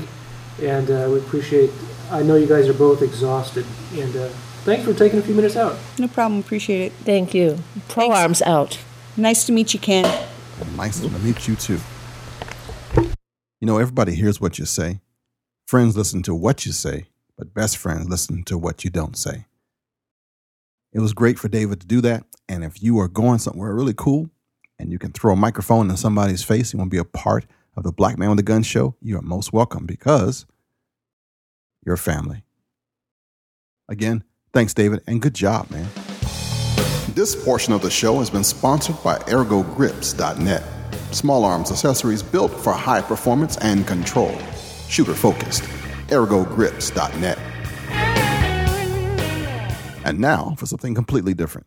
and 0.63 0.89
uh, 0.91 1.09
we 1.11 1.19
appreciate. 1.19 1.71
I 2.11 2.23
know 2.23 2.37
you 2.37 2.47
guys 2.47 2.69
are 2.69 2.75
both 2.75 3.03
exhausted, 3.03 3.67
and 3.95 4.15
uh, 4.17 4.29
thanks 4.65 4.85
for 4.85 4.95
taking 4.95 5.19
a 5.19 5.23
few 5.23 5.35
minutes 5.35 5.57
out. 5.57 5.77
No 5.99 6.07
problem. 6.09 6.39
Appreciate 6.41 6.81
it. 6.87 6.93
Thank 7.05 7.35
you. 7.35 7.59
Pro 7.89 8.07
Thanks. 8.07 8.19
Arms 8.19 8.43
out. 8.43 8.79
Nice 9.17 9.45
to 9.45 9.53
meet 9.53 9.75
you, 9.75 9.81
Ken. 9.81 10.07
Nice 10.65 11.01
to 11.01 11.09
meet 11.21 11.49
you 11.49 11.57
too. 11.57 11.81
You 13.61 13.67
know, 13.67 13.79
everybody 13.79 14.15
hears 14.15 14.41
what 14.41 14.59
you 14.59 14.65
say. 14.65 15.01
Friends 15.67 15.97
listen 15.97 16.23
to 16.25 16.35
what 16.35 16.67
you 16.67 16.73
say, 16.73 17.07
but 17.39 17.55
best 17.55 17.77
friends 17.77 18.09
listen 18.09 18.45
to 18.45 18.59
what 18.59 18.85
you 18.85 18.91
don't 18.91 19.17
say. 19.17 19.47
It 20.93 21.01
was 21.01 21.13
great 21.13 21.39
for 21.39 21.49
David 21.49 21.81
to 21.81 21.87
do 21.87 22.01
that. 22.03 22.25
And 22.49 22.65
if 22.65 22.83
you 22.83 22.99
are 22.99 23.09
going 23.09 23.39
somewhere 23.39 23.75
really 23.75 23.95
cool 23.97 24.31
and 24.79 24.93
you 24.93 24.99
can 24.99 25.13
throw 25.13 25.33
a 25.33 25.37
microphone 25.37 25.89
in 25.91 25.97
somebody's 25.97 26.45
face, 26.45 26.73
you 26.73 26.79
want 26.79 26.91
to 26.91 26.95
be 26.95 26.99
a 26.99 27.05
part 27.05 27.47
of 27.77 27.85
the 27.85 27.93
Black 27.93 28.19
Man 28.19 28.31
with 28.31 28.39
a 28.39 28.43
Gun 28.43 28.63
show, 28.63 28.95
you 29.01 29.17
are 29.17 29.23
most 29.23 29.53
welcome 29.53 29.87
because 29.87 30.45
you're 31.87 31.97
family. 31.97 32.45
Again, 33.89 34.25
thanks, 34.53 34.75
David, 34.75 35.03
and 35.07 35.23
good 35.23 35.35
job, 35.35 35.71
man. 35.71 35.89
This 37.15 37.35
portion 37.45 37.75
of 37.75 37.83
the 37.83 37.91
show 37.91 38.21
has 38.21 38.31
been 38.31 38.43
sponsored 38.43 38.97
by 39.05 39.19
ErgoGrips.net. 39.19 40.63
Small 41.15 41.45
arms 41.45 41.71
accessories 41.71 42.23
built 42.23 42.51
for 42.51 42.73
high 42.73 43.03
performance 43.03 43.59
and 43.59 43.87
control. 43.87 44.35
Shooter 44.89 45.13
focused. 45.13 45.63
ErgoGrips.net. 46.09 47.39
And 50.07 50.21
now 50.21 50.55
for 50.57 50.65
something 50.65 50.95
completely 50.95 51.35
different. 51.35 51.67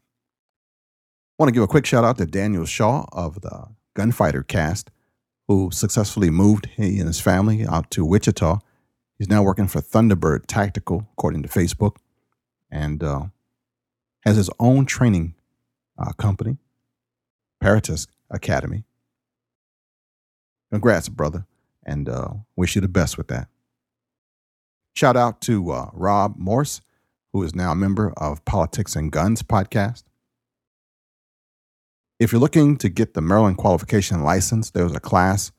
I 1.38 1.44
want 1.44 1.50
to 1.50 1.54
give 1.54 1.62
a 1.62 1.68
quick 1.68 1.86
shout 1.86 2.04
out 2.04 2.18
to 2.18 2.26
Daniel 2.26 2.66
Shaw 2.66 3.06
of 3.12 3.42
the 3.42 3.68
Gunfighter 3.94 4.42
cast, 4.42 4.90
who 5.48 5.70
successfully 5.72 6.32
moved 6.32 6.70
he 6.76 6.98
and 6.98 7.06
his 7.06 7.22
family 7.22 7.68
out 7.68 7.92
to 7.92 8.04
Wichita. 8.04 8.62
He's 9.20 9.30
now 9.30 9.44
working 9.44 9.68
for 9.68 9.80
Thunderbird 9.80 10.48
Tactical, 10.48 11.08
according 11.12 11.44
to 11.44 11.50
Facebook, 11.50 11.98
and 12.72 13.04
uh, 13.04 13.26
has 14.26 14.36
his 14.38 14.50
own 14.60 14.86
training 14.86 15.36
uh, 15.98 16.12
company, 16.14 16.58
Paratus 17.64 18.08
Academy. 18.30 18.84
Congrats, 20.72 21.08
brother, 21.10 21.46
and 21.86 22.10
uh, 22.10 22.30
wish 22.56 22.76
you 22.76 22.82
the 22.82 22.88
best 22.88 23.18
with 23.18 23.28
that. 23.28 23.48
Shout 24.96 25.16
out 25.16 25.42
to 25.42 25.72
uh, 25.72 25.90
Rob 25.94 26.36
Morse, 26.38 26.82
who 27.34 27.44
is 27.44 27.54
now 27.54 27.72
a 27.72 27.76
member 27.76 28.14
of 28.18 28.44
Politics 28.46 28.96
and 28.96 29.12
Guns 29.12 29.44
podcast. 29.44 30.04
If 32.20 32.32
you're 32.32 32.42
looking 32.42 32.78
to 32.78 32.90
get 32.90 33.14
the 33.14 33.22
Maryland 33.22 33.58
qualification 33.58 34.24
license, 34.24 34.72
there's 34.72 34.96
a 34.96 35.02
class 35.02 35.52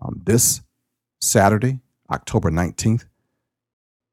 um, 0.00 0.22
this 0.24 0.62
Saturday, 1.20 1.80
October 2.10 2.50
19th 2.50 3.04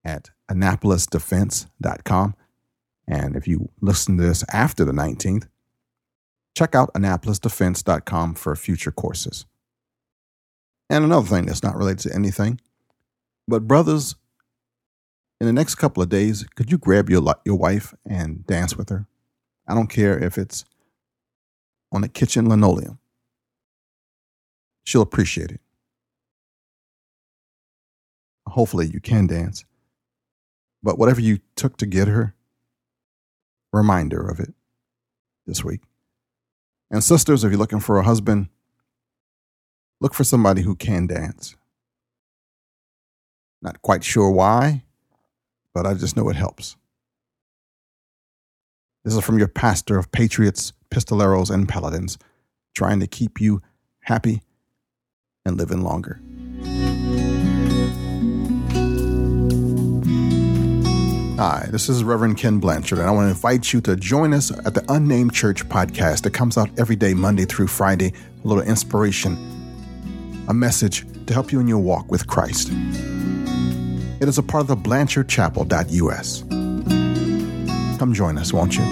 at 0.03 0.29
AnnapolisDefense.com. 0.51 2.35
And 3.09 3.35
if 3.35 3.47
you 3.47 3.69
listen 3.81 4.17
to 4.17 4.23
this 4.23 4.45
after 4.53 4.85
the 4.85 4.91
19th, 4.91 5.47
check 6.55 6.75
out 6.75 6.93
AnnapolisDefense.com 6.93 8.35
for 8.35 8.55
future 8.55 8.91
courses. 8.91 9.47
And 10.91 11.03
another 11.03 11.25
thing 11.25 11.47
that's 11.47 11.63
not 11.63 11.75
related 11.75 12.09
to 12.09 12.15
anything, 12.15 12.61
but 13.47 13.67
brothers, 13.67 14.15
in 15.41 15.47
the 15.47 15.53
next 15.53 15.75
couple 15.75 16.03
of 16.03 16.09
days, 16.09 16.45
could 16.55 16.71
you 16.71 16.77
grab 16.77 17.09
your 17.09 17.23
your 17.45 17.55
wife 17.55 17.95
and 18.07 18.45
dance 18.45 18.75
with 18.75 18.89
her? 18.89 19.07
I 19.67 19.73
don't 19.73 19.89
care 19.89 20.17
if 20.17 20.37
it's 20.37 20.65
on 21.91 22.01
the 22.01 22.09
kitchen 22.09 22.47
linoleum. 22.47 22.99
She'll 24.83 25.01
appreciate 25.01 25.51
it. 25.51 25.61
Hopefully, 28.47 28.87
you 28.87 28.99
can 28.99 29.27
dance. 29.27 29.63
But 30.83 30.97
whatever 30.97 31.21
you 31.21 31.39
took 31.55 31.77
to 31.77 31.85
get 31.85 32.07
her, 32.07 32.33
remind 33.71 34.11
her 34.11 34.27
of 34.27 34.39
it 34.39 34.53
this 35.45 35.63
week. 35.63 35.81
And 36.91 37.03
sisters, 37.03 37.43
if 37.43 37.51
you're 37.51 37.59
looking 37.59 37.79
for 37.79 37.99
a 37.99 38.03
husband, 38.03 38.49
look 40.01 40.13
for 40.13 40.23
somebody 40.23 40.61
who 40.61 40.75
can 40.75 41.07
dance. 41.07 41.55
Not 43.61 43.81
quite 43.81 44.03
sure 44.03 44.31
why, 44.31 44.83
but 45.73 45.85
I 45.85 45.93
just 45.93 46.15
know 46.15 46.29
it 46.29 46.35
helps. 46.35 46.75
This 49.03 49.15
is 49.15 49.23
from 49.23 49.37
your 49.37 49.47
pastor 49.47 49.97
of 49.97 50.11
patriots, 50.11 50.73
pistoleros, 50.89 51.49
and 51.49 51.67
paladins, 51.67 52.17
trying 52.75 52.99
to 52.99 53.07
keep 53.07 53.39
you 53.39 53.61
happy 54.01 54.41
and 55.45 55.57
living 55.57 55.81
longer. 55.81 56.19
Hi, 61.39 61.69
this 61.71 61.87
is 61.87 62.03
Reverend 62.03 62.37
Ken 62.37 62.59
Blanchard, 62.59 62.99
and 62.99 63.07
I 63.07 63.11
want 63.11 63.27
to 63.27 63.29
invite 63.29 63.71
you 63.71 63.79
to 63.83 63.95
join 63.95 64.33
us 64.33 64.51
at 64.51 64.73
the 64.73 64.83
Unnamed 64.89 65.33
Church 65.33 65.65
podcast 65.69 66.23
that 66.23 66.33
comes 66.33 66.57
out 66.57 66.69
every 66.77 66.97
day, 66.97 67.13
Monday 67.13 67.45
through 67.45 67.67
Friday. 67.67 68.11
A 68.43 68.45
little 68.45 68.61
inspiration, 68.61 69.37
a 70.49 70.53
message 70.53 71.05
to 71.27 71.33
help 71.33 71.53
you 71.53 71.61
in 71.61 71.67
your 71.69 71.79
walk 71.79 72.11
with 72.11 72.27
Christ. 72.27 72.71
It 74.19 74.27
is 74.27 74.37
a 74.37 74.43
part 74.43 74.63
of 74.63 74.67
the 74.67 74.75
BlanchardChapel.us. 74.75 76.43
Come 77.99 78.13
join 78.13 78.37
us, 78.37 78.51
won't 78.51 78.75
you? 78.75 78.83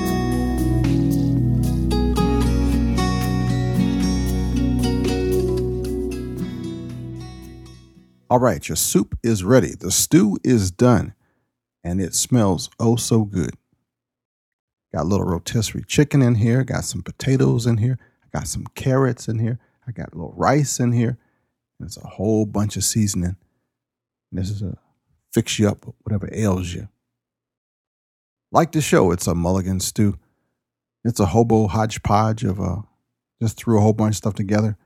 All 8.30 8.40
right, 8.40 8.66
your 8.70 8.78
soup 8.78 9.18
is 9.22 9.44
ready. 9.44 9.76
The 9.78 9.92
stew 9.92 10.38
is 10.46 10.72
done, 10.72 11.14
and 11.88 12.02
it 12.02 12.14
smells 12.14 12.70
oh 12.82 12.98
so 12.98 13.24
good. 13.24 13.52
Got 14.94 15.04
a 15.04 15.08
little 15.08 15.26
rotisserie 15.26 15.86
chicken 15.88 16.22
in 16.22 16.36
here, 16.36 16.66
got 16.66 16.84
some 16.84 17.02
potatoes 17.02 17.66
in 17.66 17.78
here, 17.78 17.98
I 18.24 18.40
got 18.40 18.48
some 18.48 18.66
carrots 18.76 19.30
in 19.30 19.40
here, 19.40 19.60
I 19.88 19.92
got 19.92 20.12
a 20.12 20.16
little 20.16 20.34
rice 20.36 20.82
in 20.82 20.92
here. 20.92 21.18
There's 21.80 21.98
a 21.98 22.08
whole 22.08 22.46
bunch 22.46 22.76
of 22.76 22.84
seasoning. 22.84 23.38
This 24.34 24.50
is 24.50 24.62
a 24.62 24.78
fix 25.34 25.60
you 25.60 25.70
up 25.70 25.86
whatever 26.04 26.30
ails 26.34 26.74
you. 26.74 26.90
Like 28.52 28.74
the 28.74 28.82
show, 28.82 29.12
it's 29.12 29.28
a 29.28 29.36
mulligan 29.36 29.80
stew. 29.80 30.18
It's 31.06 31.22
a 31.22 31.28
hobo 31.28 31.68
hodgepodge 31.68 32.44
of 32.44 32.60
uh, 32.60 32.82
just 33.42 33.56
threw 33.56 33.78
a 33.78 33.82
whole 33.82 33.94
bunch 33.94 34.14
of 34.14 34.18
stuff 34.18 34.34
together, 34.34 34.78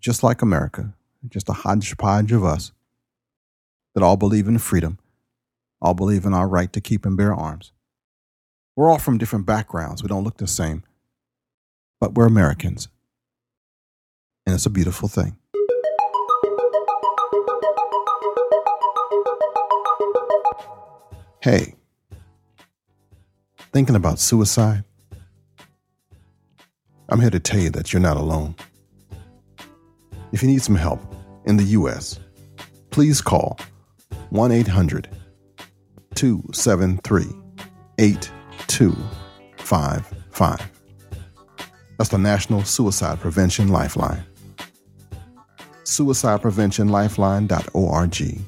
just 0.00 0.24
like 0.24 0.42
America, 0.42 0.94
just 1.28 1.48
a 1.48 1.52
hodgepodge 1.52 2.32
of 2.32 2.44
us 2.44 2.72
that 3.94 4.02
all 4.02 4.16
believe 4.16 4.48
in 4.48 4.58
freedom, 4.58 4.98
all 5.80 5.94
believe 5.94 6.24
in 6.24 6.34
our 6.34 6.48
right 6.48 6.72
to 6.72 6.80
keep 6.80 7.06
and 7.06 7.16
bear 7.16 7.34
arms. 7.34 7.72
We're 8.76 8.90
all 8.90 8.98
from 8.98 9.18
different 9.18 9.46
backgrounds. 9.46 10.02
We 10.02 10.08
don't 10.08 10.24
look 10.24 10.38
the 10.38 10.46
same, 10.46 10.84
but 12.00 12.14
we're 12.14 12.26
Americans. 12.26 12.88
And 14.46 14.54
it's 14.54 14.66
a 14.66 14.70
beautiful 14.70 15.08
thing. 15.08 15.36
Hey, 21.40 21.74
thinking 23.72 23.96
about 23.96 24.18
suicide? 24.18 24.84
I'm 27.08 27.20
here 27.20 27.30
to 27.30 27.40
tell 27.40 27.60
you 27.60 27.70
that 27.70 27.92
you're 27.92 28.00
not 28.00 28.16
alone. 28.16 28.54
If 30.32 30.42
you 30.42 30.48
need 30.48 30.62
some 30.62 30.74
help 30.74 31.00
in 31.46 31.56
the 31.56 31.64
U.S., 31.64 32.18
please 32.90 33.20
call 33.20 33.58
1 34.30 34.52
800 34.52 35.08
273 36.18 37.26
8255. 37.98 40.70
That's 41.96 42.10
the 42.10 42.18
National 42.18 42.64
Suicide 42.64 43.20
Prevention 43.20 43.68
Lifeline. 43.68 44.24
SuicidePreventionLifeline.org. 45.84 48.40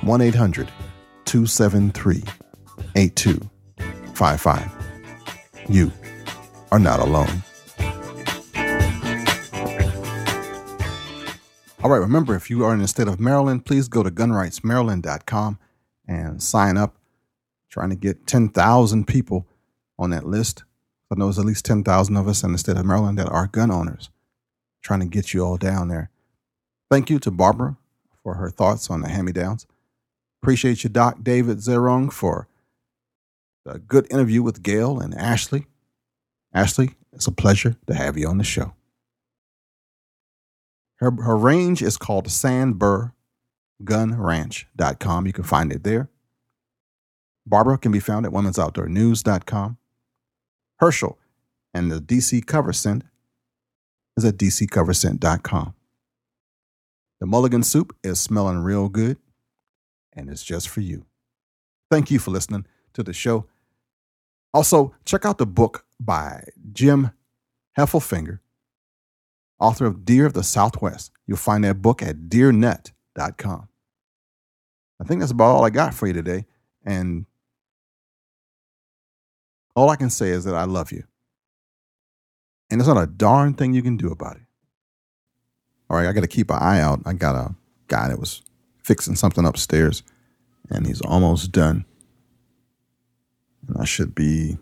1 0.00 0.20
800 0.20 0.72
273 1.24 2.24
8255. 2.96 4.72
You 5.68 5.92
are 6.72 6.80
not 6.80 6.98
alone. 6.98 7.44
All 11.84 11.90
right, 11.90 11.98
remember, 11.98 12.34
if 12.34 12.50
you 12.50 12.64
are 12.64 12.74
in 12.74 12.80
the 12.80 12.88
state 12.88 13.06
of 13.06 13.20
Maryland, 13.20 13.64
please 13.64 13.86
go 13.86 14.02
to 14.02 14.10
gunrightsmaryland.com 14.10 15.60
and 16.06 16.42
sign 16.42 16.76
up. 16.76 16.96
Trying 17.68 17.90
to 17.90 17.96
get 17.96 18.26
10,000 18.26 19.06
people 19.06 19.46
on 19.98 20.10
that 20.10 20.26
list. 20.26 20.64
I 21.10 21.16
know 21.16 21.26
there's 21.26 21.38
at 21.38 21.44
least 21.44 21.64
10,000 21.64 22.16
of 22.16 22.28
us 22.28 22.42
in 22.42 22.52
the 22.52 22.58
state 22.58 22.76
of 22.76 22.86
Maryland 22.86 23.18
that 23.18 23.28
are 23.28 23.46
gun 23.46 23.70
owners. 23.70 24.10
Trying 24.82 25.00
to 25.00 25.06
get 25.06 25.34
you 25.34 25.44
all 25.44 25.56
down 25.56 25.88
there. 25.88 26.10
Thank 26.90 27.10
you 27.10 27.18
to 27.18 27.30
Barbara 27.30 27.76
for 28.22 28.34
her 28.34 28.50
thoughts 28.50 28.88
on 28.90 29.00
the 29.00 29.08
hand 29.08 29.26
me 29.26 29.32
downs. 29.32 29.66
Appreciate 30.42 30.84
you, 30.84 30.90
Doc 30.90 31.22
David 31.22 31.58
Zehrung, 31.58 32.12
for 32.12 32.48
a 33.66 33.78
good 33.78 34.06
interview 34.10 34.42
with 34.42 34.62
Gail 34.62 35.00
and 35.00 35.14
Ashley. 35.14 35.66
Ashley, 36.54 36.90
it's 37.12 37.26
a 37.26 37.32
pleasure 37.32 37.76
to 37.86 37.94
have 37.94 38.16
you 38.16 38.28
on 38.28 38.38
the 38.38 38.44
show. 38.44 38.74
Her, 40.96 41.10
her 41.10 41.36
range 41.36 41.82
is 41.82 41.96
called 41.96 42.30
sandburrgunranch.com. 43.82 45.26
You 45.26 45.32
can 45.32 45.44
find 45.44 45.72
it 45.72 45.84
there. 45.84 46.08
Barbara 47.46 47.78
can 47.78 47.92
be 47.92 48.00
found 48.00 48.26
at 48.26 48.32
womensoutdoornews.com. 48.32 49.78
Hershell 50.78 51.18
and 51.72 51.90
the 51.90 52.00
DC 52.00 52.44
Cover 52.46 52.72
Scent 52.72 53.04
is 54.16 54.24
at 54.24 54.36
dccoverscent.com. 54.36 55.74
The 57.20 57.26
mulligan 57.26 57.62
soup 57.62 57.96
is 58.02 58.20
smelling 58.20 58.58
real 58.58 58.88
good, 58.88 59.16
and 60.12 60.28
it's 60.28 60.42
just 60.42 60.68
for 60.68 60.80
you. 60.80 61.06
Thank 61.90 62.10
you 62.10 62.18
for 62.18 62.30
listening 62.30 62.66
to 62.94 63.02
the 63.02 63.12
show. 63.12 63.46
Also, 64.52 64.94
check 65.04 65.24
out 65.24 65.38
the 65.38 65.46
book 65.46 65.86
by 66.00 66.44
Jim 66.72 67.12
Heffelfinger, 67.78 68.40
author 69.58 69.86
of 69.86 70.04
Deer 70.04 70.26
of 70.26 70.32
the 70.32 70.42
Southwest. 70.42 71.12
You'll 71.26 71.36
find 71.36 71.64
that 71.64 71.80
book 71.80 72.02
at 72.02 72.28
deernet.com. 72.28 72.95
I 75.00 75.04
think 75.04 75.20
that's 75.20 75.32
about 75.32 75.56
all 75.56 75.64
I 75.64 75.70
got 75.70 75.94
for 75.94 76.06
you 76.06 76.12
today. 76.12 76.46
And 76.84 77.26
all 79.74 79.90
I 79.90 79.96
can 79.96 80.10
say 80.10 80.30
is 80.30 80.44
that 80.44 80.54
I 80.54 80.64
love 80.64 80.92
you. 80.92 81.04
And 82.70 82.80
there's 82.80 82.88
not 82.88 83.02
a 83.02 83.06
darn 83.06 83.54
thing 83.54 83.74
you 83.74 83.82
can 83.82 83.96
do 83.96 84.10
about 84.10 84.36
it. 84.36 84.42
All 85.88 85.96
right, 85.96 86.08
I 86.08 86.12
got 86.12 86.22
to 86.22 86.28
keep 86.28 86.50
an 86.50 86.58
eye 86.58 86.80
out. 86.80 87.00
I 87.06 87.12
got 87.12 87.36
a 87.36 87.54
guy 87.86 88.08
that 88.08 88.18
was 88.18 88.42
fixing 88.82 89.14
something 89.14 89.44
upstairs, 89.44 90.02
and 90.68 90.86
he's 90.86 91.00
almost 91.00 91.52
done. 91.52 91.84
And 93.68 93.76
I 93.78 93.84
should 93.84 94.14
be, 94.14 94.58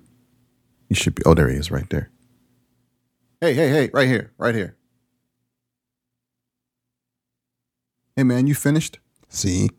he 0.88 0.94
should 0.94 1.14
be, 1.14 1.22
oh, 1.24 1.34
there 1.34 1.48
he 1.48 1.56
is 1.56 1.70
right 1.70 1.88
there. 1.88 2.10
Hey, 3.40 3.54
hey, 3.54 3.68
hey, 3.68 3.90
right 3.92 4.08
here, 4.08 4.32
right 4.36 4.54
here. 4.54 4.76
Hey, 8.16 8.22
man, 8.22 8.46
you 8.46 8.54
finished? 8.54 9.00
See? 9.28 9.70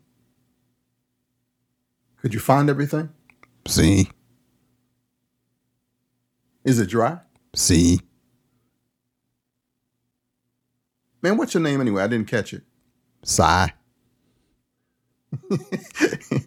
Could 2.18 2.34
you 2.34 2.40
find 2.40 2.68
everything? 2.68 3.08
See? 3.66 4.10
Is 6.62 6.78
it 6.78 6.88
dry? 6.90 7.20
See? 7.54 8.00
Man, 11.22 11.38
what's 11.38 11.54
your 11.54 11.62
name 11.62 11.80
anyway? 11.80 12.02
I 12.02 12.08
didn't 12.08 12.28
catch 12.28 12.52
it. 12.52 12.62
Sigh. 13.22 13.72
Did 15.48 16.42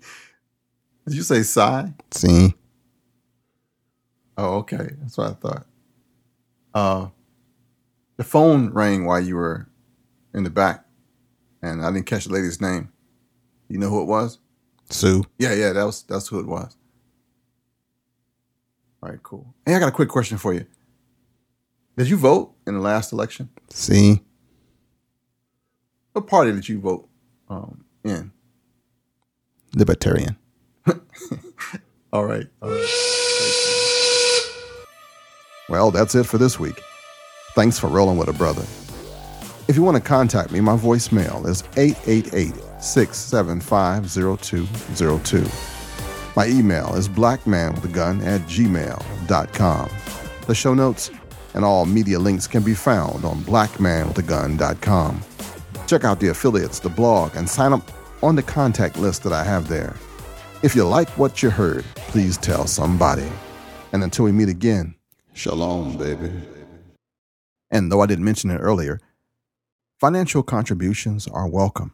you 1.08 1.24
say 1.24 1.42
sigh? 1.42 1.92
See? 2.12 2.54
Oh, 4.38 4.58
okay. 4.58 4.92
That's 5.02 5.18
what 5.18 5.32
I 5.32 5.34
thought. 5.34 5.66
Uh, 6.74 7.08
the 8.18 8.24
phone 8.24 8.70
rang 8.70 9.06
while 9.06 9.20
you 9.20 9.36
were 9.36 9.68
in 10.36 10.44
the 10.44 10.52
back, 10.52 10.86
and 11.62 11.84
I 11.84 11.92
didn't 11.92 12.06
catch 12.06 12.26
the 12.26 12.34
lady's 12.34 12.62
name. 12.62 12.92
You 13.68 13.78
know 13.78 13.90
who 13.90 14.02
it 14.02 14.06
was? 14.06 14.40
Sue. 14.90 15.24
Yeah, 15.38 15.54
yeah, 15.54 15.74
that 15.74 15.86
was 15.86 16.04
that's 16.04 16.28
who 16.28 16.40
it 16.40 16.48
was. 16.48 16.76
All 19.02 19.10
right, 19.10 19.22
cool. 19.24 19.54
Hey, 19.66 19.76
I 19.76 19.80
got 19.80 19.90
a 19.90 19.94
quick 19.94 20.10
question 20.10 20.38
for 20.38 20.54
you. 20.54 20.66
Did 21.98 22.10
you 22.10 22.18
vote 22.18 22.54
in 22.66 22.74
the 22.74 22.80
last 22.80 23.12
election? 23.12 23.50
See. 23.70 24.22
What 26.14 26.28
party 26.28 26.52
did 26.52 26.68
you 26.68 26.80
vote 26.80 27.08
um, 27.50 27.86
in? 28.04 28.32
Libertarian. 29.76 30.38
all 32.14 32.26
right. 32.26 32.48
All 32.62 32.70
right. 32.70 32.90
Well, 35.70 35.92
that's 35.92 36.16
it 36.16 36.26
for 36.26 36.38
this 36.38 36.60
week. 36.60 36.82
Thanks 37.54 37.78
for 37.78 37.88
rolling 37.88 38.18
with 38.18 38.28
a 38.28 38.34
brother. 38.34 38.66
If 39.70 39.76
you 39.76 39.84
want 39.84 39.98
to 39.98 40.02
contact 40.04 40.52
me, 40.52 40.62
my 40.62 40.76
voicemail 40.76 41.46
is 41.46 41.64
888 41.78 42.56
675 42.82 44.10
0202. 44.10 45.48
My 46.36 46.48
email 46.48 46.96
is 46.96 47.08
blackmanwithagun 47.08 48.26
at 48.26 48.42
gmail.com. 48.42 49.90
The 50.48 50.56
show 50.56 50.74
notes 50.74 51.12
and 51.54 51.64
all 51.64 51.86
media 51.86 52.18
links 52.18 52.48
can 52.48 52.64
be 52.64 52.74
found 52.74 53.24
on 53.24 53.42
blackmanwithagun.com. 53.42 55.22
Check 55.86 56.04
out 56.04 56.20
the 56.20 56.30
affiliates, 56.30 56.80
the 56.80 56.90
blog, 56.90 57.36
and 57.36 57.48
sign 57.48 57.72
up 57.72 57.92
on 58.24 58.36
the 58.36 58.42
contact 58.42 58.98
list 58.98 59.22
that 59.22 59.34
I 59.34 59.44
have 59.44 59.68
there. 59.68 59.96
If 60.64 60.76
you 60.76 60.84
like 60.84 61.10
what 61.16 61.44
you 61.44 61.52
heard, 61.52 61.86
please 62.08 62.40
tell 62.40 62.66
somebody. 62.66 63.30
And 63.94 64.04
until 64.04 64.26
we 64.26 64.32
meet 64.32 64.50
again, 64.50 64.96
shalom, 65.34 65.96
baby. 65.96 66.32
And 67.70 67.92
though 67.92 68.02
I 68.02 68.08
didn't 68.08 68.26
mention 68.26 68.50
it 68.50 68.58
earlier, 68.58 69.00
financial 70.00 70.44
contributions 70.44 71.28
are 71.28 71.48
welcome. 71.48 71.94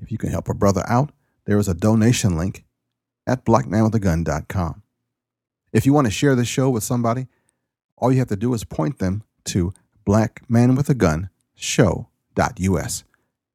If 0.00 0.12
you 0.12 0.18
can 0.18 0.30
help 0.30 0.48
a 0.48 0.54
brother 0.54 0.84
out, 0.86 1.10
there 1.46 1.58
is 1.58 1.68
a 1.68 1.74
donation 1.74 2.36
link 2.36 2.64
at 3.26 3.44
blackmanwithagun.com. 3.44 4.82
If 5.72 5.84
you 5.86 5.92
want 5.92 6.06
to 6.06 6.12
share 6.12 6.36
this 6.36 6.48
show 6.48 6.70
with 6.70 6.84
somebody, 6.84 7.26
all 7.96 8.12
you 8.12 8.18
have 8.18 8.28
to 8.28 8.36
do 8.36 8.52
is 8.54 8.64
point 8.64 8.98
them 8.98 9.22
to 9.44 9.72
blackmanwithagunshow.us. 10.06 13.04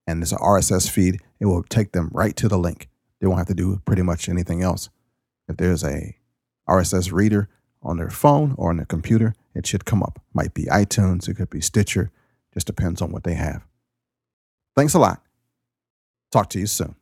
And 0.07 0.21
there's 0.21 0.31
an 0.31 0.37
RSS 0.39 0.89
feed. 0.89 1.21
It 1.39 1.45
will 1.45 1.63
take 1.63 1.91
them 1.91 2.09
right 2.11 2.35
to 2.37 2.47
the 2.47 2.57
link. 2.57 2.89
They 3.21 3.27
won't 3.27 3.37
have 3.37 3.47
to 3.47 3.53
do 3.53 3.79
pretty 3.85 4.01
much 4.01 4.27
anything 4.27 4.63
else. 4.63 4.89
If 5.47 5.57
there's 5.57 5.83
a 5.83 6.15
RSS 6.67 7.11
reader 7.11 7.47
on 7.83 7.97
their 7.97 8.09
phone 8.09 8.55
or 8.57 8.71
on 8.71 8.77
their 8.77 8.85
computer, 8.85 9.35
it 9.53 9.67
should 9.67 9.85
come 9.85 10.01
up. 10.01 10.21
Might 10.33 10.53
be 10.53 10.65
iTunes, 10.65 11.27
it 11.27 11.35
could 11.35 11.49
be 11.49 11.61
Stitcher, 11.61 12.11
just 12.53 12.67
depends 12.67 13.01
on 13.01 13.11
what 13.11 13.23
they 13.23 13.35
have. 13.35 13.65
Thanks 14.75 14.93
a 14.93 14.99
lot. 14.99 15.21
Talk 16.31 16.49
to 16.51 16.59
you 16.59 16.67
soon. 16.67 16.95